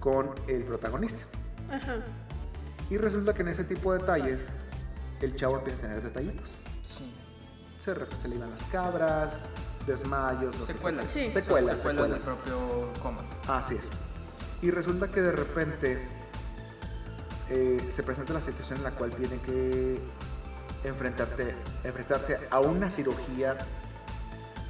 con 0.00 0.30
el 0.48 0.64
protagonista. 0.64 1.22
Ajá. 1.70 1.98
Y 2.90 2.96
resulta 2.98 3.32
que 3.32 3.42
en 3.42 3.48
ese 3.48 3.62
tipo 3.62 3.92
de 3.92 4.00
detalles 4.00 4.48
el 5.20 5.36
chavo 5.36 5.58
empieza 5.58 5.78
a 5.78 5.82
tener 5.82 6.02
detallitos. 6.02 6.50
Sí. 6.82 7.14
Se, 7.78 7.94
se 8.18 8.26
le 8.26 8.34
iban 8.34 8.50
las 8.50 8.64
cabras, 8.64 9.38
desmayos, 9.86 10.54
lo 10.58 10.66
que 10.66 10.72
Secuelas. 10.72 11.10
Sí. 11.10 11.30
Secuelas, 11.30 11.76
Secuelas 11.78 12.10
del 12.10 12.20
propio 12.20 12.88
coma. 13.02 13.22
Así 13.48 13.74
es. 13.76 13.82
Y 14.62 14.70
resulta 14.70 15.08
que 15.08 15.20
de 15.22 15.32
repente 15.32 16.08
eh, 17.50 17.86
se 17.90 18.02
presenta 18.02 18.32
la 18.32 18.40
situación 18.40 18.78
en 18.78 18.84
la 18.84 18.90
cual 18.92 19.10
tiene 19.12 19.38
que 19.40 20.00
enfrentarte, 20.84 21.54
enfrentarse 21.84 22.38
a 22.50 22.60
una 22.60 22.90
cirugía 22.90 23.56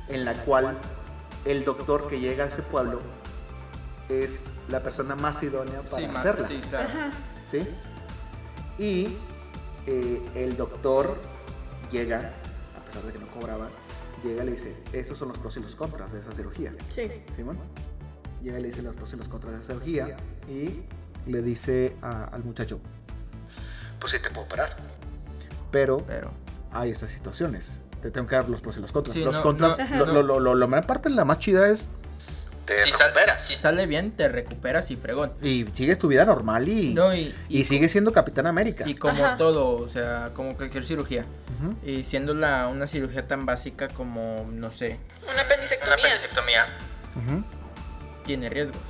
en 0.08 0.24
la 0.24 0.34
cual 0.44 0.76
el 1.44 1.64
doctor 1.64 2.08
que 2.08 2.20
llega 2.20 2.44
a 2.44 2.46
ese 2.48 2.62
pueblo 2.62 3.00
es 4.08 4.42
la 4.68 4.80
persona 4.80 5.14
más 5.16 5.42
idónea 5.42 5.80
para 5.82 6.02
Sí, 6.02 6.10
hacerla. 6.16 6.48
sí, 6.48 6.60
claro. 6.68 6.88
Ajá. 6.88 7.10
¿sí? 7.50 7.66
Y 8.78 9.16
eh, 9.86 10.22
el 10.34 10.56
doctor 10.56 11.16
llega, 11.90 12.32
a 12.76 12.84
pesar 12.84 13.02
de 13.04 13.12
que 13.12 13.18
no 13.18 13.26
cobraba, 13.28 13.68
llega 14.26 14.42
y 14.42 14.46
le 14.46 14.52
dice, 14.52 14.76
esos 14.92 15.16
son 15.18 15.28
los 15.28 15.38
pros 15.38 15.56
y 15.56 15.60
los 15.60 15.74
contras 15.76 16.12
de 16.12 16.18
esa 16.20 16.32
cirugía. 16.32 16.72
Sí. 16.90 17.10
Simón 17.34 17.58
llega 18.42 18.58
y 18.58 18.62
le 18.62 18.68
dice 18.68 18.82
los 18.82 18.94
pros 18.96 19.12
y 19.12 19.16
los 19.16 19.28
contras 19.28 19.54
de 19.54 19.60
esa 19.60 19.72
cirugía 19.74 20.16
y 20.48 20.82
le 21.30 21.42
dice 21.42 21.96
a- 22.02 22.24
al 22.24 22.44
muchacho, 22.44 22.80
Pues 23.98 24.12
sí 24.12 24.18
te 24.20 24.30
puedo 24.30 24.46
operar. 24.46 24.76
pero 25.70 25.98
Pero. 26.06 26.30
hay 26.72 26.90
estas 26.90 27.10
situaciones. 27.10 27.78
Te 28.02 28.10
tengo 28.10 28.26
que 28.28 28.36
dar 28.36 28.48
los 28.48 28.60
pros 28.60 28.76
y 28.76 28.80
los 28.80 28.92
contras. 28.92 29.14
Sí, 29.14 29.24
los 29.24 29.36
no, 29.36 29.42
contras, 29.42 29.78
no, 29.90 29.96
lo, 29.98 30.06
no. 30.06 30.12
lo, 30.12 30.22
lo, 30.22 30.40
lo- 30.40 30.54
la 30.54 30.66
mayor 30.66 30.86
parte, 30.86 31.10
la 31.10 31.24
más 31.24 31.38
chida 31.38 31.68
es, 31.68 31.88
Te 32.66 32.84
Si, 32.84 32.90
sal- 32.92 33.12
recuperas. 33.14 33.42
si 33.46 33.54
sale 33.56 33.86
bien, 33.86 34.10
te 34.10 34.28
recuperas 34.28 34.90
y 34.90 34.96
fregón. 34.96 35.32
y 35.40 35.66
sigues 35.72 35.98
tu 36.00 36.08
vida 36.08 36.24
normal 36.24 36.68
y, 36.68 36.94
No, 36.94 37.14
y, 37.14 37.32
y 37.48 37.64
sigues 37.64 37.92
siendo 37.92 38.12
Capitán 38.12 38.46
América. 38.48 38.84
y 38.86 38.94
como 38.96 39.24
Ajá. 39.24 39.36
todo, 39.36 39.68
o 39.78 39.88
sea, 39.88 40.30
como 40.34 40.56
cualquier 40.56 40.84
cirugía. 40.84 41.24
Y 41.84 42.02
siendo 42.04 42.34
la, 42.34 42.66
una 42.68 42.86
cirugía 42.86 43.26
tan 43.28 43.46
básica 43.46 43.88
como, 43.88 44.46
no 44.50 44.70
sé, 44.72 44.98
Una 45.30 45.42
apendicectomía. 45.42 45.94
una 45.96 46.06
apendicectomía, 46.08 46.66
tiene 48.24 48.48
riesgos. 48.50 48.80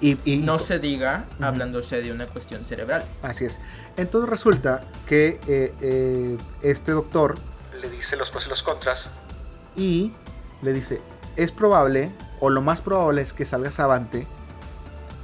Y, 0.00 0.18
y- 0.24 0.36
No 0.38 0.58
se 0.58 0.78
diga 0.78 1.24
hablándose 1.40 2.02
de 2.02 2.12
una 2.12 2.26
cuestión 2.26 2.64
cerebral. 2.64 3.04
Así 3.22 3.44
es. 3.46 3.58
Entonces 3.96 4.28
resulta 4.28 4.82
que 5.06 5.40
eh, 5.48 5.72
eh, 5.80 6.36
este 6.62 6.92
doctor 6.92 7.38
Le 7.80 7.88
dice 7.88 8.16
los 8.16 8.30
pros 8.30 8.44
y 8.46 8.48
los 8.50 8.62
contras. 8.62 9.08
y 9.74 10.12
le 10.62 10.72
dice, 10.74 11.00
es 11.36 11.50
probable, 11.52 12.10
o 12.40 12.50
lo 12.50 12.60
más 12.62 12.82
probable 12.82 13.22
es 13.22 13.32
que 13.32 13.44
salgas 13.44 13.80
avante, 13.80 14.26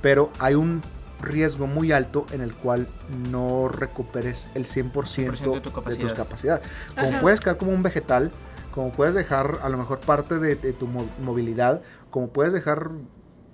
pero 0.01 0.31
hay 0.39 0.55
un 0.55 0.83
riesgo 1.21 1.67
muy 1.69 1.93
alto 1.93 2.27
en 2.33 2.41
el 2.41 2.53
cual 2.55 2.89
no 3.31 3.69
recuperes 3.69 4.49
el 4.55 4.67
100%, 4.67 5.31
de 5.31 5.37
tu 5.39 5.53
de 5.55 5.61
tus 5.61 5.73
capacidad. 5.73 6.17
capacidades. 6.17 6.67
Como 6.97 7.09
Ajá. 7.11 7.21
puedes 7.21 7.41
quedar 7.41 7.57
como 7.59 7.71
un 7.73 7.83
vegetal, 7.83 8.33
como 8.75 8.91
puedes 8.91 9.15
dejar 9.15 9.59
a 9.63 9.69
lo 9.69 9.79
mejor 9.79 10.01
parte 10.01 10.39
de, 10.39 10.57
de 10.57 10.73
tu 10.73 10.87
mo- 10.89 11.07
movilidad, 11.23 11.83
como 12.11 12.29
puedes 12.31 12.53
dejar, 12.53 12.91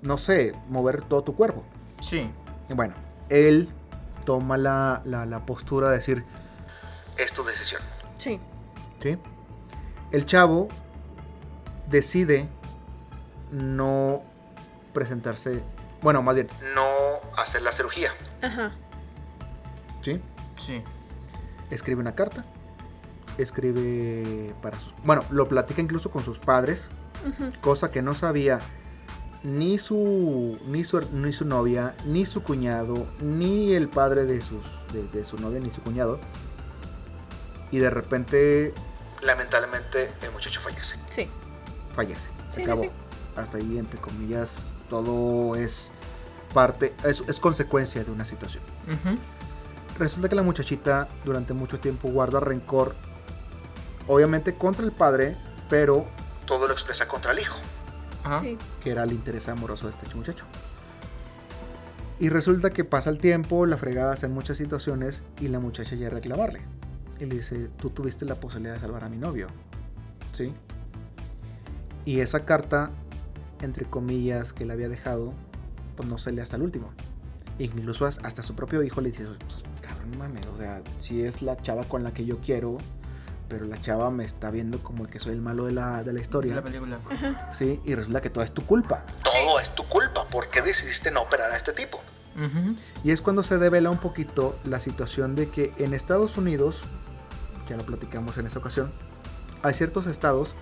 no 0.01 0.16
sé, 0.16 0.55
mover 0.68 1.03
todo 1.03 1.23
tu 1.25 1.35
cuerpo. 1.35 1.62
Sí. 2.01 2.31
Y 2.71 2.73
bueno, 2.75 2.94
él 3.29 3.68
toma 4.25 4.57
la, 4.57 5.03
la- 5.05 5.27
la 5.27 5.44
postura 5.44 5.88
de 5.90 5.97
decir, 5.97 6.25
Es 7.18 7.33
tu 7.33 7.42
decisión. 7.44 7.83
Sí. 8.16 8.40
¿sí? 9.03 9.18
El 10.12 10.25
chavo 10.25 10.68
decide 11.90 12.49
no 13.50 14.22
presentarse, 14.92 15.62
bueno, 16.02 16.22
más 16.22 16.34
bien, 16.34 16.48
No 16.74 16.84
hacer 17.37 17.62
la 17.62 17.72
cirugía. 17.72 18.12
Ajá. 18.42 18.72
¿sí? 20.00 20.20
Sí. 20.58 20.82
Escribe 21.70 22.00
una 22.00 22.14
carta, 22.14 22.44
escribe 23.37 24.54
para 24.62 24.78
sus, 24.78 24.94
bueno, 25.04 25.24
lo 25.30 25.48
platica 25.48 25.80
incluso 25.82 26.11
con 26.11 26.22
sus 26.22 26.38
padres, 26.38 26.90
cosa 27.61 27.90
que 27.90 28.00
no 28.02 28.14
sabía 28.14 28.61
ni 29.42 29.78
su 29.78 30.58
ni 30.66 30.82
su, 30.84 31.00
ni 31.12 31.32
su 31.32 31.44
novia, 31.44 31.94
ni 32.04 32.26
su 32.26 32.42
cuñado, 32.42 33.06
ni 33.20 33.72
el 33.74 33.88
padre 33.88 34.24
de 34.24 34.40
sus 34.40 34.62
de, 34.92 35.02
de 35.08 35.24
su 35.24 35.37
novia 35.38 35.61
ni 35.61 35.70
su 35.70 35.82
cuñado. 35.82 36.18
Y 37.70 37.78
de 37.78 37.90
repente 37.90 38.72
Lamentablemente 39.20 40.11
el 40.22 40.30
muchacho 40.32 40.61
fallece. 40.61 40.96
Sí. 41.11 41.28
fallece. 41.94 42.28
Se 42.50 42.56
Sí, 42.56 42.62
acabó. 42.62 42.84
sí. 42.84 42.90
Hasta 43.38 43.59
ahí, 43.59 43.79
entre 43.79 43.98
comillas, 44.01 44.68
todo 44.88 45.57
es 45.57 45.90
parte, 46.53 46.94
es, 47.05 47.22
es 47.27 47.38
consecuencia 47.40 48.03
de 48.05 48.11
una 48.11 48.24
situación. 48.24 48.62
Resulta 49.98 50.29
que 50.29 50.35
la 50.35 50.42
muchachita 50.42 51.09
durante 51.24 51.55
mucho 51.55 51.81
tiempo 51.81 52.09
guarda 52.09 52.40
rencor, 52.40 52.94
obviamente 54.07 54.55
contra 54.55 54.85
el 54.85 54.92
padre, 54.92 55.37
pero 55.68 56.07
Todo 56.46 56.66
lo 56.66 56.72
expresa 56.72 57.07
contra 57.07 57.33
el 57.33 57.40
hijo. 57.40 57.57
Ajá. 58.24 58.40
Sí. 58.40 58.59
que 58.83 58.90
era 58.90 59.05
el 59.05 59.12
interés 59.12 59.48
amoroso 59.48 59.87
de 59.87 59.92
este 59.92 60.14
muchacho. 60.14 60.44
Y 62.20 62.31
resulta 62.31 62.70
que 62.70 62.85
pasa 62.85 63.11
el 63.11 63.18
tiempo, 63.18 63.64
la 63.66 63.77
fregada 63.77 64.16
en 64.20 64.33
muchas 64.33 64.57
situaciones 64.57 65.22
y 65.40 65.48
la 65.48 65.61
muchacha 65.61 65.94
llega 65.94 66.09
a 66.09 66.11
reclamarle. 66.11 66.62
Y 67.20 67.27
le 67.27 67.37
dice, 67.37 67.68
tú 67.79 67.90
tuviste 67.90 68.24
la 68.24 68.35
posibilidad 68.35 68.74
de 68.74 68.81
salvar 68.81 69.05
a 69.05 69.09
mi 69.09 69.16
novio. 69.16 69.48
¿Sí? 70.33 70.53
Y 72.05 72.20
esa 72.20 72.44
carta, 72.44 72.90
entre 73.62 73.85
comillas, 73.85 74.53
que 74.53 74.64
le 74.64 74.73
había 74.73 74.88
dejado, 74.88 75.33
pues 75.97 76.09
no 76.09 76.18
se 76.18 76.33
lee 76.33 76.40
hasta 76.40 76.57
el 76.57 76.62
último. 76.62 76.90
Incluso 77.59 78.07
as- 78.07 78.21
hasta 78.23 78.42
su 78.42 78.55
propio 78.55 78.83
hijo 78.83 79.01
le 79.01 79.11
dice, 79.11 79.25
"Pues, 79.25 79.62
cabrón, 79.83 80.16
mames, 80.18 80.47
o 80.47 80.57
sea, 80.57 80.83
si 81.01 81.23
es 81.23 81.42
la 81.42 81.57
chava 81.57 81.85
con 81.85 82.05
la 82.05 82.12
que 82.12 82.25
yo 82.25 82.38
quiero, 82.38 82.79
pero 83.49 83.64
la 83.64 83.81
chava 83.81 84.11
me 84.11 84.25
está 84.25 84.51
viendo 84.51 84.79
como 84.83 85.05
el 85.05 85.11
que 85.11 85.18
soy 85.18 85.33
el 85.33 85.40
malo 85.40 85.64
de 85.64 85.73
la, 85.73 86.05
de 86.05 86.12
la 86.12 86.21
historia. 86.21 86.55
La 86.57 86.62
película. 86.62 86.99
Sí, 87.53 87.81
y 87.85 87.94
resulta 87.94 88.21
que 88.21 88.31
todo 88.31 88.44
es 88.44 88.53
tu 88.53 88.62
culpa. 88.64 89.05
Todo 89.25 89.59
es 89.59 89.75
tu 89.75 89.85
culpa. 89.88 90.29
¿Por 90.29 90.51
qué 90.51 90.61
decidiste 90.62 91.11
no 91.11 91.23
operar 91.23 91.51
a 91.51 91.57
este 91.57 91.73
tipo? 91.73 91.99
Y 93.03 93.11
es 93.11 93.21
cuando 93.21 93.42
se 93.42 93.59
devela 93.59 93.90
un 93.90 93.99
poquito 93.99 94.57
la 94.64 94.79
situación 94.79 95.35
de 95.35 95.49
que 95.49 95.73
en 95.79 95.92
Estados 95.94 96.37
Unidos, 96.37 96.83
ya 97.68 97.77
lo 97.77 97.85
platicamos 97.85 98.38
en 98.38 98.47
esa 98.47 98.61
ocasión, 98.61 98.92
hay 99.64 99.75
ciertos 99.75 100.07
estados, 100.07 100.55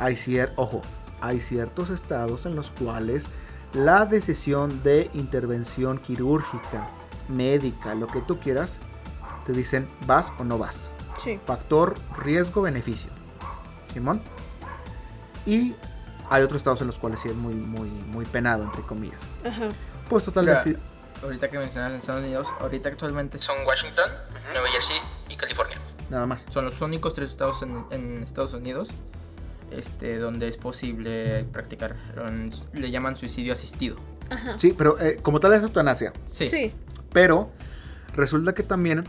hay 0.00 0.16
cier 0.16 0.52
ojo, 0.56 0.82
hay 1.20 1.40
ciertos 1.40 1.90
estados 1.90 2.46
en 2.46 2.54
los 2.56 2.70
cuales 2.70 3.26
la 3.72 4.06
decisión 4.06 4.82
de 4.82 5.10
intervención 5.14 5.98
quirúrgica, 5.98 6.88
médica, 7.28 7.94
lo 7.94 8.06
que 8.06 8.20
tú 8.20 8.38
quieras, 8.38 8.78
te 9.44 9.52
dicen 9.52 9.88
vas 10.06 10.32
o 10.38 10.44
no 10.44 10.58
vas. 10.58 10.90
Sí. 11.18 11.38
Factor 11.44 11.96
riesgo-beneficio. 12.18 13.10
Simón. 13.92 14.20
Y 15.46 15.74
hay 16.30 16.42
otros 16.42 16.58
estados 16.58 16.80
en 16.80 16.86
los 16.88 16.98
cuales 16.98 17.20
sí 17.20 17.28
es 17.28 17.34
muy, 17.36 17.54
muy, 17.54 17.88
muy 17.88 18.24
penado, 18.24 18.64
entre 18.64 18.82
comillas. 18.82 19.20
Ajá. 19.44 19.68
Pues 20.08 20.24
total, 20.24 20.46
Mira, 20.46 20.62
deci- 20.64 20.76
Ahorita 21.22 21.48
que 21.50 21.58
mencionas 21.58 21.90
en 21.92 21.96
Estados 21.96 22.22
Unidos, 22.22 22.48
ahorita 22.60 22.90
actualmente 22.90 23.38
son 23.38 23.56
Washington, 23.66 24.10
Nueva 24.52 24.68
Jersey 24.68 24.96
y 25.30 25.36
California. 25.36 25.80
nada 26.10 26.26
más. 26.26 26.44
Son 26.50 26.64
los 26.66 26.80
únicos 26.82 27.14
tres 27.14 27.30
estados 27.30 27.62
en, 27.62 27.86
en 27.90 28.22
Estados 28.22 28.52
Unidos 28.52 28.90
este, 29.70 30.18
donde 30.18 30.48
es 30.48 30.56
posible 30.56 31.44
practicar. 31.52 31.96
Le 32.72 32.90
llaman 32.90 33.16
suicidio 33.16 33.52
asistido. 33.52 33.96
Ajá. 34.30 34.58
Sí, 34.58 34.74
pero 34.76 34.98
eh, 35.00 35.18
como 35.22 35.40
tal 35.40 35.52
es 35.54 35.62
eutanasia. 35.62 36.12
Sí. 36.26 36.48
Sí. 36.48 36.72
Pero 37.12 37.50
resulta 38.14 38.54
que 38.54 38.62
también, 38.62 39.04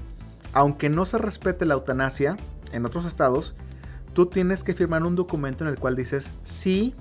aunque 0.53 0.89
no 0.89 1.05
se 1.05 1.17
respete 1.17 1.65
la 1.65 1.73
eutanasia 1.73 2.37
en 2.71 2.85
otros 2.85 3.05
estados, 3.05 3.55
tú 4.13 4.27
tienes 4.27 4.63
que 4.63 4.73
firmar 4.73 5.03
un 5.03 5.15
documento 5.15 5.63
en 5.63 5.69
el 5.69 5.77
cual 5.77 5.95
dices 5.95 6.31
si 6.43 6.95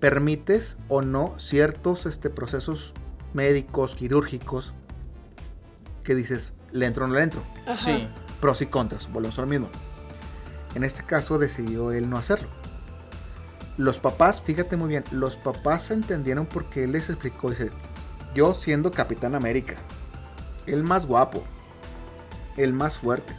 permites 0.00 0.76
o 0.88 1.02
no 1.02 1.38
ciertos 1.38 2.06
este, 2.06 2.28
procesos 2.28 2.92
médicos, 3.34 3.94
quirúrgicos, 3.94 4.74
que 6.02 6.14
dices, 6.14 6.54
le 6.72 6.86
entro 6.86 7.04
o 7.04 7.08
no 7.08 7.14
le 7.14 7.22
entro. 7.22 7.42
Ajá. 7.66 7.84
Sí. 7.84 8.08
Pros 8.40 8.60
y 8.62 8.66
contras, 8.66 9.10
volvemos 9.12 9.38
a 9.38 9.42
lo 9.42 9.46
mismo. 9.46 9.68
En 10.74 10.84
este 10.84 11.04
caso 11.04 11.38
decidió 11.38 11.92
él 11.92 12.10
no 12.10 12.16
hacerlo. 12.16 12.48
Los 13.78 13.98
papás, 13.98 14.42
fíjate 14.42 14.76
muy 14.76 14.88
bien, 14.88 15.04
los 15.10 15.36
papás 15.36 15.90
entendieron 15.90 16.46
porque 16.46 16.84
él 16.84 16.92
les 16.92 17.08
explicó, 17.08 17.50
dice, 17.50 17.70
yo 18.34 18.54
siendo 18.54 18.90
Capitán 18.90 19.34
América, 19.34 19.76
el 20.66 20.82
más 20.82 21.06
guapo, 21.06 21.42
el 22.56 22.72
más 22.72 22.98
fuerte, 22.98 23.34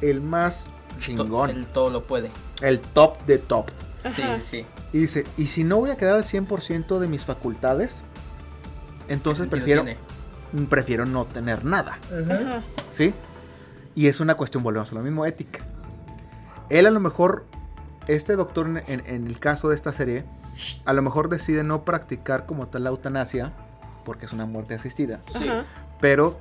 el 0.00 0.20
más 0.20 0.66
chingón. 0.98 1.50
El 1.50 1.66
todo 1.66 1.90
lo 1.90 2.04
puede. 2.04 2.30
El 2.60 2.80
top 2.80 3.24
de 3.24 3.38
top. 3.38 3.70
Sí, 4.14 4.22
sí. 4.48 4.66
Y 4.92 4.98
dice, 4.98 5.24
y 5.36 5.46
si 5.46 5.64
no 5.64 5.76
voy 5.76 5.90
a 5.90 5.96
quedar 5.96 6.14
al 6.14 6.24
100% 6.24 6.98
de 6.98 7.08
mis 7.08 7.24
facultades, 7.24 8.00
entonces 9.08 9.46
¿Qué 9.46 9.50
prefiero, 9.50 9.84
prefiero 10.68 11.06
no 11.06 11.26
tener 11.26 11.64
nada. 11.64 11.98
Ajá. 12.10 12.62
¿Sí? 12.90 13.14
Y 13.94 14.06
es 14.06 14.20
una 14.20 14.36
cuestión, 14.36 14.62
volvemos 14.62 14.90
a 14.92 14.94
lo 14.94 15.02
mismo, 15.02 15.26
ética. 15.26 15.60
Él 16.70 16.86
a 16.86 16.90
lo 16.90 17.00
mejor, 17.00 17.44
este 18.06 18.36
doctor 18.36 18.66
en, 18.66 18.78
en- 18.86 19.02
en 19.06 19.26
el 19.26 19.38
caso 19.38 19.68
de 19.68 19.74
esta 19.74 19.92
serie, 19.92 20.24
a 20.84 20.92
lo 20.92 21.02
mejor 21.02 21.28
decide 21.28 21.62
no 21.62 21.84
practicar 21.84 22.46
como 22.46 22.66
tal 22.68 22.84
la 22.84 22.90
eutanasia, 22.90 23.52
porque 24.04 24.26
es 24.26 24.32
una 24.32 24.46
muerte 24.46 24.74
asistida, 24.74 25.20
Sí. 25.38 25.48
Pero 26.00 26.38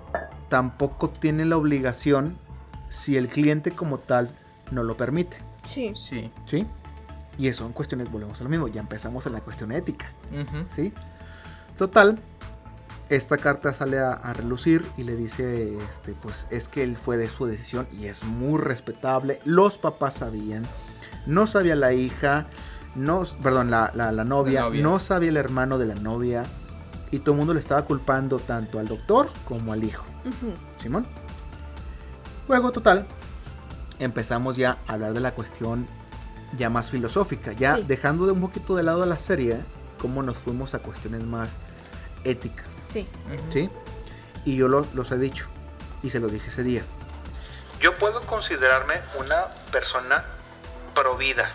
tampoco 0.47 1.09
tiene 1.09 1.43
la 1.45 1.57
obligación 1.57 2.37
si 2.87 3.17
el 3.17 3.27
cliente 3.27 3.71
como 3.71 3.99
tal 3.99 4.29
no 4.71 4.83
lo 4.83 4.95
permite, 4.97 5.37
Sí. 5.63 5.93
Sí. 5.95 6.31
¿sí? 6.49 6.65
Y 7.37 7.47
eso 7.49 7.63
son 7.63 7.73
cuestiones, 7.73 8.09
volvemos 8.11 8.39
a 8.41 8.43
lo 8.45 8.49
mismo, 8.49 8.67
ya 8.67 8.81
empezamos 8.81 9.25
en 9.25 9.33
la 9.33 9.41
cuestión 9.41 9.71
ética. 9.71 10.11
¿sí? 10.73 10.93
Total, 11.77 12.19
esta 13.09 13.37
carta 13.37 13.73
sale 13.73 13.99
a, 13.99 14.13
a 14.13 14.33
relucir 14.33 14.85
y 14.97 15.03
le 15.03 15.15
dice, 15.15 15.77
este, 15.89 16.13
pues 16.13 16.45
es 16.49 16.67
que 16.67 16.83
él 16.83 16.95
fue 16.97 17.17
de 17.17 17.27
su 17.29 17.45
decisión 17.45 17.87
y 17.91 18.05
es 18.05 18.23
muy 18.23 18.59
respetable. 18.59 19.39
Los 19.45 19.77
papás 19.77 20.15
sabían, 20.15 20.63
no 21.29 21.47
sabía 21.47 21.75
la 21.75 21.93
hija, 21.93 22.47
no, 22.95 23.23
perdón, 23.41 23.69
la, 23.71 23.91
la- 23.93 24.11
la 24.11 24.23
novia, 24.23 24.61
La 24.61 24.65
novia. 24.67 24.83
no 24.83 24.99
sabía 24.99 25.29
el 25.29 25.37
hermano 25.37 25.77
de 25.77 25.85
la 25.85 25.95
novia 25.95 26.43
y 27.11 27.19
todo 27.19 27.31
el 27.33 27.37
mundo 27.37 27.53
le 27.53 27.59
estaba 27.59 27.83
culpando 27.85 28.39
tanto 28.39 28.79
al 28.79 28.87
doctor 28.87 29.29
como 29.45 29.71
al 29.73 29.83
hijo. 29.83 30.03
Simón. 30.77 31.05
Luego, 32.47 32.71
total, 32.71 33.05
empezamos 33.99 34.55
ya 34.57 34.77
a 34.87 34.93
hablar 34.93 35.13
de 35.13 35.19
la 35.19 35.31
cuestión 35.31 35.87
ya 36.57 36.69
más 36.69 36.89
filosófica, 36.89 37.51
ya 37.53 37.75
Sí. 37.77 37.83
dejando 37.87 38.25
de 38.25 38.31
un 38.31 38.41
poquito 38.41 38.75
de 38.75 38.83
lado 38.83 39.05
la 39.05 39.17
serie, 39.19 39.57
cómo 39.99 40.23
nos 40.23 40.37
fuimos 40.37 40.73
a 40.73 40.79
cuestiones 40.79 41.23
más 41.23 41.57
éticas, 42.23 42.65
Sí. 42.91 43.07
¿sí? 43.53 43.69
Y 44.45 44.55
yo 44.55 44.67
lo- 44.67 44.87
los 44.95 45.11
he 45.11 45.17
dicho, 45.19 45.45
y 46.01 46.09
se 46.09 46.19
los 46.19 46.31
dije 46.31 46.49
ese 46.49 46.63
día. 46.63 46.81
Yo 47.79 47.95
puedo 47.97 48.21
considerarme 48.25 48.95
una 49.19 49.45
persona 49.71 50.25
pro 50.93 51.17
vida. 51.17 51.49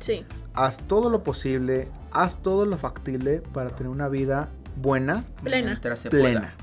Sí. 0.00 0.24
Haz 0.54 0.78
todo 0.86 1.10
lo 1.10 1.22
posible, 1.22 1.88
haz 2.12 2.36
todo 2.42 2.66
lo 2.66 2.76
factible 2.76 3.40
para 3.52 3.70
tener 3.70 3.90
una 3.90 4.08
vida 4.08 4.48
buena, 4.76 5.24
Plena. 5.42 5.68
Mientras 5.70 5.98
se 6.00 6.10
plena, 6.10 6.40
pueda. 6.40 6.54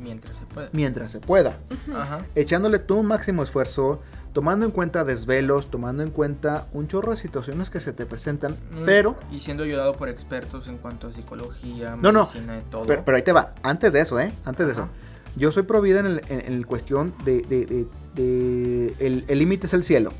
Mientras 0.00 0.36
se 0.36 0.44
pueda. 0.46 0.68
mientras 0.72 1.10
se 1.10 1.20
pueda. 1.20 1.58
Ajá. 1.94 2.24
echándole 2.34 2.78
tu 2.78 3.02
máximo 3.02 3.42
esfuerzo, 3.42 4.00
tomando 4.32 4.64
en 4.66 4.72
cuenta 4.72 5.04
desvelos, 5.04 5.70
tomando 5.70 6.02
en 6.02 6.10
cuenta 6.10 6.66
un 6.72 6.88
chorro 6.88 7.12
de 7.12 7.18
situaciones 7.18 7.68
que 7.70 7.78
se 7.80 7.92
te 7.92 8.06
presentan, 8.06 8.52
Mm, 8.72 8.84
pero, 8.86 9.16
Y 9.30 9.40
siendo 9.40 9.62
ayudado 9.64 9.92
por 9.94 10.08
expertos 10.08 10.66
en 10.68 10.78
cuanto 10.78 11.08
a 11.08 11.12
psicología, 11.12 11.96
No, 12.00 12.10
no. 12.10 12.24
medicina, 12.24 12.54
de 12.54 12.62
todo. 12.62 12.86
pero, 12.86 13.04
pero 13.04 13.16
ahí 13.16 13.22
te 13.22 13.32
va, 13.32 13.54
antes 13.62 13.92
de 13.92 14.00
eso, 14.00 14.18
¿eh? 14.18 14.32
Antes 14.44 14.66
de 14.66 14.72
eso. 14.72 14.88
Yo 15.36 15.52
soy 15.52 15.62
pro 15.62 15.80
vida 15.80 16.00
en 16.00 16.06
el, 16.06 16.22
en, 16.28 16.40
en 16.40 16.52
el 16.54 16.66
cuestión 16.66 17.14
de, 17.24 17.42
de- 17.42 17.66
de- 17.66 17.86
de- 18.14 18.96
el 19.06 19.24
el 19.28 19.38
límite 19.38 19.66
es 19.66 19.72
el 19.74 19.84
cielo. 19.84 20.12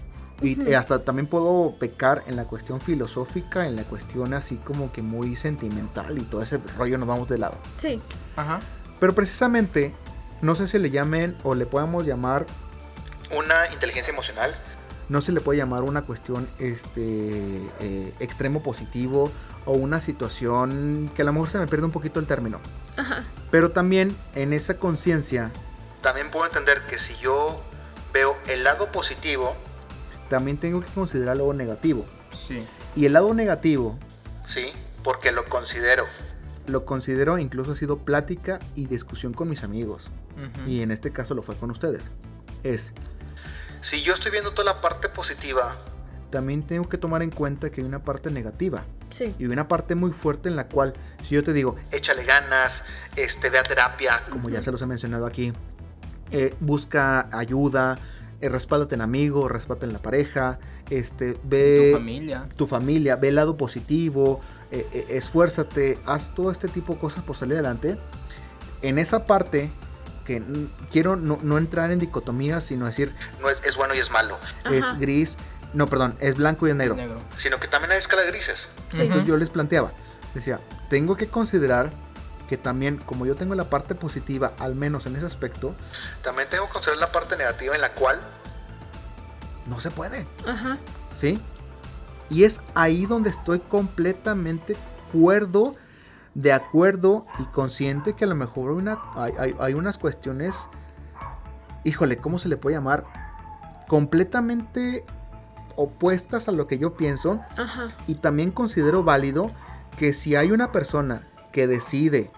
Y 0.43 0.61
eh, 0.69 0.77
hasta 0.77 1.05
también 1.05 1.27
puedo 1.27 1.75
pecar 1.79 2.23
en 2.27 2.37
la 2.37 2.45
cuestión 2.45 2.81
filosófica, 2.81 3.67
en 3.67 3.77
la 3.77 3.85
cuestión 3.85 4.35
así 4.35 4.57
como 4.57 4.93
que 4.93 5.03
muy 5.03 5.37
sentimental 5.37 6.19
y 6.19 6.23
todo 6.23 6.43
ese 6.43 6.59
rollo 6.77 6.99
nos 6.99 7.09
vamos 7.09 7.29
de 7.29 7.39
lado. 7.39 7.57
Sí. 7.79 8.01
Ajá. 8.37 8.61
Pero 9.01 9.15
precisamente, 9.15 9.95
no 10.41 10.55
sé 10.55 10.67
si 10.67 10.79
le 10.79 10.91
llamen 10.91 11.37
o 11.45 11.55
le 11.55 11.67
podamos 11.67 12.07
llamar 12.07 12.47
Una 13.37 13.73
inteligencia 13.73 14.13
emocional. 14.13 14.55
no 15.09 15.21
se 15.21 15.33
le 15.33 15.41
puede 15.41 15.59
llamar 15.59 15.83
una 15.83 16.03
cuestión 16.03 16.49
este 16.59 17.61
eh, 17.81 18.15
extremo 18.21 18.63
positivo 18.63 19.31
o 19.65 19.73
una 19.73 20.01
situación 20.01 21.11
que 21.15 21.23
a 21.23 21.25
lo 21.25 21.33
mejor 21.33 21.51
se 21.51 21.59
me 21.59 21.67
pierde 21.67 21.85
un 21.87 21.93
poquito 21.93 22.19
el 22.21 22.27
término. 22.27 22.61
Ajá. 22.97 23.25
Pero 23.51 23.71
también 23.71 24.17
en 24.35 24.53
esa 24.53 24.75
conciencia 24.79 25.51
También 26.03 26.31
puedo 26.31 26.47
entender 26.47 26.83
que 26.87 26.99
si 26.99 27.15
yo 27.19 27.61
veo 28.13 28.37
el 28.49 28.65
lado 28.65 28.91
positivo, 28.93 29.55
también 30.33 30.57
tengo 30.57 30.81
que 30.81 30.87
considerar 30.95 31.37
lo 31.37 31.53
negativo. 31.53 32.07
Sí. 32.35 32.65
Y 32.97 33.05
el 33.05 33.13
lado 33.13 33.35
negativo 33.35 33.99
sí, 34.47 34.73
porque 35.05 35.31
lo 35.31 35.45
considero. 35.45 36.07
lo 36.67 36.87
considero 36.87 37.37
incluso 37.37 37.73
ha 37.73 37.77
sido 37.77 37.99
plática 37.99 38.59
y 38.75 38.87
discusión 38.87 39.35
con 39.35 39.51
mis 39.51 39.63
amigos. 39.63 40.11
Y 40.67 40.81
en 40.81 40.91
este 40.91 41.13
caso 41.13 41.35
lo 41.35 41.43
fue 41.43 41.55
con 41.57 41.71
ustedes. 41.71 42.11
Es, 42.63 42.95
Si 43.83 44.01
yo 44.01 44.15
estoy 44.15 44.31
viendo 44.33 44.53
toda 44.53 44.73
la 44.73 44.81
parte 44.81 45.11
positiva, 45.11 45.77
también 46.31 46.63
tengo 46.63 46.89
que 46.89 46.97
tomar 46.97 47.23
en 47.23 47.31
cuenta 47.31 47.69
que 47.71 47.83
hay 47.83 47.87
una 47.87 48.03
parte 48.03 48.31
negativa. 48.31 48.85
Sí. 49.11 49.35
Y 49.39 49.45
una 49.45 49.69
parte 49.69 49.95
muy 49.95 50.13
fuerte 50.13 50.49
en 50.49 50.57
la 50.57 50.67
cual, 50.67 50.95
si 51.23 51.35
yo 51.35 51.45
te 51.45 51.53
digo, 51.53 51.77
échale 51.91 52.25
ganas, 52.25 52.83
este, 53.17 53.51
ve 53.51 53.59
a 53.59 53.65
terapia. 53.65 54.23
como 54.31 54.49
ya 54.49 54.63
se 54.63 54.73
los 54.73 54.81
he 54.81 54.87
mencionado 54.87 55.27
aquí, 55.27 55.53
eh, 56.31 56.55
busca 56.61 57.29
ayuda, 57.37 57.99
eh, 58.43 58.49
respáldate 58.49 58.97
en 58.97 59.01
amigos, 59.01 59.51
respáldate 59.51 59.87
en 59.87 59.93
la 59.93 60.01
pareja, 60.01 60.59
este, 60.91 61.39
ve 61.45 61.91
tu 61.93 61.99
familia. 61.99 62.49
tu 62.57 62.67
familia, 62.67 63.17
ve 63.17 63.29
el 63.29 63.37
lado 63.37 63.57
positivo, 63.57 64.41
eh, 64.73 64.85
eh, 64.93 65.07
esfuérzate, 65.11 65.99
haz 66.07 66.35
todo 66.35 66.51
este 66.51 66.67
tipo 66.67 66.95
de 66.95 66.99
cosas 66.99 67.23
por 67.23 67.37
salir 67.37 67.55
adelante. 67.55 67.97
En 68.83 68.99
esa 68.99 69.27
parte, 69.27 69.71
que 70.27 70.43
quiero 70.91 71.15
no, 71.15 71.39
no 71.43 71.57
entrar 71.57 71.93
en 71.93 72.01
dicotomías, 72.01 72.65
sino 72.65 72.87
decir, 72.87 73.15
No 73.41 73.49
es, 73.49 73.59
es 73.65 73.77
bueno 73.77 73.95
y 73.95 73.99
es 73.99 74.11
malo, 74.11 74.37
es 74.71 74.85
Ajá. 74.87 74.97
gris, 74.99 75.37
no, 75.73 75.87
perdón, 75.87 76.17
es 76.19 76.35
blanco 76.35 76.67
y 76.67 76.71
es 76.71 76.77
negro. 76.77 76.97
Negro. 76.97 77.21
sino 77.37 77.61
que 77.61 77.69
también 77.69 77.93
hay 77.93 77.99
escala 77.99 78.23
de 78.23 78.33
grises. 78.33 78.69
Sí. 78.91 79.03
Entonces 79.03 79.27
yo 79.27 79.37
les 79.37 79.51
planteaba, 79.51 79.93
decía, 80.35 80.59
tengo 80.91 81.17
que 81.17 81.29
considerar 81.29 81.93
que 82.53 82.59
también, 82.59 82.99
como 82.99 83.25
yo 83.25 83.35
tengo 83.35 83.55
la 83.55 83.65
parte 83.71 83.95
positiva, 83.95 84.53
al 84.59 84.75
menos 84.75 85.07
en 85.07 85.17
ese 85.17 85.25
aspecto, 85.25 85.75
También 86.23 86.51
tengo 86.51 86.67
que 86.67 86.73
considerar 86.75 87.01
la 87.01 87.11
parte 87.11 87.35
negativa 87.35 87.75
en 87.75 87.81
la 87.81 87.95
cual 87.95 88.21
no 89.65 89.81
se 89.81 89.91
puede. 89.91 90.27
Ajá. 90.47 90.77
¿Sí? 91.17 91.41
Y 92.29 92.45
es 92.45 92.61
ahí 92.75 93.07
donde 93.07 93.31
estoy 93.31 93.61
completamente 93.61 94.77
cuerdo, 95.15 95.77
de 96.35 96.53
acuerdo 96.53 97.25
y 97.39 97.45
consciente 97.45 98.13
que 98.13 98.25
a 98.25 98.29
lo 98.29 98.35
mejor 98.35 98.73
una, 98.73 98.99
hay, 99.17 99.33
hay- 99.39 99.55
hay 99.59 99.73
unas 99.73 99.97
cuestiones, 99.97 100.69
híjole, 101.85 102.19
¿cómo 102.19 102.39
se 102.39 102.51
le 102.51 102.59
puede 102.59 102.77
llamar? 102.77 103.05
Completamente 103.89 105.07
opuestas 105.77 106.49
a 106.49 106.53
lo 106.53 106.67
que 106.67 106.77
yo 106.79 106.93
pienso 106.99 107.41
Ajá. 107.57 107.89
y 108.07 108.17
también 108.17 108.51
considero 108.51 109.05
válido 109.05 109.51
que 109.97 110.13
si 110.13 110.37
hay 110.37 110.51
una 110.51 110.71
persona 110.71 111.23
que 111.51 111.67
decide 111.67 112.31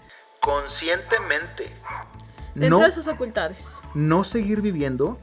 conscientemente 0.44 1.72
Dentro 2.54 2.78
no, 2.78 2.84
de 2.84 2.92
sus 2.92 3.04
facultades. 3.04 3.64
no 3.94 4.22
seguir 4.24 4.60
viviendo, 4.60 5.18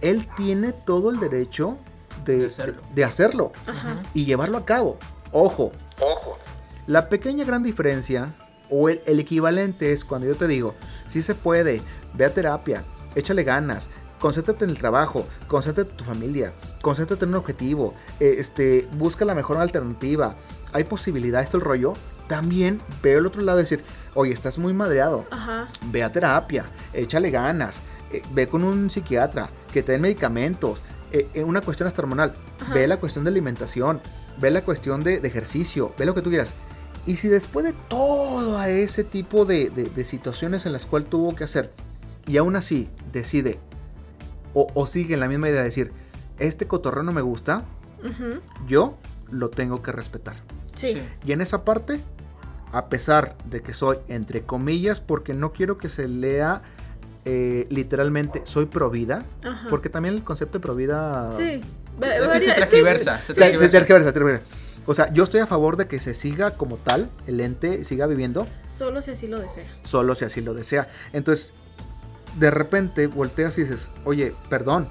él 0.00 0.28
tiene 0.36 0.72
todo 0.72 1.10
el 1.10 1.18
derecho 1.18 1.76
de, 2.24 2.38
De 2.38 2.46
hacerlo. 2.46 2.82
de- 2.88 2.94
de 2.94 3.04
hacerlo 3.04 3.52
Ajá. 3.66 4.02
y 4.14 4.24
llevarlo 4.26 4.58
a 4.58 4.64
cabo. 4.64 4.98
Ojo, 5.32 5.72
Ojo, 6.00 6.38
la 6.86 7.08
pequeña 7.08 7.44
gran 7.44 7.62
diferencia 7.62 8.34
o 8.70 8.88
el, 8.88 9.02
el 9.06 9.18
equivalente 9.18 9.92
es 9.92 10.04
cuando 10.04 10.26
yo 10.28 10.36
te 10.36 10.46
digo, 10.46 10.74
si 11.08 11.22
se 11.22 11.34
puede, 11.34 11.82
ve 12.14 12.24
a 12.26 12.32
terapia, 12.34 12.84
échale 13.14 13.42
ganas, 13.42 13.88
concéntrate 14.20 14.64
en 14.64 14.70
el 14.70 14.78
trabajo, 14.78 15.26
concéntrate 15.48 15.90
en 15.90 15.96
tu 15.96 16.04
familia, 16.04 16.52
concéntrate 16.82 17.24
en 17.24 17.30
un 17.30 17.36
objetivo, 17.36 17.94
eh, 18.20 18.36
este, 18.38 18.88
busca 18.92 19.24
la 19.24 19.34
mejor 19.34 19.56
alternativa, 19.58 20.36
hay 20.72 20.84
posibilidades, 20.84 21.48
todo 21.48 21.58
el 21.58 21.64
rollo. 21.64 21.94
También 22.28 22.80
veo 23.02 23.18
el 23.20 23.26
otro 23.26 23.42
lado 23.42 23.58
y 23.60 23.62
decir, 23.62 23.82
oye, 24.14 24.32
estás 24.32 24.58
muy 24.58 24.72
madreado, 24.72 25.26
Ajá. 25.30 25.68
ve 25.90 26.02
a 26.02 26.10
terapia, 26.10 26.64
échale 26.92 27.30
ganas, 27.30 27.82
eh, 28.12 28.22
ve 28.32 28.48
con 28.48 28.64
un 28.64 28.90
psiquiatra, 28.90 29.48
que 29.72 29.82
te 29.82 29.92
den 29.92 30.00
medicamentos, 30.00 30.80
eh, 31.12 31.28
eh, 31.34 31.44
una 31.44 31.60
cuestión 31.60 31.86
hasta 31.86 32.02
hormonal, 32.02 32.34
Ajá. 32.60 32.74
ve 32.74 32.86
la 32.88 32.96
cuestión 32.98 33.24
de 33.24 33.30
alimentación, 33.30 34.00
ve 34.40 34.50
la 34.50 34.62
cuestión 34.62 35.02
de, 35.04 35.20
de 35.20 35.28
ejercicio, 35.28 35.94
ve 35.98 36.04
lo 36.06 36.14
que 36.14 36.22
tú 36.22 36.30
quieras. 36.30 36.54
Y 37.06 37.16
si 37.16 37.28
después 37.28 37.64
de 37.64 37.72
todo 37.88 38.58
a 38.58 38.68
ese 38.68 39.04
tipo 39.04 39.44
de, 39.44 39.70
de- 39.70 39.84
de 39.84 40.04
situaciones 40.04 40.66
en 40.66 40.72
las 40.72 40.86
cuales 40.86 41.08
tuvo 41.08 41.34
que 41.36 41.44
hacer, 41.44 41.72
y 42.26 42.36
aún 42.38 42.56
así 42.56 42.88
decide, 43.12 43.60
o, 44.54 44.66
o 44.74 44.86
sigue 44.86 45.14
en 45.14 45.20
la 45.20 45.28
misma 45.28 45.48
idea 45.48 45.60
de 45.60 45.66
decir, 45.66 45.92
este 46.40 46.66
cotorreo 46.66 47.04
no 47.04 47.12
me 47.12 47.20
gusta, 47.22 47.62
yo 48.66 48.96
lo 49.30 49.48
tengo 49.50 49.82
que 49.82 49.92
respetar. 49.92 50.36
Sí. 50.74 51.00
Y 51.24 51.32
en 51.32 51.40
esa 51.40 51.64
parte, 51.64 52.00
a 52.72 52.86
pesar 52.88 53.36
de 53.48 53.62
que 53.62 53.72
soy 53.72 53.98
entre 54.08 54.42
comillas, 54.42 55.00
porque 55.00 55.34
no 55.34 55.52
quiero 55.52 55.78
que 55.78 55.88
se 55.88 56.08
lea 56.08 56.62
eh, 57.24 57.66
literalmente 57.70 58.42
soy 58.44 58.66
pro 58.66 58.88
vida, 58.90 59.24
Ajá. 59.42 59.66
porque 59.68 59.88
también 59.88 60.14
el 60.14 60.22
concepto 60.24 60.58
de 60.58 60.62
pro 60.62 60.74
vida 60.76 61.32
Sí. 61.32 61.60
Va- 62.00 62.14
Es 62.14 62.22
que 62.28 62.38
se 62.40 62.54
tergiversa, 62.54 63.20
tergiversa. 63.26 63.70
tergiversa, 63.70 64.12
tergiversa. 64.12 64.46
O 64.88 64.94
sea, 64.94 65.12
yo 65.12 65.24
estoy 65.24 65.40
a 65.40 65.46
favor 65.48 65.76
de 65.76 65.88
que 65.88 65.98
se 65.98 66.14
siga 66.14 66.52
como 66.52 66.76
tal, 66.76 67.10
el 67.26 67.40
ente 67.40 67.82
siga 67.84 68.06
viviendo, 68.06 68.46
Solo 68.68 69.02
si 69.02 69.10
así 69.10 69.26
lo 69.26 69.40
desea. 69.40 69.64
solo 69.82 70.14
si 70.14 70.24
así 70.24 70.40
lo 70.40 70.54
desea. 70.54 70.88
Entonces, 71.12 71.52
de 72.38 72.50
repente 72.52 73.08
volteas 73.08 73.58
y 73.58 73.62
dices, 73.62 73.90
oye, 74.04 74.32
perdón, 74.48 74.88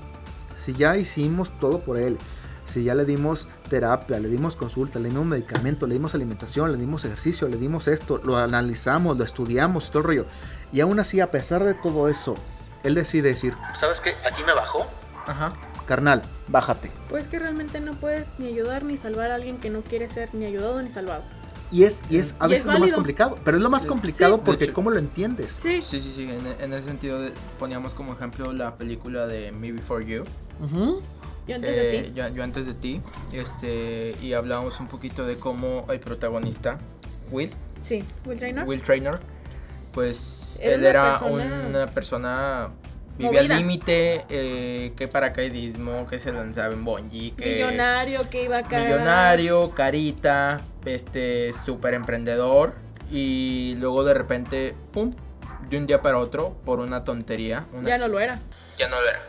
Si 0.58 0.74
ya 0.74 0.98
hicimos 0.98 1.52
todo 1.60 1.80
por 1.82 1.98
él, 1.98 2.18
si 2.66 2.84
ya 2.84 2.96
le 2.96 3.06
dimos 3.06 3.48
terapia, 3.70 4.20
le 4.20 4.28
dimos 4.30 4.56
consulta, 4.56 5.00
le 5.00 5.10
dimos 5.10 5.26
medicamento, 5.26 5.88
le 5.88 5.94
dimos 5.96 6.16
alimentación, 6.16 6.72
le 6.72 6.78
dimos 6.78 7.06
ejercicio, 7.06 7.48
le 7.48 7.58
dimos 7.58 7.88
esto, 7.88 8.20
lo 8.24 8.38
analizamos, 8.38 9.18
lo 9.18 9.24
estudiamos, 9.24 9.90
todo 9.90 10.00
el 10.00 10.06
rollo. 10.06 10.26
Y 10.72 10.82
aún 10.82 11.00
así, 11.00 11.20
a 11.22 11.32
pesar 11.32 11.64
de 11.64 11.74
todo 11.76 12.10
eso, 12.10 12.36
él 12.84 12.96
decide 12.96 13.30
decir, 13.30 13.54
¿Sabes 13.80 14.02
qué? 14.02 14.16
Aquí 14.30 14.44
me 14.46 14.54
bajó. 14.54 14.86
Ajá. 15.28 15.54
carnal, 15.88 16.22
bájate. 16.48 16.92
Pues 17.10 17.28
que 17.28 17.38
realmente 17.40 17.80
no 17.80 17.94
puedes 17.94 18.28
ni 18.40 18.48
ayudar 18.48 18.84
ni 18.84 18.98
salvar 18.98 19.30
a 19.32 19.36
alguien 19.36 19.58
que 19.60 19.70
no 19.70 19.82
quiere 19.82 20.10
ser 20.10 20.34
ni 20.34 20.46
ayudado 20.46 20.82
ni 20.82 20.90
salvado. 20.90 21.24
Y 21.72 21.84
es, 21.84 22.02
y 22.10 22.18
es 22.18 22.36
a 22.40 22.46
Y 22.46 22.50
veces 22.50 22.66
es 22.68 22.74
lo 22.74 22.80
más 22.80 22.94
complicado, 22.94 23.38
pero 23.44 23.58
es 23.58 23.64
lo 23.64 23.70
más 23.72 23.82
Sí. 23.84 23.88
complicado 23.88 24.36
Sí. 24.38 24.42
porque 24.46 24.64
hecho- 24.66 24.74
¿cómo 24.74 24.90
lo 24.92 24.98
entiendes? 25.00 25.56
Sí. 25.60 25.82
Sí, 25.84 26.00
sí, 26.02 26.12
sí. 26.16 26.24
En, 26.30 26.42
en 26.60 26.74
ese 26.74 26.88
sentido 26.88 27.20
de- 27.22 27.34
poníamos 27.60 27.94
como 27.96 28.14
ejemplo 28.14 28.52
la 28.54 28.76
película 28.78 29.26
de 29.28 29.52
Me 29.52 29.72
Before 29.72 30.06
You. 30.06 30.24
Ujú. 30.64 31.02
Yo 31.48 31.56
antes 31.56 31.70
que 31.76 31.82
de 31.82 32.02
ti. 32.04 32.12
Yo, 32.16 32.28
yo 32.30 32.44
antes 32.44 32.66
de 32.66 32.74
ti. 32.74 33.02
Este, 33.34 34.16
y 34.22 34.34
hablábamos 34.34 34.80
un 34.80 34.88
poquito 34.88 35.26
de 35.26 35.38
cómo 35.38 35.86
el 35.90 36.00
protagonista, 36.00 36.80
Will, 37.32 37.52
Sí. 37.82 38.04
Will 38.26 38.38
Trainer. 38.40 38.66
Will 38.66 38.82
Trainer, 38.82 39.20
pues 39.92 40.60
Era 40.62 40.74
él 40.74 40.80
una 40.82 40.90
era 40.90 41.04
persona 41.12 41.66
una 41.68 41.86
persona 41.88 42.70
vivía 43.18 43.40
al 43.42 43.48
límite, 43.48 44.26
eh, 44.30 44.92
que 44.98 45.08
paracaidismo, 45.08 46.08
que 46.08 46.20
se 46.20 46.34
lanzaba 46.34 46.74
en 46.74 46.84
bungee, 46.84 47.32
que 47.38 47.56
Millonario 47.56 48.30
que 48.30 48.44
iba 48.44 48.58
a 48.58 48.64
caer. 48.64 48.92
millonario, 48.92 49.72
carita, 49.72 50.60
este, 50.86 51.54
súper 51.54 51.94
emprendedor 51.94 52.74
y 53.12 53.76
luego 53.78 54.04
de 54.04 54.14
repente, 54.16 54.76
pum, 54.92 55.12
de 55.70 55.78
un 55.78 55.88
día 55.88 56.02
para 56.02 56.18
otro, 56.18 56.56
por 56.66 56.80
una 56.80 57.04
tontería, 57.04 57.66
una 57.74 57.88
Ya 57.90 57.98
no 57.98 58.08
lo 58.08 58.20
era. 58.20 58.40
ya 58.78 58.90
no 58.90 59.00
lo 59.00 59.08
era. 59.08 59.22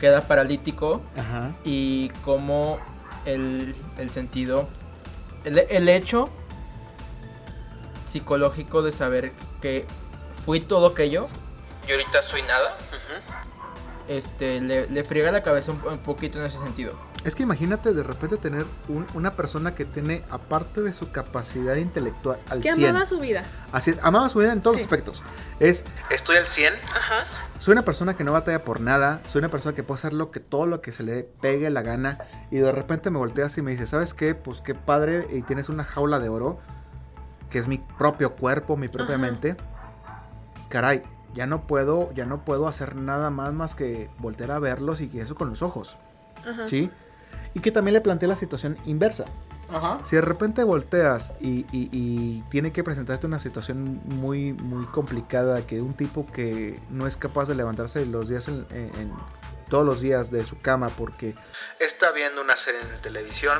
Queda 0.00 0.22
paralítico 0.22 1.02
Ajá. 1.16 1.52
y 1.64 2.08
como 2.24 2.78
el, 3.26 3.74
el 3.98 4.10
sentido, 4.10 4.68
el, 5.44 5.58
el 5.58 5.88
hecho 5.88 6.28
psicológico 8.06 8.82
de 8.82 8.92
saber 8.92 9.32
que 9.60 9.86
fui 10.44 10.60
todo 10.60 10.86
aquello 10.86 11.28
y 11.86 11.92
ahorita 11.92 12.22
soy 12.22 12.42
nada. 12.42 12.76
Este, 14.10 14.60
le, 14.60 14.88
le 14.90 15.04
friega 15.04 15.30
la 15.30 15.42
cabeza 15.42 15.72
un, 15.72 15.80
un 15.88 15.98
poquito 15.98 16.38
en 16.38 16.46
ese 16.46 16.58
sentido. 16.58 16.92
Es 17.24 17.34
que 17.34 17.42
imagínate 17.42 17.92
de 17.92 18.02
repente 18.02 18.38
tener 18.38 18.64
un- 18.88 19.06
una 19.14 19.32
persona 19.32 19.74
que 19.74 19.84
tiene, 19.84 20.22
aparte 20.30 20.80
de 20.80 20.92
su 20.92 21.10
capacidad 21.12 21.76
intelectual 21.76 22.38
al 22.48 22.60
Que 22.62 22.72
100, 22.72 22.88
amaba 22.90 23.06
su 23.06 23.20
vida. 23.20 23.42
así, 23.72 23.94
amaba 24.02 24.28
su 24.30 24.38
vida 24.38 24.52
en 24.52 24.62
todos 24.62 24.76
Sí. 24.76 24.82
los 24.82 24.86
aspectos. 24.86 25.22
Es, 25.60 25.84
Estoy 26.10 26.36
al 26.38 26.46
100. 26.46 26.74
Ajá. 26.94 27.24
soy 27.58 27.72
una 27.72 27.82
persona 27.82 28.16
que 28.16 28.24
no 28.24 28.32
batalla 28.32 28.64
por 28.64 28.80
nada, 28.80 29.20
soy 29.28 29.40
una 29.40 29.48
persona 29.50 29.74
que 29.74 29.82
puede 29.82 29.98
hacer 29.98 30.12
lo 30.14 30.30
que, 30.30 30.40
todo 30.40 30.66
lo 30.66 30.80
que 30.80 30.92
se 30.92 31.02
le 31.02 31.22
pegue 31.24 31.68
la 31.70 31.82
gana, 31.82 32.18
y 32.50 32.56
de 32.56 32.72
repente 32.72 33.10
me 33.10 33.18
volteas 33.18 33.56
y 33.58 33.62
me 33.62 33.70
dices, 33.72 33.90
¿sabes 33.90 34.14
qué? 34.14 34.34
Pues 34.34 34.60
qué 34.62 34.74
padre, 34.74 35.26
y 35.30 35.42
tienes 35.42 35.68
una 35.68 35.84
jaula 35.84 36.18
de 36.20 36.30
oro, 36.30 36.58
que 37.50 37.58
es 37.58 37.66
mi 37.68 37.78
propio 37.98 38.34
cuerpo, 38.34 38.76
mi 38.78 38.88
propia 38.88 39.16
Ajá. 39.16 39.22
mente. 39.26 39.56
Caray, 40.70 41.02
ya 41.34 41.46
no 41.46 41.66
puedo, 41.66 42.12
ya 42.12 42.26
no 42.26 42.44
puedo 42.44 42.66
hacer 42.68 42.96
nada 42.96 43.30
más 43.30 43.52
más 43.52 43.74
que 43.74 44.08
voltear 44.18 44.50
a 44.50 44.58
verlos 44.58 45.00
y 45.00 45.10
eso 45.20 45.34
con 45.34 45.50
los 45.50 45.62
ojos. 45.62 45.96
Ajá. 46.48 46.68
¿Sí? 46.68 46.90
Y 47.54 47.60
que 47.60 47.70
también 47.70 47.94
le 47.94 48.00
planteé 48.00 48.28
la 48.28 48.36
situación 48.36 48.76
inversa. 48.84 49.24
Ajá. 49.72 49.98
Si 50.04 50.16
de 50.16 50.22
repente 50.22 50.64
volteas 50.64 51.30
y, 51.40 51.64
y- 51.70 51.88
y 51.92 52.42
tiene 52.50 52.72
que 52.72 52.82
presentarte 52.82 53.26
una 53.28 53.38
situación 53.38 54.00
muy, 54.06 54.52
muy 54.52 54.84
complicada, 54.86 55.64
que 55.66 55.80
un 55.80 55.94
tipo 55.94 56.26
que 56.32 56.80
no 56.90 57.06
es 57.06 57.16
capaz 57.16 57.46
de 57.46 57.54
levantarse 57.54 58.04
los 58.06 58.28
días 58.28 58.48
en, 58.48 58.66
en- 58.70 58.90
en- 58.98 59.12
todos 59.68 59.86
los 59.86 60.00
días 60.00 60.32
de 60.32 60.44
su 60.44 60.58
cama 60.60 60.88
porque 60.88 61.36
Está 61.78 62.10
viendo 62.10 62.40
una 62.42 62.56
serie 62.56 62.80
en 62.80 63.00
televisión. 63.00 63.58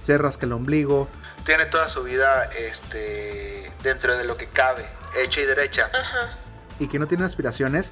se 0.00 0.16
rasca 0.16 0.46
el 0.46 0.52
ombligo, 0.52 1.08
Tiene 1.44 1.66
toda 1.66 1.88
su 1.90 2.02
vida 2.04 2.44
este, 2.44 3.70
dentro 3.82 4.16
de 4.16 4.24
lo 4.24 4.36
que 4.38 4.46
cabe, 4.46 4.86
hecha 5.22 5.40
y 5.42 5.44
derecha. 5.44 5.90
Ajá. 5.92 6.30
Y 6.78 6.88
que 6.88 6.98
no 6.98 7.06
tiene 7.06 7.24
aspiraciones, 7.24 7.90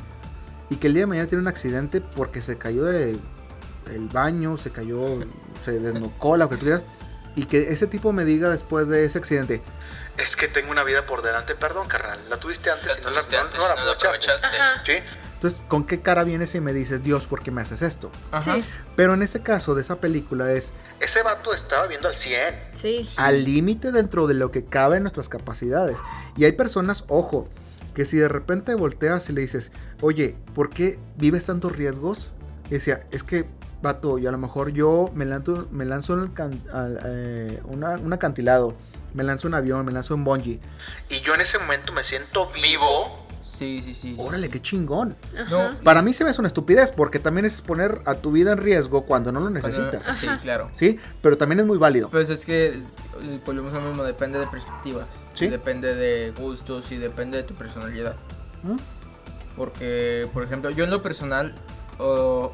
y 0.70 0.76
que 0.76 0.86
el 0.88 0.94
día 0.94 1.02
de 1.02 1.06
mañana 1.06 1.28
tiene 1.28 1.42
un 1.42 1.48
accidente 1.48 2.00
porque 2.00 2.40
se 2.40 2.56
cayó 2.58 2.84
del 2.84 3.20
el 3.92 4.08
baño, 4.08 4.56
se 4.56 4.70
cayó, 4.70 5.04
se 5.62 5.78
desnucó, 5.78 6.38
lo 6.38 6.48
que 6.48 6.56
tú 6.56 6.62
quieras, 6.62 6.80
y 7.36 7.44
que 7.44 7.70
ese 7.72 7.86
tipo 7.86 8.12
me 8.12 8.24
diga 8.24 8.48
después 8.48 8.88
de 8.88 9.04
ese 9.04 9.18
accidente, 9.18 9.60
Es 10.16 10.36
que 10.36 10.48
tengo 10.48 10.70
una 10.70 10.84
vida 10.84 11.04
por 11.06 11.20
delante. 11.22 11.54
Perdón, 11.56 11.86
carnal. 11.88 12.18
La 12.30 12.36
tuviste 12.38 12.70
antes 12.70 12.96
y 12.98 13.04
no 13.04 13.10
la, 13.10 13.20
tuviste 13.20 13.36
no- 13.36 13.42
antes 13.42 13.58
no 13.58 13.68
la 13.68 13.74
no 13.74 13.84
la 13.84 13.92
aprovechaste. 13.92 14.46
¿Sí? 14.86 14.92
entonces, 15.34 15.60
¿con 15.68 15.84
qué 15.84 16.00
cara 16.00 16.24
vienes 16.24 16.54
y 16.54 16.60
me 16.60 16.72
dices, 16.72 17.02
Dios, 17.02 17.26
¿por 17.26 17.42
qué 17.42 17.50
me 17.50 17.60
haces 17.60 17.82
esto? 17.82 18.10
Ajá. 18.32 18.54
Sí. 18.54 18.64
Pero 18.96 19.12
en 19.12 19.22
ese 19.22 19.42
caso 19.42 19.74
de 19.74 19.82
esa 19.82 19.96
película 19.96 20.50
es 20.52 20.72
Ese 21.00 21.22
vato 21.22 21.52
estaba 21.52 21.86
viendo 21.88 22.08
al 22.08 22.14
100. 22.14 22.54
Sí. 22.72 23.06
al 23.16 23.44
límite 23.44 23.92
dentro 23.92 24.26
de 24.28 24.34
lo 24.34 24.50
que 24.50 24.64
cabe 24.64 24.96
en 24.96 25.02
nuestras 25.02 25.28
capacidades. 25.28 25.98
Y 26.36 26.44
hay 26.44 26.52
personas, 26.52 27.04
ojo, 27.08 27.48
que 27.94 28.04
si 28.04 28.16
de 28.16 28.28
repente 28.28 28.74
volteas 28.74 29.28
y 29.30 29.32
le 29.32 29.40
dices, 29.42 29.70
oye, 30.02 30.36
¿por 30.54 30.68
qué 30.70 30.98
vives 31.16 31.46
tantos 31.46 31.76
riesgos? 31.76 32.30
Y 32.68 32.74
decía, 32.74 33.04
es 33.10 33.22
que, 33.22 33.44
vato, 33.82 34.18
y 34.18 34.26
a 34.26 34.30
lo 34.32 34.38
mejor 34.38 34.70
yo 34.72 35.10
me 35.14 35.24
lanzo, 35.24 35.68
me 35.70 35.84
lanzo 35.84 36.14
al 36.14 36.32
can- 36.32 36.60
al, 36.72 36.98
eh, 37.04 37.60
una- 37.64 37.96
un 37.96 38.12
acantilado, 38.12 38.74
me 39.14 39.22
lanzo 39.22 39.46
un 39.48 39.54
avión, 39.54 39.84
me 39.86 39.92
lanzo 39.92 40.14
un 40.14 40.24
bungee. 40.24 40.58
Y 41.08 41.20
yo 41.20 41.34
en 41.34 41.42
ese 41.42 41.58
momento 41.58 41.92
me 41.92 42.02
siento 42.02 42.50
vivo. 42.60 43.22
Sí, 43.42 43.82
sí, 43.84 43.94
sí. 43.94 44.16
Órale, 44.18 44.46
sí. 44.46 44.52
qué 44.52 44.60
chingón. 44.62 45.14
No, 45.48 45.78
Para 45.84 46.02
mí 46.02 46.12
se 46.12 46.24
me 46.24 46.30
hace 46.30 46.40
una 46.40 46.48
estupidez 46.48 46.90
porque 46.90 47.20
también 47.20 47.44
es 47.44 47.62
poner 47.62 48.00
a 48.04 48.14
tu 48.16 48.32
vida 48.32 48.50
en 48.50 48.58
riesgo 48.58 49.02
cuando 49.02 49.30
no 49.30 49.38
lo 49.38 49.48
necesitas. 49.50 50.02
Sí, 50.18 50.26
claro. 50.40 50.70
¿Sí? 50.72 50.98
Pero 51.22 51.38
también 51.38 51.60
es 51.60 51.66
muy 51.66 51.78
válido. 51.78 52.08
Pues 52.10 52.30
es 52.30 52.44
que 52.44 52.68
eh, 52.70 53.40
volvemos 53.46 53.72
a 53.72 53.78
lo 53.78 53.88
mismo, 53.90 54.02
depende 54.02 54.40
de 54.40 54.48
perspectivas. 54.48 55.06
Sí. 55.34 55.46
Y 55.46 55.48
Depende 55.48 55.94
de 55.94 56.30
gustos 56.32 56.90
y 56.92 56.96
depende 56.96 57.36
de 57.38 57.42
tu 57.42 57.54
personalidad. 57.54 58.14
¿Mm? 58.62 58.76
Porque, 59.56 60.28
por 60.32 60.42
ejemplo, 60.44 60.70
yo 60.70 60.84
en 60.84 60.90
lo 60.90 61.02
personal 61.02 61.54
oh, 61.98 62.52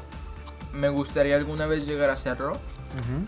me 0.73 0.89
gustaría 0.89 1.35
alguna 1.35 1.65
vez 1.65 1.85
llegar 1.85 2.09
a 2.09 2.13
hacerlo, 2.13 2.57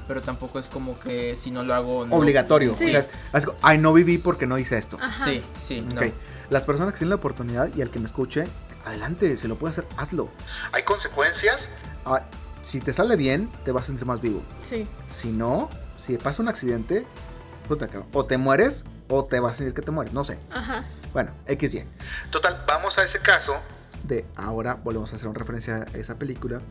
pero 0.08 0.22
tampoco 0.22 0.60
es 0.60 0.68
como 0.68 1.00
que 1.00 1.36
si 1.36 1.50
no 1.50 1.64
lo 1.64 1.74
hago... 1.74 2.06
no- 2.06 2.16
Obligatorio. 2.16 2.74
Sí. 2.74 2.88
O 2.88 2.90
sea, 2.92 3.00
es- 3.00 3.10
es 3.34 3.46
como, 3.46 3.58
ay, 3.62 3.78
no 3.78 3.94
viví 3.94 4.18
porque 4.18 4.46
no 4.46 4.58
hice 4.58 4.78
esto. 4.78 4.98
Ajá. 5.02 5.26
Sí, 5.26 5.42
sí, 5.62 5.82
no. 5.82 5.96
Ok. 6.02 6.08
Las 6.50 6.66
personas 6.66 6.94
que 6.94 7.00
tienen 7.00 7.10
la 7.12 7.16
oportunidad 7.16 7.74
y 7.76 7.82
al 7.82 7.90
que 7.90 8.00
me 8.00 8.06
escuche, 8.06 8.46
adelante, 8.86 9.38
si 9.38 9.48
lo 9.48 9.56
puede 9.56 9.72
hacer, 9.72 9.86
hazlo. 9.98 10.30
Hay 10.74 10.84
consecuencias. 10.84 11.70
Ah, 12.06 12.24
si 12.62 12.80
te 12.82 12.94
sale 12.94 13.16
bien, 13.16 13.50
te 13.66 13.72
vas 13.72 13.84
a 13.84 13.88
sentir 13.88 14.06
más 14.06 14.22
vivo. 14.22 14.42
Sí. 14.62 14.86
Si 15.08 15.30
no, 15.32 15.70
si 15.98 16.18
pasa 16.18 16.42
un 16.44 16.50
accidente, 16.50 17.06
puta, 17.68 17.88
cabrón, 17.88 18.10
o 18.14 18.26
te 18.26 18.38
mueres 18.38 18.84
o 19.10 19.24
te 19.26 19.40
vas 19.40 19.52
a 19.52 19.54
sentir 19.56 19.74
que 19.74 19.82
te 19.82 19.92
mueres, 19.92 20.14
no 20.14 20.24
sé. 20.24 20.40
Ajá. 20.52 20.84
Bueno, 21.14 21.32
XY. 21.48 21.84
Total, 22.32 22.64
vamos 22.68 22.98
a 22.98 23.04
ese 23.04 23.20
caso. 23.20 23.56
De 24.04 24.26
ahora 24.36 24.76
volvemos 24.76 25.14
a 25.14 25.16
hacer 25.16 25.28
una 25.30 25.40
referencia 25.40 25.86
a 25.94 25.98
esa 25.98 26.18
película. 26.18 26.62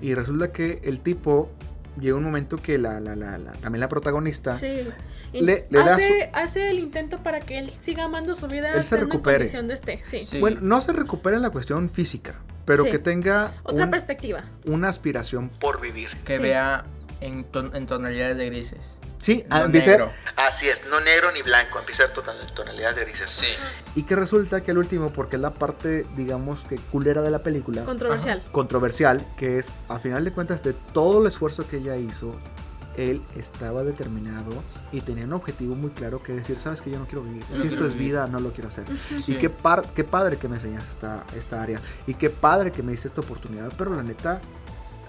Y 0.00 0.14
resulta 0.14 0.52
que 0.52 0.80
el 0.84 1.00
tipo 1.00 1.50
llega 1.98 2.16
un 2.16 2.24
momento 2.24 2.58
que 2.58 2.76
la, 2.78 3.00
la, 3.00 3.16
la, 3.16 3.38
la- 3.38 3.52
también 3.52 3.80
la 3.80 3.88
protagonista 3.88 4.52
Sí. 4.54 4.86
Le- 5.32 5.66
da 5.70 5.94
hace, 5.94 6.30
hace 6.34 6.70
el 6.70 6.78
intento 6.78 7.22
para 7.22 7.40
que 7.40 7.58
él 7.58 7.70
siga 7.80 8.04
amando 8.04 8.34
su 8.34 8.46
vida. 8.48 8.72
Él 8.74 8.84
se 8.84 8.96
recupere. 8.96 9.38
condición 9.38 9.68
de 9.68 9.74
este. 9.74 10.02
Sí. 10.04 10.24
Sí. 10.24 10.38
Bueno, 10.40 10.58
no 10.62 10.80
se 10.80 10.92
recupera 10.92 11.36
en 11.36 11.42
la 11.42 11.50
cuestión 11.50 11.88
física, 11.90 12.34
pero 12.64 12.84
Sí. 12.84 12.90
que 12.90 12.98
tenga 12.98 13.52
Otra 13.64 13.84
un- 13.84 13.90
perspectiva. 13.90 14.44
una 14.66 14.88
aspiración. 14.88 15.48
Por 15.58 15.80
vivir. 15.80 16.10
Que 16.24 16.36
Sí. 16.36 16.42
vea 16.42 16.84
en, 17.20 17.44
ton- 17.44 17.74
en 17.74 17.86
tonalidades 17.86 18.36
de 18.36 18.46
grises. 18.46 18.78
Sí, 19.18 19.44
No 19.48 19.56
ah, 19.56 19.62
empieza- 19.64 19.90
negro. 19.92 20.12
Así 20.36 20.68
es, 20.68 20.82
no 20.90 21.00
negro 21.00 21.32
ni 21.32 21.42
blanco, 21.42 21.78
empieza 21.78 22.04
a 22.04 22.06
ser 22.06 22.14
total, 22.14 22.36
tonalidad 22.54 22.94
de 22.94 23.04
grises. 23.04 23.40
y 23.94 24.02
que 24.02 24.14
resulta 24.14 24.62
que 24.62 24.70
al 24.72 24.78
último, 24.78 25.10
porque 25.10 25.36
es 25.36 25.42
la 25.42 25.50
parte, 25.52 26.06
digamos 26.16 26.64
que 26.64 26.76
culera 26.76 27.22
de 27.22 27.30
la 27.30 27.38
película, 27.40 27.84
Controversial. 27.84 28.42
controversial, 28.52 29.26
que 29.38 29.58
es, 29.58 29.72
a 29.88 29.98
final 29.98 30.24
de 30.24 30.32
cuentas, 30.32 30.62
de 30.62 30.74
todo 30.92 31.22
el 31.22 31.26
esfuerzo 31.28 31.66
que 31.66 31.78
ella 31.78 31.96
hizo, 31.96 32.34
él 32.98 33.22
estaba 33.36 33.82
determinado 33.84 34.52
y 34.92 35.00
tenía 35.02 35.24
un 35.24 35.32
objetivo 35.34 35.74
muy 35.74 35.90
claro 35.90 36.22
que 36.22 36.32
decir, 36.34 36.58
sabes 36.58 36.80
que 36.82 36.90
yo 36.90 36.98
no 36.98 37.04
quiero 37.06 37.22
vivir, 37.22 37.42
no 37.50 37.60
si 37.62 37.68
esto 37.68 37.86
es 37.86 37.94
vivir". 37.94 38.08
vida, 38.12 38.26
no 38.26 38.40
lo 38.40 38.52
quiero 38.52 38.68
hacer. 38.68 38.84
Sí. 39.24 39.32
Y 39.32 39.34
qué, 39.36 39.48
par- 39.50 39.84
qué 39.94 40.04
padre 40.04 40.36
que 40.36 40.48
me 40.48 40.56
enseñas 40.56 40.88
esta, 40.90 41.24
esta 41.36 41.62
área, 41.62 41.80
y 42.06 42.14
qué 42.14 42.28
padre 42.30 42.70
que 42.72 42.82
me 42.82 42.92
diste 42.92 43.08
esta 43.08 43.20
oportunidad, 43.22 43.72
pero 43.78 43.94
la 43.96 44.02
neta, 44.02 44.40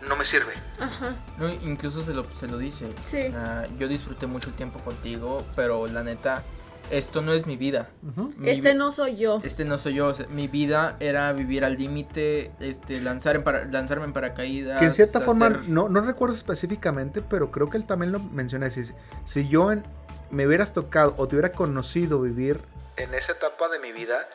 No 0.08 0.16
me 0.16 0.26
sirve. 0.26 0.54
Ajá. 0.80 1.16
No, 1.38 1.50
incluso 1.50 2.02
se 2.02 2.14
lo, 2.14 2.24
se 2.36 2.48
lo 2.48 2.58
dice. 2.58 2.88
Sí. 3.06 3.34
Ah, 3.36 3.66
yo 3.78 3.88
disfruté 3.88 4.28
mucho 4.28 4.52
tiempo 4.52 4.80
contigo, 4.80 5.44
pero 5.56 5.86
la 5.88 6.04
neta, 6.04 6.44
esto 6.92 7.22
no 7.22 7.34
es 7.34 7.46
mi 7.46 7.58
vida. 7.58 7.90
Mi 8.38 8.50
Este 8.50 8.72
vi- 8.72 8.78
no 8.78 8.92
soy 8.92 9.18
yo. 9.18 9.40
Este 9.44 9.66
no 9.66 9.78
soy 9.78 9.96
yo. 9.96 10.08
o 10.08 10.14
sea, 10.14 10.28
mi 10.28 10.48
vida 10.48 10.96
era 11.02 11.34
vivir 11.34 11.66
al 11.66 11.76
límite, 11.78 12.52
este, 12.60 13.02
lanzar 13.02 13.36
en 13.36 13.44
para- 13.44 13.66
lanzarme 13.66 14.06
en 14.06 14.14
paracaídas. 14.14 14.80
que 14.80 14.86
en 14.86 14.94
cierta 14.94 15.20
forma, 15.22 15.50
no, 15.68 15.90
no 15.90 16.02
recuerdo 16.02 16.36
específicamente, 16.36 17.22
pero 17.22 17.52
creo 17.52 17.70
que 17.70 17.78
él 17.78 17.86
también 17.86 18.12
lo 18.14 18.20
menciona, 18.20 18.70
si, 18.70 18.86
si 19.26 19.48
yo 19.50 19.72
en- 19.74 19.84
me 20.32 20.46
hubieras 20.48 20.72
tocado 20.74 21.14
o 21.18 21.28
te 21.28 21.36
hubiera 21.36 21.52
conocido 21.52 22.22
vivir 22.22 22.62
En 22.98 23.14
esa 23.14 23.34
etapa 23.34 23.70
de 23.70 23.80
mi 23.80 23.92
vida, 23.92 24.28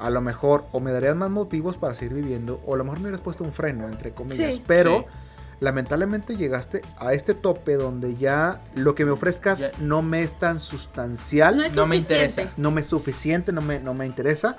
a 0.00 0.10
lo 0.10 0.20
mejor 0.20 0.64
o 0.72 0.80
me 0.80 0.92
darías 0.92 1.14
más 1.16 1.30
motivos 1.30 1.76
para 1.76 1.94
seguir 1.94 2.14
viviendo 2.14 2.60
o 2.66 2.74
a 2.74 2.78
lo 2.78 2.84
mejor 2.84 2.98
me 3.00 3.04
hubieras 3.04 3.20
puesto 3.20 3.44
un 3.44 3.52
freno, 3.52 3.86
entre 3.88 4.12
comillas. 4.12 4.54
Sí. 4.56 4.64
Pero 4.66 5.00
Sí. 5.00 5.04
lamentablemente 5.60 6.36
llegaste 6.36 6.82
a 6.98 7.12
este 7.12 7.34
tope 7.34 7.74
donde 7.74 8.16
ya 8.16 8.60
lo 8.74 8.94
que 8.94 9.04
me 9.04 9.10
ofrezcas 9.10 9.58
Ya. 9.60 9.72
no 9.78 10.00
me 10.02 10.22
es 10.22 10.38
tan 10.38 10.58
sustancial, 10.58 11.54
No 11.56 11.60
no, 11.62 11.66
es 11.66 11.74
No 11.76 11.86
me 11.86 11.96
interesa. 11.96 12.48
me 12.56 12.80
es 12.80 12.86
suficiente, 12.86 13.52
no 13.52 13.60
me, 13.60 13.78
no 13.78 13.92
me 13.94 14.06
interesa. 14.06 14.56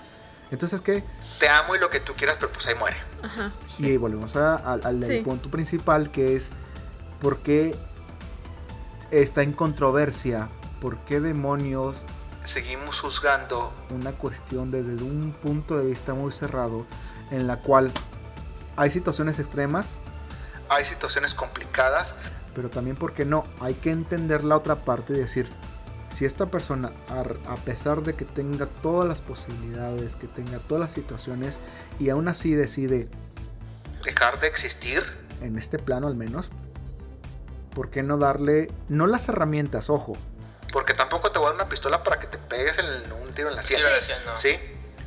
Entonces, 0.52 0.82
¿qué? 0.82 1.04
Te 1.40 1.48
amo 1.50 1.76
y 1.76 1.80
lo 1.80 1.90
que 1.90 2.02
tú 2.02 2.14
quieras, 2.14 2.36
pero 2.40 2.52
pues 2.52 2.68
ahí 2.68 2.76
muere. 2.76 2.98
Ajá. 3.24 3.52
Y 3.80 3.86
ahí 3.86 3.98
volvemos 3.98 4.36
a- 4.36 4.56
al, 4.58 4.82
al- 4.86 5.04
al 5.04 5.08
Sí. 5.10 5.20
punto 5.24 5.50
principal 5.50 6.12
que 6.12 6.36
es 6.36 6.50
por 7.20 7.40
qué 7.40 7.76
está 9.12 9.42
en 9.44 9.54
controversia, 9.54 10.50
por 10.80 10.98
qué 11.00 11.20
demonios 11.20 12.06
Seguimos 12.44 13.00
juzgando. 13.00 13.72
una 13.92 14.12
cuestión 14.12 14.72
desde 14.72 14.94
un 14.96 15.34
punto 15.42 15.78
de 15.78 15.86
vista 15.86 16.14
muy 16.14 16.32
cerrado 16.32 16.86
en 17.30 17.48
la 17.48 17.58
cual 17.58 17.92
hay 18.76 18.90
situaciones 18.90 19.40
extremas, 19.40 19.96
Hay 20.70 20.86
situaciones 20.86 21.34
complicadas. 21.34 22.16
pero 22.56 22.70
también 22.70 22.96
porque 22.96 23.26
no, 23.26 23.46
hay 23.60 23.74
que 23.76 23.92
entender 23.92 24.44
la 24.44 24.58
otra 24.58 24.76
parte 24.76 25.14
y 25.14 25.18
decir, 25.18 25.48
si 26.12 26.26
esta 26.26 26.48
persona, 26.48 26.92
a 27.48 27.56
pesar 27.58 28.02
de 28.02 28.16
que 28.16 28.26
tenga 28.26 28.66
todas 28.66 29.08
las 29.08 29.22
posibilidades, 29.22 30.16
que 30.16 30.28
tenga 30.28 30.58
todas 30.60 30.82
las 30.82 30.92
situaciones, 30.92 31.60
y 32.00 32.10
aún 32.10 32.28
así 32.28 32.54
decide, 32.54 33.08
Dejar 34.04 34.40
de 34.40 34.48
existir. 34.48 35.04
en 35.42 35.58
este 35.58 35.78
plano 35.80 36.08
al 36.08 36.16
menos, 36.16 36.50
¿por 37.76 37.90
qué 37.92 38.02
no 38.04 38.18
darle, 38.18 38.72
no 38.90 39.06
las 39.08 39.30
herramientas, 39.30 39.90
ojo, 39.90 40.14
Porque 40.74 40.94
tampoco 40.94 41.11
pistola 41.72 42.04
para 42.04 42.20
que 42.20 42.28
te 42.28 42.38
pegues 42.38 42.78
en 42.78 42.86
un 43.14 43.34
tiro 43.34 43.50
en 43.50 43.56
la 43.56 43.64
sien. 43.64 43.80
No. 44.26 44.38
Sí. 44.38 44.50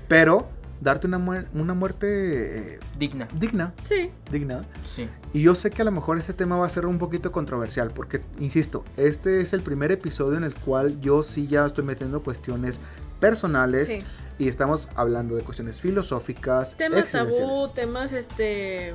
pero 0.08 0.48
darte 0.80 1.06
una, 1.06 1.18
muer- 1.18 1.46
una 1.54 1.72
muerte 1.72 2.74
eh, 2.74 2.80
Digna. 2.98 3.26
digna, 3.34 3.72
Sí. 3.84 4.10
digna? 4.30 4.64
Sí. 4.84 5.08
Y 5.32 5.40
yo 5.42 5.54
sé 5.54 5.70
que 5.70 5.80
a 5.82 5.84
lo 5.84 5.90
mejor 5.92 6.18
este 6.18 6.32
tema 6.34 6.58
va 6.58 6.66
a 6.66 6.68
ser 6.70 6.84
un 6.86 6.98
poquito 6.98 7.32
controversial, 7.32 7.90
porque, 7.90 8.20
insisto, 8.38 8.84
este 8.96 9.40
es 9.40 9.52
el 9.54 9.62
primer 9.62 9.92
episodio 9.92 10.36
en 10.36 10.44
el 10.44 10.54
cual 10.54 11.00
yo 11.00 11.22
sí 11.22 11.46
ya 11.46 11.64
estoy 11.66 11.84
metiendo 11.84 12.22
cuestiones 12.22 12.80
personales 13.20 13.86
Sí. 13.86 14.02
y 14.38 14.48
estamos 14.48 14.88
hablando 14.94 15.36
de 15.36 15.42
cuestiones 15.42 15.80
filosóficas, 15.80 16.76
Temas 16.76 17.10
tabú, 17.10 17.68
temas 17.68 18.12
este 18.12 18.94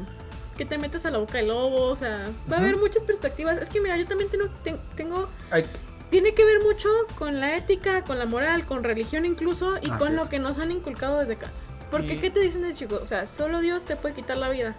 que 0.58 0.66
te 0.66 0.78
metes 0.78 1.06
a 1.06 1.12
la 1.12 1.18
boca 1.20 1.38
del 1.38 1.48
lobo, 1.48 1.84
o 1.86 1.96
sea, 1.96 2.26
va 2.52 2.58
a 2.58 2.60
haber 2.60 2.76
muchas 2.76 3.02
perspectivas. 3.04 3.58
Es 3.62 3.70
que 3.70 3.80
mira, 3.80 3.96
yo 3.96 4.06
también 4.06 4.30
tengo, 4.30 4.46
ten- 4.64 4.78
tengo 4.96 5.30
Ay, 5.50 5.66
tiene 6.10 6.34
que 6.34 6.44
ver 6.46 6.62
mucho 6.64 6.90
con 7.18 7.40
la 7.40 7.56
ética, 7.56 8.04
con 8.04 8.18
la 8.20 8.26
moral, 8.26 8.66
con 8.66 8.84
religión 8.84 9.26
incluso 9.26 9.76
y 9.82 9.90
Así 9.90 10.00
con 10.00 10.16
lo 10.16 10.30
que 10.30 10.40
nos 10.40 10.58
han 10.58 10.72
inculcado 10.72 11.20
desde 11.20 11.36
casa. 11.36 11.60
Porque 11.92 12.16
Y- 12.16 12.18
qué 12.20 12.30
te 12.32 12.40
dicen 12.40 12.62
de 12.64 12.74
chico, 12.74 13.00
o 13.02 13.08
sea, 13.08 13.26
solo 13.28 13.60
Dios 13.62 13.86
te 13.86 13.96
puede 13.96 14.16
quitar 14.16 14.38
la 14.38 14.50
vida. 14.50 14.76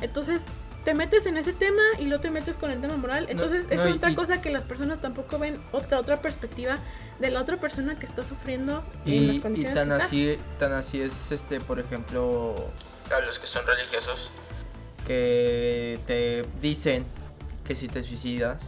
Entonces, 0.00 0.46
te 0.84 0.94
metes 0.94 1.26
en 1.26 1.36
ese 1.36 1.52
tema 1.52 1.82
y 1.98 2.04
luego 2.04 2.20
te 2.22 2.30
metes 2.30 2.56
con 2.56 2.70
el 2.70 2.80
tema 2.80 2.96
moral. 2.96 3.26
Entonces, 3.28 3.66
no, 3.68 3.82
es 3.82 3.88
y- 3.90 3.92
otra 3.96 4.10
y- 4.10 4.14
cosa 4.14 4.40
que 4.40 4.50
las 4.50 4.64
personas 4.64 5.00
tampoco 5.00 5.38
ven 5.38 5.58
otra 5.72 5.98
otra 5.98 6.22
perspectiva 6.22 6.78
de 7.18 7.30
la 7.30 7.40
otra 7.40 7.56
persona 7.58 7.98
que 7.98 8.06
está 8.06 8.22
sufriendo 8.22 8.84
en 9.04 9.26
las 9.26 9.34
Y, 9.34 9.38
y 9.38 9.40
condiciones 9.40 9.74
tan 9.74 9.88
que 9.88 9.94
está. 9.94 10.06
así, 10.06 10.38
tan 10.58 10.72
así 10.72 11.00
es 11.02 11.32
este, 11.32 11.60
por 11.60 11.80
ejemplo, 11.80 12.54
a 13.14 13.20
los 13.26 13.38
que 13.38 13.46
son 13.46 13.66
religiosos, 13.66 14.30
que 15.06 15.98
te 16.06 16.44
dicen 16.60 17.04
que 17.64 17.74
si 17.74 17.88
te 17.88 18.02
suicidas, 18.02 18.58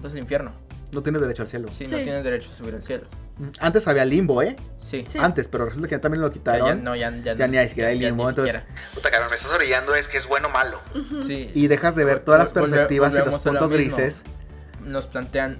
vas 0.00 0.12
al 0.12 0.18
infierno. 0.18 0.52
No 0.94 1.02
tienes 1.02 1.20
derecho 1.20 1.42
al 1.42 1.48
cielo. 1.48 1.68
Si 1.68 1.86
Sí. 1.86 1.92
no 1.96 2.02
tienes 2.02 2.22
derecho 2.24 2.50
a 2.50 2.54
subir 2.54 2.74
al 2.74 2.82
cielo. 2.82 3.04
Mm, 3.38 3.48
Antes 3.60 3.88
había 3.88 4.04
limbo, 4.04 4.40
¿eh? 4.42 4.54
Sí. 4.78 5.04
Sí. 5.08 5.18
Antes, 5.18 5.48
pero 5.48 5.66
resulta 5.66 5.88
que 5.88 5.98
también 5.98 6.22
lo 6.22 6.28
Ya, 6.28 6.32
quitaron. 6.32 6.66
ya, 6.68 6.74
no, 6.76 6.94
ya, 6.96 7.10
ya, 7.22 7.34
Ya 7.34 7.46
ni 7.48 7.56
hay 7.58 7.68
siquiera 7.68 7.90
hay 7.90 7.98
ya 7.98 8.06
limbo, 8.08 8.24
ni 8.24 8.30
entonces- 8.30 8.60
siquiera. 8.62 8.90
Puta 8.94 9.10
cabrón, 9.10 9.30
me 9.30 9.36
estás 9.36 9.50
orillando 9.50 9.94
es 9.94 10.08
que 10.08 10.16
es 10.18 10.26
bueno 10.26 10.48
o 10.48 10.50
malo. 10.50 10.80
Sí. 11.26 11.50
Y 11.54 11.66
dejas 11.66 11.96
de 11.96 12.04
ver 12.04 12.20
todas 12.20 12.38
las 12.40 12.54
Vol- 12.54 12.62
volve- 12.62 12.70
perspectivas 12.70 13.12
y 13.12 13.16
los 13.16 13.24
volvemos 13.24 13.46
a 13.46 13.52
lo 13.52 13.58
puntos 13.60 13.78
mismo. 13.78 13.96
grises. 13.96 14.22
Nos 14.84 15.06
plantean 15.06 15.58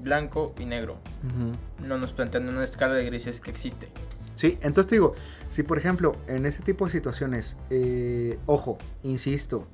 blanco 0.00 0.54
y 0.58 0.66
negro. 0.66 0.98
Ujú. 1.24 1.56
No 1.86 1.96
nos 1.98 2.12
plantean 2.12 2.46
una 2.48 2.62
escala 2.62 2.92
de 2.94 3.04
grises 3.06 3.40
que 3.40 3.50
existe. 3.50 3.88
Sí, 4.34 4.58
entonces 4.62 4.88
te 4.88 4.96
digo, 4.96 5.14
si 5.48 5.62
por 5.62 5.78
ejemplo 5.78 6.16
en 6.26 6.44
ese 6.44 6.60
tipo 6.62 6.84
de 6.86 6.90
situaciones, 6.92 7.56
eh, 7.70 8.38
ojo, 8.46 8.76
insisto, 9.04 9.66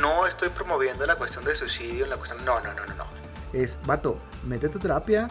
No 0.00 0.26
estoy 0.26 0.48
promoviendo 0.48 1.04
la 1.06 1.16
cuestión 1.16 1.44
de 1.44 1.54
suicidio, 1.56 2.06
la 2.06 2.16
cuestión. 2.16 2.44
No, 2.44 2.60
no, 2.60 2.72
no, 2.74 2.86
no, 2.86 2.94
no. 2.94 3.04
Es, 3.62 3.78
vato, 3.86 4.18
métete 4.46 4.78
a 4.78 4.80
terapia, 4.80 5.28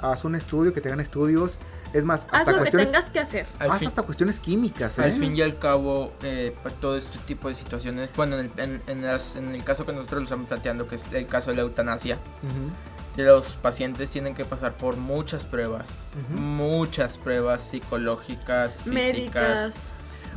haz 0.00 0.24
un 0.24 0.34
estudio, 0.34 0.72
que 0.72 0.80
tengan 0.80 1.00
estudios, 1.00 1.58
es 1.92 2.04
más, 2.04 2.26
Haz 2.30 2.40
hasta 2.40 2.50
lo 2.52 2.56
que 2.58 2.60
cuestiones, 2.70 2.90
tengas 2.92 3.10
que 3.10 3.18
hacer. 3.18 3.46
Haz 3.58 3.78
fin- 3.78 3.88
hasta 3.88 4.02
cuestiones 4.02 4.38
químicas, 4.40 4.98
¿eh? 4.98 5.02
Al 5.02 5.12
fin 5.14 5.34
y 5.34 5.42
al 5.42 5.58
cabo, 5.58 6.12
eh, 6.22 6.54
para 6.62 6.74
todo 6.76 6.96
este 6.96 7.18
tipo 7.26 7.48
de 7.48 7.54
situaciones, 7.54 8.10
bueno, 8.16 8.38
en 8.38 8.50
el, 8.56 8.60
en- 8.64 8.82
en 8.86 9.02
las- 9.02 9.34
en 9.36 9.54
el 9.54 9.64
caso 9.64 9.84
que 9.84 9.92
nosotros 9.92 10.20
lo 10.20 10.24
estamos 10.24 10.46
planteando, 10.48 10.86
que 10.86 10.94
es 10.96 11.12
el 11.12 11.26
caso 11.26 11.50
de 11.50 11.56
la 11.56 11.62
eutanasia, 11.62 12.16
que 13.16 13.24
los 13.24 13.56
pacientes 13.56 14.08
tienen 14.10 14.36
que 14.36 14.44
pasar 14.44 14.74
por 14.74 14.96
muchas 14.96 15.44
pruebas, 15.44 15.86
muchas 16.36 17.18
pruebas 17.18 17.60
psicológicas, 17.62 18.82
físicas, 18.82 18.94
Médicas. 18.94 19.90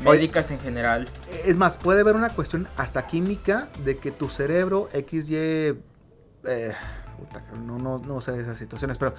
médicas 0.04 0.52
en 0.52 0.60
general. 0.60 1.06
Es 1.46 1.56
más, 1.56 1.78
puede 1.78 2.02
haber 2.02 2.16
una 2.16 2.30
cuestión 2.30 2.68
hasta 2.78 3.06
química 3.06 3.70
de 3.86 3.98
que 3.98 4.12
tu 4.12 4.28
cerebro 4.28 4.90
XY... 4.92 5.78
Eh, 6.46 6.74
puta, 7.24 7.42
no, 7.66 7.78
no, 7.78 7.98
no 8.00 8.22
sé 8.22 8.32
de 8.34 8.42
esas 8.42 8.58
situaciones, 8.58 8.98
pero 8.98 9.14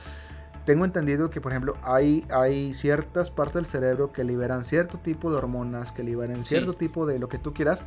tengo 0.64 0.84
entendido 0.84 1.28
que, 1.30 1.40
por 1.40 1.52
ejemplo, 1.52 1.76
hay, 1.82 2.24
hay 2.30 2.72
ciertas 2.74 3.30
partes 3.30 3.55
del 3.57 3.66
cerebro 3.66 4.12
que 4.12 4.24
liberan 4.24 4.64
cierto 4.64 4.98
tipo 4.98 5.30
de 5.30 5.36
hormonas, 5.36 5.92
que 5.92 6.02
liberan 6.02 6.36
Sí. 6.36 6.50
cierto 6.50 6.74
tipo 6.74 7.07
de 7.07 7.18
lo 7.18 7.28
que 7.28 7.38
tú 7.38 7.52
quieras 7.52 7.82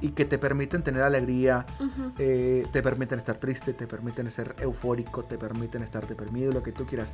y 0.00 0.10
que 0.12 0.24
te 0.24 0.38
permiten 0.38 0.82
tener 0.82 1.02
alegría, 1.02 1.66
Ujú. 1.78 2.12
eh, 2.18 2.66
te 2.72 2.82
permiten 2.82 3.18
estar 3.18 3.36
triste, 3.36 3.74
te 3.74 3.86
permiten 3.86 4.30
ser 4.30 4.56
eufórico, 4.58 5.24
te 5.24 5.36
permiten 5.36 5.82
estar 5.82 6.06
deprimido, 6.08 6.52
lo 6.52 6.62
que 6.62 6.72
tú 6.72 6.86
quieras. 6.86 7.12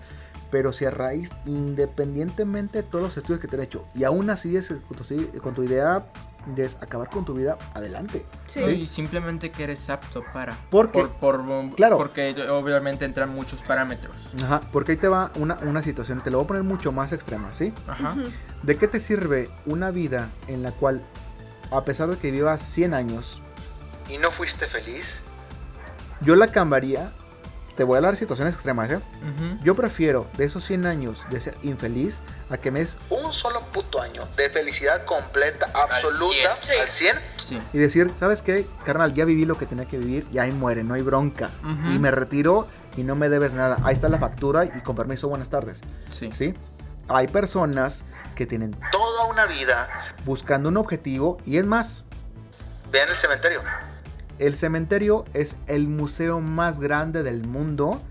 Pero 0.53 0.73
si 0.73 0.85
a 0.85 0.91
raíz, 0.93 1.31
independientemente 1.47 2.83
de 2.83 2.89
todos 2.89 3.03
los 3.05 3.17
estudios 3.17 3.41
que 3.41 3.49
te 3.49 3.57
han 3.57 3.63
hecho, 3.63 3.85
y 3.95 4.05
aún 4.05 4.31
así 4.31 4.57
es 4.57 4.69
con 4.69 4.97
tu, 4.97 5.41
con 5.41 5.55
tu 5.55 5.63
idea 5.65 6.07
de 6.47 6.65
acabar 6.81 7.11
con 7.11 7.25
tu 7.25 7.35
vida, 7.35 7.59
adelante. 7.75 8.25
Sí. 8.47 8.61
¿no? 8.61 8.71
Y 8.71 8.87
simplemente 8.87 9.51
que 9.51 9.65
eres 9.65 9.91
apto 9.91 10.23
para. 10.33 10.57
Porque- 10.71 11.01
Por, 11.21 11.45
por- 11.45 11.75
Claro. 11.75 11.97
Porque 11.99 12.35
obviamente 12.51 13.05
entran 13.05 13.29
muchos 13.31 13.63
parámetros. 13.63 14.17
Ajá, 14.43 14.61
porque 14.73 14.93
ahí 14.93 14.99
te 14.99 15.09
va 15.09 15.31
una, 15.35 15.57
una 15.63 15.83
situación, 15.83 16.21
te 16.21 16.31
lo 16.31 16.39
voy 16.39 16.45
a 16.45 16.49
poner 16.49 16.63
mucho 16.63 16.93
más 16.93 17.13
extrema, 17.13 17.53
¿sí? 17.53 17.73
Ajá. 17.89 18.15
¿De 18.63 18.77
qué 18.77 18.87
te 18.89 19.01
sirve 19.01 19.51
una 19.67 19.91
vida 19.91 20.29
en 20.49 20.63
la 20.63 20.71
cual, 20.73 21.03
a 21.71 21.85
pesar 21.85 22.09
de 22.09 22.17
que 22.17 22.31
vivas 22.31 22.63
100 22.63 22.95
años, 22.95 23.43
¿Y 24.09 24.19
no 24.19 24.31
fuiste 24.31 24.67
feliz? 24.69 25.21
yo 26.21 26.37
la 26.37 26.47
cambiaría? 26.49 27.11
Te 27.77 27.85
voy 27.85 27.99
a 27.99 28.01
dar 28.01 28.17
situaciones 28.17 28.55
extremas, 28.55 28.91
¿eh? 28.91 28.97
Ujú. 28.97 29.59
Yo 29.63 29.75
prefiero 29.75 30.27
de 30.39 30.47
esos 30.47 30.65
100 30.65 30.87
años 30.87 31.23
de 31.29 31.41
ser 31.41 31.57
infeliz 31.63 32.21
a 32.49 32.57
que 32.57 32.71
me 32.71 32.81
des 32.81 32.97
Un 33.11 33.33
solo 33.35 33.61
puto 33.73 34.01
año 34.01 34.23
de 34.37 34.49
felicidad 34.49 35.05
completa, 35.05 35.69
absoluta, 35.75 36.59
cien. 36.63 36.81
al 36.81 36.89
100. 36.89 37.17
Sí. 37.37 37.59
y 37.75 37.79
decir, 37.79 38.11
¿sabes 38.17 38.41
qué? 38.41 38.67
Carnal, 38.85 39.13
ya 39.13 39.27
viví 39.27 39.45
lo 39.45 39.59
que 39.59 39.67
tenía 39.67 39.85
que 39.85 39.99
vivir 39.99 40.27
y 40.33 40.39
ahí 40.39 40.53
muere, 40.53 40.85
no 40.85 40.95
hay 40.95 41.03
bronca. 41.03 41.51
Ujú. 41.63 41.93
Y 41.93 41.99
me 41.99 42.11
retiro 42.11 42.67
y 42.97 43.03
no 43.03 43.15
me 43.15 43.29
debes 43.29 43.53
nada. 43.53 43.77
Ahí 43.85 43.93
está 43.93 44.09
la 44.09 44.19
factura 44.19 44.65
y 44.65 44.71
con 44.81 44.97
permiso, 44.97 45.29
buenas 45.29 45.51
tardes. 45.51 45.81
Sí. 46.11 46.31
¿Sí? 46.33 46.55
Hay 47.09 47.29
personas 47.29 48.05
que 48.35 48.47
tienen 48.47 48.75
Toda 48.91 49.27
una 49.27 49.45
vida. 49.47 49.89
buscando 50.25 50.71
un 50.71 50.79
objetivo 50.79 51.39
y 51.45 51.59
es 51.59 51.65
más, 51.67 52.05
Vean 52.91 53.09
el 53.11 53.17
cementerio. 53.17 53.63
El 54.39 54.57
cementerio 54.57 55.25
es 55.33 55.57
el 55.67 55.89
museo 55.89 56.41
más 56.41 56.81
grande 56.81 57.23
del 57.23 57.47
mundo 57.47 58.03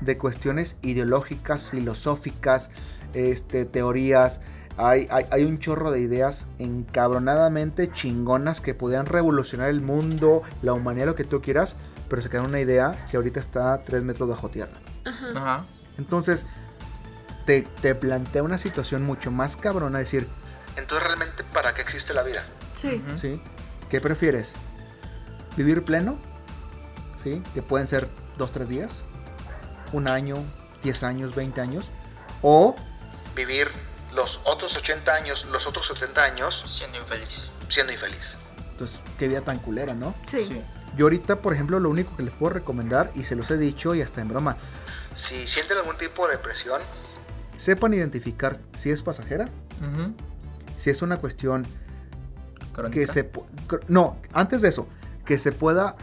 de 0.00 0.18
cuestiones 0.18 0.76
ideológicas, 0.82 1.70
filosóficas, 1.70 2.70
este, 3.14 3.64
teorías. 3.64 4.40
Hay, 4.76 5.06
hay, 5.10 5.26
hay 5.30 5.44
un 5.44 5.58
chorro 5.58 5.90
de 5.90 6.00
ideas 6.00 6.46
encabronadamente 6.58 7.90
chingonas 7.92 8.60
que 8.60 8.74
podrían 8.74 9.06
revolucionar 9.06 9.68
el 9.68 9.80
mundo, 9.80 10.42
la 10.62 10.72
humanidad, 10.72 11.06
lo 11.06 11.14
que 11.14 11.24
tú 11.24 11.42
quieras, 11.42 11.76
pero 12.08 12.22
se 12.22 12.30
queda 12.30 12.42
una 12.42 12.60
idea 12.60 13.06
que 13.10 13.16
ahorita 13.16 13.38
está 13.38 13.74
a 13.74 13.82
3 13.82 14.02
metros 14.02 14.28
bajo 14.28 14.48
tierra. 14.48 14.80
Ajá. 15.04 15.26
Ajá. 15.34 15.64
Entonces, 15.98 16.46
te, 17.44 17.62
te 17.82 17.94
plantea 17.94 18.42
una 18.42 18.58
situación 18.58 19.04
mucho 19.04 19.30
más 19.30 19.56
cabrona, 19.56 19.98
decir, 19.98 20.26
Entonces, 20.76 21.06
realmente, 21.06 21.44
¿para 21.52 21.74
qué 21.74 21.82
existe 21.82 22.14
la 22.14 22.22
vida? 22.22 22.44
Sí. 22.76 23.02
¿sí? 23.20 23.40
¿Qué 23.90 24.00
prefieres? 24.00 24.54
¿Vivir 25.56 25.84
pleno? 25.84 26.16
¿Sí? 27.22 27.42
Que 27.54 27.62
pueden 27.62 27.86
ser 27.86 28.08
dos, 28.36 28.52
tres 28.52 28.68
días, 28.68 29.02
un 29.92 30.08
año, 30.08 30.36
10 30.82 31.02
años, 31.04 31.34
20 31.34 31.60
años. 31.60 31.88
O 32.42 32.74
Vivir 33.36 33.68
los 34.14 34.40
otros 34.44 34.76
80 34.76 35.12
años, 35.14 35.46
los 35.50 35.66
otros 35.66 35.86
70 35.86 36.22
años 36.22 36.64
Siendo 36.76 36.98
infeliz. 36.98 37.48
siendo 37.68 37.92
infeliz. 37.92 38.36
Entonces, 38.72 38.98
qué 39.18 39.28
vida 39.28 39.40
tan 39.42 39.58
culera, 39.58 39.94
¿no? 39.94 40.14
Sí. 40.30 40.40
Sí. 40.42 40.60
Yo 40.96 41.06
ahorita, 41.06 41.40
por 41.40 41.54
ejemplo, 41.54 41.80
lo 41.80 41.88
único 41.88 42.14
que 42.16 42.22
les 42.22 42.34
puedo 42.34 42.52
recomendar, 42.52 43.10
y 43.14 43.24
se 43.24 43.34
los 43.36 43.50
he 43.50 43.56
dicho 43.56 43.94
y 43.94 44.02
hasta 44.02 44.20
en 44.20 44.28
broma, 44.28 44.56
Si 45.14 45.46
sienten 45.46 45.78
algún 45.78 45.96
tipo 45.96 46.26
de 46.26 46.32
depresión, 46.36 46.80
sepan 47.56 47.94
identificar 47.94 48.58
si 48.74 48.90
es 48.90 49.02
pasajera, 49.02 49.48
si 50.76 50.90
es 50.90 51.00
una 51.02 51.18
cuestión 51.18 51.64
Crónica. 52.74 52.92
que 53.00 53.06
se... 53.06 53.30
No, 53.88 54.18
antes 54.34 54.60
de 54.62 54.68
eso, 54.68 54.86
que 55.24 55.38
se 55.38 55.52
pueda 55.52 55.96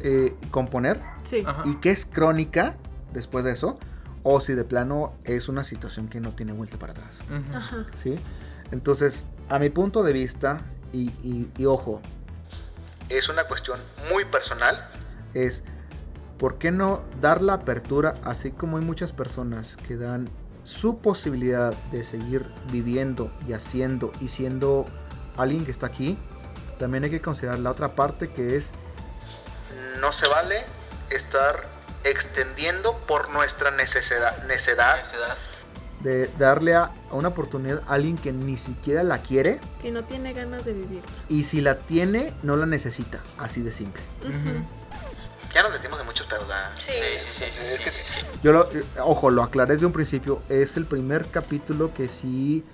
eh, 0.00 0.34
componer 0.50 1.00
Sí. 1.24 1.44
Y 1.66 1.74
que 1.76 1.90
es 1.90 2.06
crónica 2.06 2.74
después 3.12 3.44
de 3.44 3.52
eso, 3.52 3.78
o 4.22 4.40
si 4.40 4.54
de 4.54 4.64
plano 4.64 5.12
es 5.24 5.48
una 5.48 5.64
situación 5.64 6.08
que 6.08 6.18
no 6.20 6.30
tiene 6.30 6.52
vuelta 6.52 6.78
para 6.78 6.92
atrás. 6.92 7.20
Ajá. 7.54 7.86
¿sí? 7.94 8.16
Entonces, 8.72 9.24
a 9.48 9.58
mi 9.58 9.68
punto 9.70 10.02
de 10.02 10.12
vista, 10.12 10.60
y, 10.92 11.10
y- 11.22 11.50
y 11.56 11.66
ojo, 11.66 12.00
Es 13.08 13.28
una 13.28 13.44
cuestión 13.46 13.80
muy 14.10 14.24
personal. 14.24 14.88
es 15.34 15.62
¿por 16.38 16.56
qué 16.58 16.70
no 16.70 17.02
dar 17.20 17.42
la 17.42 17.52
apertura, 17.54 18.14
así 18.24 18.50
como 18.50 18.78
hay 18.78 18.84
muchas 18.84 19.12
personas 19.12 19.76
que 19.76 19.96
dan 19.96 20.28
su 20.64 20.98
posibilidad 20.98 21.74
de 21.92 22.02
seguir 22.04 22.46
viviendo 22.72 23.30
y 23.46 23.52
haciendo 23.52 24.10
y 24.22 24.28
siendo 24.28 24.86
alguien 25.36 25.64
que 25.66 25.70
está 25.70 25.86
aquí? 25.86 26.16
También 26.80 27.04
hay 27.04 27.10
que 27.10 27.20
considerar 27.20 27.58
la 27.60 27.70
otra 27.70 27.94
parte 27.94 28.30
que 28.30 28.56
es 28.56 28.72
No 30.00 30.10
se 30.12 30.26
vale 30.26 30.64
estar 31.10 31.68
extendiendo 32.04 32.96
por 33.06 33.28
nuestra 33.30 33.70
necesidad, 33.70 34.42
necedad 34.46 34.96
de 36.00 36.30
darle 36.38 36.74
a, 36.74 36.84
a 37.10 37.14
una 37.14 37.28
oportunidad 37.28 37.82
a 37.86 37.92
alguien 37.92 38.16
que 38.16 38.32
ni 38.32 38.56
siquiera 38.56 39.02
la 39.02 39.18
quiere 39.18 39.60
Que 39.82 39.90
no 39.90 40.02
tiene 40.02 40.32
ganas 40.32 40.64
de 40.64 40.72
vivir. 40.72 41.02
y 41.28 41.44
si 41.44 41.60
la 41.60 41.76
tiene 41.76 42.32
no 42.42 42.56
la 42.56 42.64
necesita, 42.64 43.20
así 43.38 43.60
de 43.60 43.70
simple. 43.70 44.02
Ya 45.52 45.62
nos 45.62 45.72
metimos 45.72 46.00
en 46.00 46.06
muchos 46.06 46.26
pedos. 46.26 46.48
¿verdad? 46.48 46.70
Sí. 46.78 46.92
sí, 47.36 47.44
sí, 47.44 48.26
Yo 48.42 48.52
lo, 48.52 48.66
ojo, 49.02 49.28
lo 49.30 49.42
aclaré 49.42 49.74
desde 49.74 49.84
un 49.84 49.92
principio, 49.92 50.40
es 50.48 50.78
el 50.78 50.86
primer 50.86 51.26
capítulo 51.26 51.92
que 51.92 52.08
sí 52.08 52.64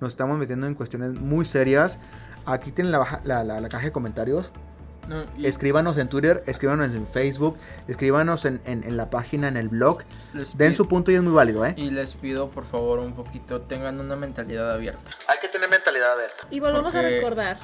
nos 0.00 0.12
estamos 0.12 0.36
metiendo 0.36 0.66
en 0.66 0.74
cuestiones 0.74 1.14
muy 1.14 1.46
serias. 1.46 1.98
Aquí 2.46 2.70
tienen 2.72 2.92
la, 2.92 2.98
baja- 2.98 3.20
la, 3.24 3.44
la- 3.44 3.60
la 3.60 3.68
caja 3.68 3.84
de 3.84 3.92
comentarios. 3.92 4.50
No, 5.08 5.22
y 5.36 5.44
Escríbanos 5.46 5.98
en 5.98 6.08
Twitter, 6.08 6.42
escríbanos 6.46 6.94
en 6.94 7.06
Facebook, 7.06 7.58
escríbanos 7.88 8.46
en, 8.46 8.62
en- 8.64 8.84
en 8.84 8.96
la 8.96 9.10
página, 9.10 9.48
en 9.48 9.58
el 9.58 9.68
blog. 9.68 9.98
les 10.32 10.56
Den 10.56 10.72
su 10.72 10.88
punto 10.88 11.10
y 11.10 11.14
es 11.14 11.22
muy 11.22 11.32
válido, 11.32 11.64
¿eh? 11.66 11.74
Y 11.76 11.90
les 11.90 12.14
pido 12.14 12.48
por 12.50 12.64
favor 12.64 13.00
un 13.00 13.12
poquito, 13.12 13.60
tengan 13.60 14.00
una 14.00 14.16
mentalidad 14.16 14.72
abierta. 14.72 15.10
Hay 15.28 15.38
que 15.42 15.48
tener 15.48 15.68
mentalidad 15.68 16.12
abierta. 16.14 16.46
Y 16.50 16.58
volvemos 16.60 16.94
a 16.94 17.00
Porque 17.02 17.16
recordar. 17.16 17.58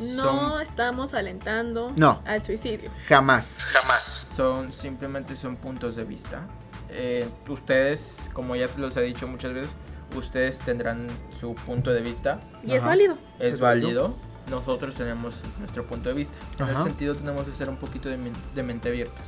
No 0.00 0.22
son- 0.24 0.62
estamos 0.62 1.14
alentando 1.14 1.92
No. 1.94 2.22
al 2.26 2.42
suicidio. 2.44 2.90
Jamás. 3.08 3.64
Jamás. 3.72 4.02
Son 4.34 4.72
simplemente 4.72 5.36
son 5.36 5.54
puntos 5.56 5.94
de 5.94 6.04
vista. 6.04 6.42
Eh, 6.88 7.28
ustedes, 7.48 8.30
como 8.32 8.56
ya 8.56 8.66
se 8.66 8.80
los 8.80 8.96
he 8.96 9.02
dicho 9.02 9.28
muchas 9.28 9.52
veces, 9.52 9.70
ustedes 10.16 10.58
tendrán 10.60 11.06
su 11.38 11.54
punto 11.54 11.92
de 11.92 12.02
vista. 12.02 12.40
Y 12.62 12.72
es 12.72 12.78
Ajá. 12.80 12.88
válido. 12.88 13.18
Es, 13.38 13.54
Es 13.54 13.60
válido. 13.60 13.86
válido. 14.10 14.30
Nosotros 14.50 14.94
tenemos 14.96 15.42
nuestro 15.60 15.86
punto 15.86 16.08
de 16.08 16.14
vista. 16.14 16.36
En 16.58 16.64
Ajá. 16.64 16.72
ese 16.72 16.82
sentido 16.84 17.14
tenemos 17.14 17.44
que 17.46 17.52
ser 17.54 17.68
un 17.68 17.76
poquito 17.76 18.08
de, 18.08 18.16
men- 18.16 18.32
de 18.54 18.62
mente 18.62 18.88
abiertas. 18.88 19.24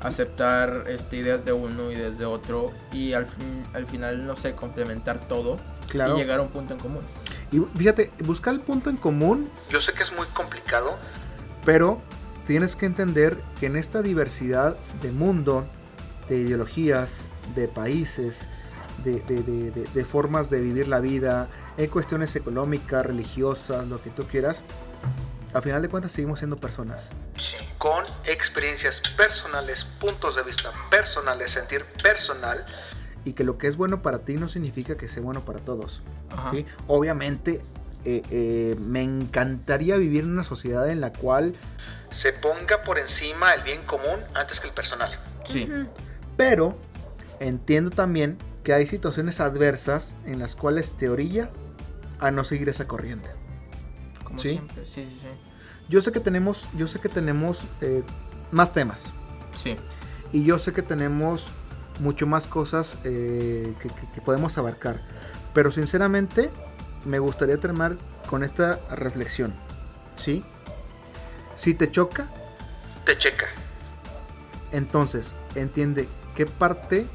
Aceptar 0.00 0.86
este, 0.88 1.18
ideas 1.18 1.44
de 1.44 1.52
uno 1.52 1.90
y 1.92 1.94
desde 1.94 2.24
otro 2.24 2.72
y 2.92 3.12
al, 3.12 3.26
fin- 3.26 3.64
al 3.72 3.86
final, 3.86 4.26
no 4.26 4.34
sé, 4.34 4.54
complementar 4.54 5.20
todo 5.28 5.56
Claro. 5.88 6.16
y 6.16 6.20
llegar 6.20 6.38
a 6.40 6.42
un 6.42 6.48
punto 6.48 6.74
en 6.74 6.80
común. 6.80 7.02
Y 7.52 7.60
fíjate, 7.78 8.10
buscar 8.24 8.54
el 8.54 8.60
punto 8.60 8.88
en 8.90 8.96
común, 8.96 9.48
Yo 9.70 9.80
sé 9.80 9.92
que 9.92 10.02
es 10.02 10.12
muy 10.12 10.26
complicado. 10.28 10.96
pero 11.64 12.00
tienes 12.46 12.74
que 12.74 12.86
entender 12.86 13.36
que 13.60 13.66
en 13.66 13.76
esta 13.76 14.02
diversidad 14.02 14.76
de 15.02 15.12
mundo, 15.12 15.66
de 16.28 16.38
ideologías, 16.38 17.26
de 17.54 17.68
países, 17.68 18.46
de, 19.04 19.20
de- 19.20 19.42
de- 19.42 19.70
de- 19.70 19.88
de 19.92 20.04
formas 20.04 20.50
de 20.50 20.60
vivir 20.60 20.88
la 20.88 21.00
vida, 21.00 21.48
en 21.76 21.88
cuestiones 21.90 22.34
económicas, 22.36 23.04
religiosas, 23.04 23.86
lo 23.88 24.00
que 24.02 24.10
tú 24.10 24.24
quieras, 24.24 24.62
al 25.54 25.62
final 25.62 25.82
de 25.82 25.88
cuentas 25.88 26.12
seguimos 26.12 26.38
siendo 26.38 26.56
personas. 26.56 27.10
Con 27.78 28.04
experiencias 28.26 29.00
personales, 29.16 29.84
puntos 30.00 30.36
de 30.36 30.42
vista 30.42 30.70
personales, 30.90 31.50
sentir 31.50 31.84
personal. 32.02 32.64
Y 33.24 33.34
que 33.34 33.44
lo 33.44 33.58
que 33.58 33.66
es 33.68 33.76
bueno 33.76 34.02
para 34.02 34.20
ti 34.20 34.34
no 34.34 34.48
significa 34.48 34.96
que 34.96 35.08
sea 35.08 35.22
bueno 35.22 35.44
para 35.44 35.58
todos. 35.60 36.02
¿sí? 36.50 36.64
Obviamente, 36.86 37.62
eh, 38.04 38.22
eh, 38.30 38.76
me 38.80 39.02
encantaría 39.02 39.96
vivir 39.96 40.24
en 40.24 40.32
una 40.32 40.42
sociedad 40.44 40.88
en 40.88 41.00
la 41.00 41.12
cual, 41.12 41.54
Se 42.10 42.32
ponga 42.32 42.82
por 42.84 42.98
encima 42.98 43.54
el 43.54 43.62
bien 43.62 43.82
común 43.84 44.20
antes 44.34 44.58
que 44.60 44.68
el 44.68 44.74
personal. 44.74 45.10
Sí. 45.44 45.68
Pero 46.36 46.76
entiendo 47.40 47.90
también 47.90 48.36
que 48.62 48.72
hay 48.72 48.86
situaciones 48.86 49.40
adversas 49.40 50.14
en 50.24 50.38
las 50.38 50.54
cuales 50.56 50.92
te 50.96 51.08
orilla 51.08 51.50
a 52.20 52.30
no 52.30 52.44
seguir 52.44 52.68
esa 52.68 52.86
corriente. 52.86 53.30
Como 54.24 54.38
Sí. 54.38 54.50
siempre. 54.50 54.86
Sí, 54.86 54.92
sí, 55.06 55.18
sí. 55.20 55.28
Yo 55.88 56.00
sé 56.00 56.12
que 56.12 56.20
tenemos, 56.20 56.66
yo 56.76 56.86
sé 56.86 57.00
que 57.00 57.08
tenemos 57.08 57.64
eh, 57.80 58.02
más 58.50 58.72
temas 58.72 59.10
Sí. 59.60 59.76
y 60.32 60.44
yo 60.44 60.58
sé 60.58 60.72
que 60.72 60.82
tenemos 60.82 61.48
mucho 62.00 62.26
más 62.26 62.46
cosas 62.46 62.96
eh, 63.04 63.74
que, 63.80 63.88
que- 63.88 64.10
que 64.14 64.20
podemos 64.20 64.56
abarcar, 64.58 65.02
pero 65.52 65.70
sinceramente 65.70 66.50
me 67.04 67.18
gustaría 67.18 67.58
terminar 67.58 67.96
con 68.28 68.42
esta 68.44 68.78
reflexión, 68.90 69.52
¿sí? 70.14 70.44
Si 71.56 71.74
te 71.74 71.90
choca, 71.90 72.26
Te 73.04 73.18
checa. 73.18 73.46
entonces 74.70 75.34
entiende 75.54 76.08
qué 76.34 76.46
parte 76.46 77.06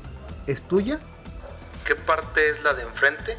es 0.45 0.63
tuya, 0.63 0.99
¿Qué 1.87 1.95
parte 1.95 2.49
es 2.51 2.61
la 2.63 2.73
de 2.73 2.83
enfrente 2.83 3.37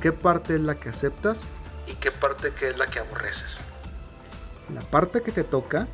qué 0.00 0.10
parte 0.12 0.54
es 0.54 0.60
la 0.60 0.76
que 0.76 0.88
aceptas, 0.90 1.42
y 1.86 1.94
qué 1.96 2.10
parte 2.12 2.52
que 2.52 2.68
es 2.68 2.78
la 2.78 2.86
que 2.86 2.98
aborreces? 3.00 3.58
la 4.72 4.80
parte 4.80 5.22
que 5.22 5.32
te 5.32 5.44
toca, 5.44 5.86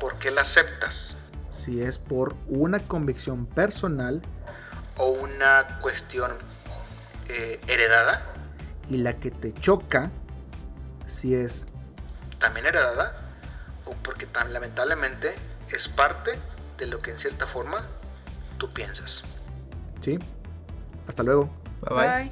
¿Por 0.00 0.18
qué 0.18 0.30
la 0.30 0.40
aceptas? 0.42 1.16
si 1.50 1.80
es 1.82 1.98
por 1.98 2.34
una 2.48 2.78
convicción 2.80 3.46
personal 3.46 4.22
¿O 4.96 5.06
una 5.08 5.66
cuestión 5.80 6.32
eh, 7.28 7.60
heredada? 7.68 8.22
y 8.88 8.96
la 8.98 9.14
que 9.14 9.30
te 9.30 9.52
choca, 9.54 10.10
si 11.06 11.34
es 11.34 11.64
¿También 12.40 12.66
heredada? 12.66 13.16
¿O 13.86 13.92
porque 14.02 14.26
tan 14.26 14.52
lamentablemente 14.52 15.34
es 15.72 15.86
parte 15.88 16.32
de 16.78 16.86
lo 16.86 17.00
que 17.00 17.12
en 17.12 17.18
cierta 17.20 17.46
forma 17.46 17.86
tú 18.58 18.68
piensas? 18.70 19.22
¿Sí? 20.04 20.18
Hasta 21.08 21.22
luego. 21.22 21.48
Bye 21.80 21.94
bye. 21.94 22.06
Bye. 22.06 22.30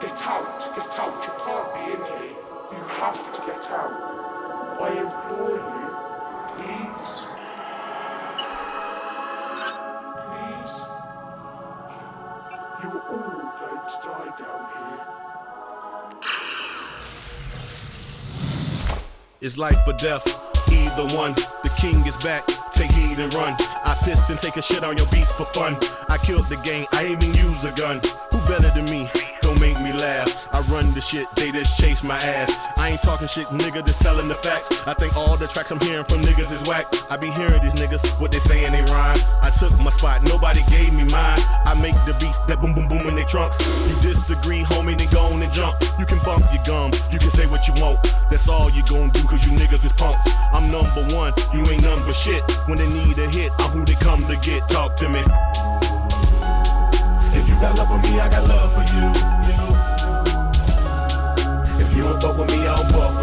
Get 0.00 0.22
out, 0.26 0.74
get 0.74 0.98
out, 0.98 1.22
you 1.24 1.32
can't 1.44 1.74
be 1.74 1.80
in 1.92 2.00
here. 2.18 2.36
You 2.72 2.82
have 3.00 3.32
to 3.32 3.40
get 3.42 3.70
out. 3.70 3.92
I 4.80 4.88
implore 5.04 5.56
you, 5.56 5.88
please. 6.50 7.08
Please. 10.28 10.74
You're 12.82 13.02
all 13.12 13.38
going 13.60 13.84
to 13.88 13.96
die 14.02 14.32
down 14.38 14.62
here. 14.74 15.24
It's 19.40 19.56
life 19.58 19.86
or 19.86 19.92
death, 19.92 20.43
either 20.84 21.16
one. 21.16 21.32
The 21.62 21.72
king 21.76 22.06
is 22.06 22.16
back, 22.18 22.44
take 22.72 22.92
heed 22.92 23.18
and 23.18 23.32
run. 23.34 23.54
I 23.84 23.96
piss 24.04 24.28
and 24.30 24.38
take 24.38 24.56
a 24.56 24.62
shit 24.62 24.84
on 24.84 24.96
your 24.96 25.06
beats 25.08 25.32
for 25.32 25.46
fun. 25.46 25.76
I 26.08 26.18
killed 26.18 26.46
the 26.46 26.56
gang, 26.58 26.86
I 26.92 27.06
even 27.06 27.32
use 27.34 27.64
a 27.64 27.72
gun. 27.72 28.00
Who 28.30 28.38
better 28.46 28.70
than 28.70 28.84
me? 28.86 29.23
Don't 29.54 29.60
make 29.60 29.80
me 29.80 29.92
laugh. 29.92 30.48
I 30.52 30.60
run 30.72 30.92
the 30.94 31.00
shit, 31.00 31.26
they 31.36 31.52
just 31.52 31.78
chase 31.78 32.02
my 32.02 32.16
ass. 32.16 32.50
I 32.76 32.90
ain't 32.90 33.02
talking 33.02 33.28
shit, 33.28 33.46
nigga, 33.54 33.86
just 33.86 34.00
telling 34.00 34.26
the 34.26 34.34
facts. 34.34 34.86
I 34.88 34.94
think 34.94 35.16
all 35.16 35.36
the 35.36 35.46
tracks 35.46 35.70
I'm 35.70 35.78
hearing 35.80 36.04
from 36.06 36.22
niggas 36.22 36.50
is 36.50 36.62
whack. 36.66 36.86
I 37.10 37.16
be 37.16 37.30
hearing 37.30 37.62
these 37.62 37.74
niggas, 37.74 38.02
what 38.20 38.32
they 38.32 38.40
saying 38.40 38.72
they 38.72 38.82
rhyme. 38.90 39.16
I 39.42 39.50
took 39.50 39.70
my 39.78 39.90
spot, 39.90 40.22
nobody 40.24 40.60
gave 40.66 40.92
me 40.92 41.04
mine. 41.04 41.38
I 41.70 41.78
make 41.80 41.94
the 42.02 42.16
beats 42.18 42.38
that 42.46 42.60
boom 42.60 42.74
boom 42.74 42.88
boom 42.88 43.06
in 43.06 43.14
they 43.14 43.24
trunks. 43.24 43.62
You 43.86 43.94
disagree, 44.02 44.62
homie, 44.74 44.98
then 44.98 45.08
go 45.10 45.22
on 45.30 45.40
and 45.40 45.52
jump. 45.52 45.76
You 46.00 46.06
can 46.06 46.18
bump 46.26 46.42
your 46.50 46.62
gum, 46.66 46.90
you 47.12 47.18
can 47.18 47.30
say 47.30 47.46
what 47.46 47.68
you 47.68 47.74
want. 47.78 48.02
That's 48.30 48.48
all 48.48 48.70
you 48.70 48.82
gon' 48.90 49.10
do, 49.10 49.22
cause 49.22 49.46
you 49.46 49.54
niggas 49.54 49.84
is 49.86 49.92
punk. 49.94 50.18
I'm 50.50 50.66
number 50.66 51.06
one, 51.14 51.30
you 51.54 51.62
ain't 51.70 51.84
number 51.84 52.12
shit. 52.12 52.42
When 52.66 52.78
they 52.78 52.90
need 52.90 53.18
a 53.22 53.30
hit, 53.30 53.52
I'm 53.62 53.70
who 53.70 53.84
they 53.84 53.94
come 54.02 54.26
to 54.26 54.34
get. 54.42 54.66
Talk 54.66 54.96
to 54.98 55.08
me. 55.08 55.22
If 57.38 57.48
you 57.48 57.54
got 57.62 57.78
love 57.78 57.86
for 57.86 58.02
me, 58.10 58.18
I 58.18 58.28
got 58.28 58.48
love 58.48 58.74
for 58.74 58.82
you. 58.94 59.43
Fuck 62.24 62.38
with 62.38 62.50
me, 62.52 62.66
I 62.66 62.74
don't 62.74 62.90
fuck 62.90 63.13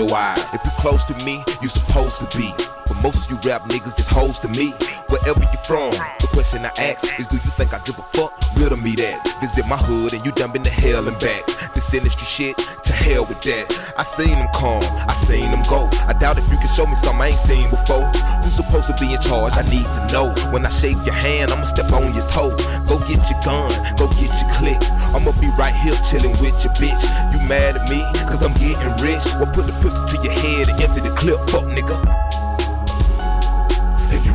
your 0.00 0.16
eyes. 0.16 0.54
If 0.54 0.64
you're 0.64 0.72
close 0.78 1.04
to 1.04 1.24
me, 1.24 1.44
you're 1.60 1.68
supposed 1.68 2.16
to 2.16 2.38
be. 2.38 2.79
Most 3.02 3.24
of 3.24 3.32
you 3.32 3.50
rap 3.50 3.62
niggas 3.72 3.98
is 3.98 4.08
hoes 4.08 4.38
to 4.40 4.48
me. 4.48 4.74
Wherever 5.08 5.40
you 5.40 5.60
from, 5.64 5.90
the 6.20 6.28
question 6.32 6.60
I 6.64 6.72
ask 6.76 7.18
is 7.18 7.28
do 7.28 7.36
you 7.40 7.50
think 7.56 7.72
I 7.72 7.80
give 7.88 7.96
a 7.98 8.04
fuck? 8.12 8.36
Riddle 8.60 8.76
me 8.76 8.92
that. 9.00 9.24
Visit 9.40 9.66
my 9.66 9.80
hood 9.80 10.12
and 10.12 10.20
you 10.24 10.32
dump 10.32 10.54
into 10.54 10.68
hell 10.68 11.08
and 11.08 11.18
back. 11.18 11.48
This 11.74 11.94
industry 11.94 12.28
shit, 12.28 12.56
to 12.58 12.92
hell 12.92 13.24
with 13.24 13.40
that. 13.48 13.64
I 13.96 14.04
seen 14.04 14.36
them 14.36 14.52
come, 14.52 14.84
I 14.84 15.14
seen 15.16 15.50
them 15.50 15.64
go. 15.64 15.88
I 16.04 16.12
doubt 16.12 16.36
if 16.36 16.44
you 16.52 16.60
can 16.60 16.68
show 16.68 16.84
me 16.84 16.94
something 17.00 17.24
I 17.24 17.32
ain't 17.32 17.40
seen 17.40 17.64
before. 17.72 18.04
Who's 18.44 18.60
supposed 18.60 18.92
to 18.92 18.96
be 19.00 19.16
in 19.16 19.20
charge? 19.24 19.56
I 19.56 19.64
need 19.72 19.88
to 19.96 20.02
know. 20.12 20.28
When 20.52 20.68
I 20.68 20.70
shake 20.70 21.00
your 21.08 21.16
hand, 21.16 21.56
I'ma 21.56 21.64
step 21.64 21.88
on 21.96 22.12
your 22.12 22.26
toe. 22.28 22.52
Go 22.84 23.00
get 23.08 23.24
your 23.32 23.40
gun, 23.40 23.72
go 23.96 24.12
get 24.20 24.28
your 24.28 24.50
click. 24.52 24.80
I'ma 25.16 25.32
be 25.40 25.48
right 25.56 25.74
here 25.80 25.96
chilling 26.04 26.36
with 26.44 26.54
your 26.60 26.76
bitch. 26.76 27.00
You 27.32 27.40
mad 27.48 27.80
at 27.80 27.88
me? 27.88 28.04
Cause 28.28 28.44
I'm 28.44 28.52
getting 28.60 28.92
rich. 29.00 29.24
Well, 29.40 29.48
put 29.56 29.64
the 29.64 29.74
pistol 29.80 30.04
to 30.04 30.16
your 30.20 30.36
head 30.36 30.68
and 30.68 30.76
empty 30.84 31.00
the 31.00 31.16
clip, 31.16 31.40
fuck 31.48 31.64
nigga. 31.64 32.29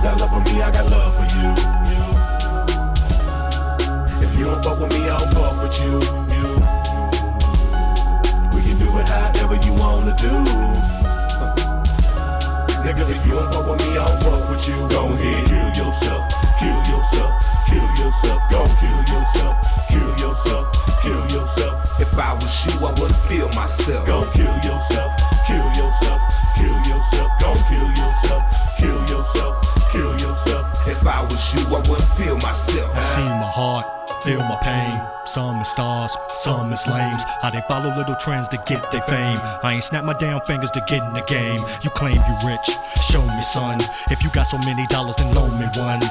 Got 0.06 0.22
love 0.22 0.30
for 0.30 0.54
me, 0.54 0.62
I 0.62 0.70
got 0.70 0.92
love 0.92 1.16
for 1.16 1.26
you. 1.34 1.50
If 4.22 4.38
you 4.38 4.46
don't 4.46 4.64
fuck 4.64 4.80
with 4.80 4.94
me, 4.94 5.10
I 5.10 5.18
don't 5.18 5.34
fuck 5.34 5.64
with 5.64 5.82
you. 5.82 5.98
We 8.54 8.62
can 8.62 8.78
do 8.78 8.86
it 9.02 9.10
however 9.10 9.58
you 9.66 9.74
wanna 9.82 10.14
do. 10.14 10.30
Nigga, 12.86 13.10
if 13.10 13.26
you 13.26 13.34
don't 13.34 13.52
fuck 13.52 13.66
with 13.68 13.82
me, 13.82 13.98
I 13.98 14.06
don't 14.06 14.22
fuck 14.22 14.50
with 14.52 14.68
you. 14.68 14.78
Go 14.90 15.10
ahead, 15.10 15.50
kill 15.50 15.86
yourself, 15.86 16.30
kill 16.60 16.80
yourself, 16.86 17.34
kill 17.66 17.90
yourself, 17.98 18.42
go 18.52 18.62
kill 18.78 19.02
yourself, 19.10 19.56
kill 19.90 20.12
yourself, 20.22 20.66
kill 21.02 21.22
yourself. 21.34 22.00
If 22.00 22.14
I 22.20 22.32
was 22.36 22.54
you, 22.68 22.78
I 22.86 22.92
wouldn't 22.92 23.20
feel 23.26 23.50
myself. 23.56 24.06
Go 24.06 24.22
kill 24.36 24.45
pain. 34.66 35.00
Some 35.26 35.62
is 35.62 35.70
stars, 35.70 36.18
some 36.30 36.74
is 36.74 36.88
lames. 36.88 37.24
How 37.42 37.52
they 37.52 37.62
follow 37.68 37.94
little 37.96 38.16
trends 38.16 38.48
to 38.50 38.58
get 38.66 38.92
their 38.92 39.04
fame. 39.04 39.40
I 39.62 39.74
ain't 39.74 39.84
snap 39.84 40.04
my 40.04 40.14
damn 40.14 40.42
fingers 40.42 40.72
to 40.72 40.82
get 40.88 41.04
in 41.04 41.14
the 41.14 41.22
game. 41.22 41.62
You 41.84 41.90
claim 41.92 42.18
you 42.18 42.36
rich, 42.50 42.68
show 43.10 43.22
me 43.22 43.42
son. 43.42 43.78
If 44.10 44.24
you 44.24 44.30
got 44.32 44.48
so 44.48 44.58
many 44.66 44.86
dollars, 44.88 45.18
then 45.18 45.32
loan 45.36 45.54
me 45.60 45.68
one. 45.78 46.02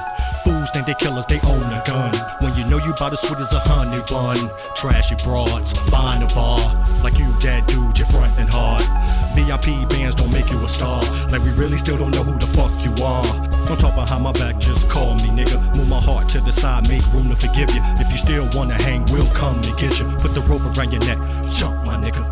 Fools 0.45 0.71
think 0.71 0.87
they 0.87 0.95
killers, 0.95 1.27
they 1.27 1.41
own 1.51 1.67
a 1.79 1.83
gun. 1.85 2.15
When 2.43 2.55
you 2.55 2.65
know 2.71 2.79
you 2.79 2.93
about 2.93 3.13
as 3.13 3.21
sweet 3.21 3.41
as 3.41 3.53
a 3.53 3.61
honey 3.67 4.03
bun. 4.09 4.39
Trashy 4.77 5.17
broads, 5.25 5.75
buying 5.91 6.23
a 6.23 6.31
bar. 6.35 6.63
Like 7.03 7.19
you 7.19 7.27
dead 7.41 7.67
dude, 7.67 7.99
you're 7.99 8.09
frontin' 8.09 8.49
hard. 8.49 8.87
VIP 9.35 9.89
bands 9.91 10.15
don't 10.15 10.33
make 10.33 10.49
you 10.51 10.63
a 10.65 10.69
star. 10.69 11.03
Like 11.31 11.43
we 11.43 11.51
really 11.59 11.79
still 11.79 11.99
don't 11.99 12.15
know 12.15 12.23
who 12.23 12.39
the 12.39 12.47
fuck 12.55 12.73
you 12.87 12.95
are. 13.03 13.54
Don't 13.67 13.81
talk 13.81 13.95
behind 13.95 14.23
my 14.23 14.33
back, 14.33 14.59
just 14.59 14.91
call 14.91 15.15
me 15.15 15.31
nigga. 15.31 15.59
Move 15.77 15.89
my 15.89 16.01
heart 16.01 16.29
to 16.31 16.41
the 16.41 16.53
side, 16.53 16.87
make 16.89 17.03
room 17.15 17.31
to 17.31 17.37
forgive 17.37 17.75
you. 17.75 17.81
If 17.97 18.11
you 18.11 18.19
still 18.19 18.47
wanna 18.53 18.75
hang, 18.83 19.05
we'll 19.07 19.27
come 19.33 19.61
to 19.63 19.73
get 19.77 19.99
you. 19.99 20.07
Put 20.19 20.35
the 20.35 20.41
rope 20.43 20.65
around 20.77 20.93
your 20.93 21.01
neck, 21.07 21.19
jump 21.51 21.85
my 21.87 21.97
nigga. 21.97 22.23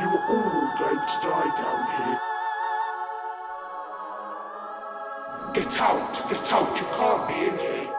You 0.00 0.08
are 0.08 0.24
all 0.28 0.74
going 0.78 0.98
to 0.98 1.16
die 1.22 1.50
down 1.60 1.86
here. 1.94 2.18
Get 5.54 5.80
out, 5.80 6.28
get 6.28 6.52
out, 6.52 6.76
you 6.80 6.86
can't 6.86 7.28
be 7.28 7.34
in 7.34 7.58
here. 7.58 7.90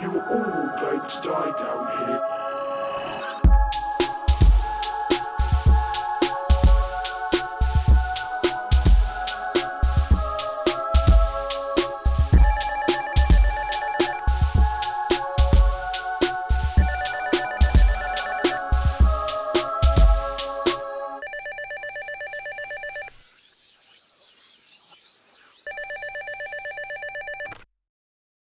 You 0.00 0.20
are 0.20 0.26
all 0.30 0.68
going 0.80 1.08
to 1.08 1.20
die 1.22 1.52
down 1.60 2.06
here. 2.06 2.20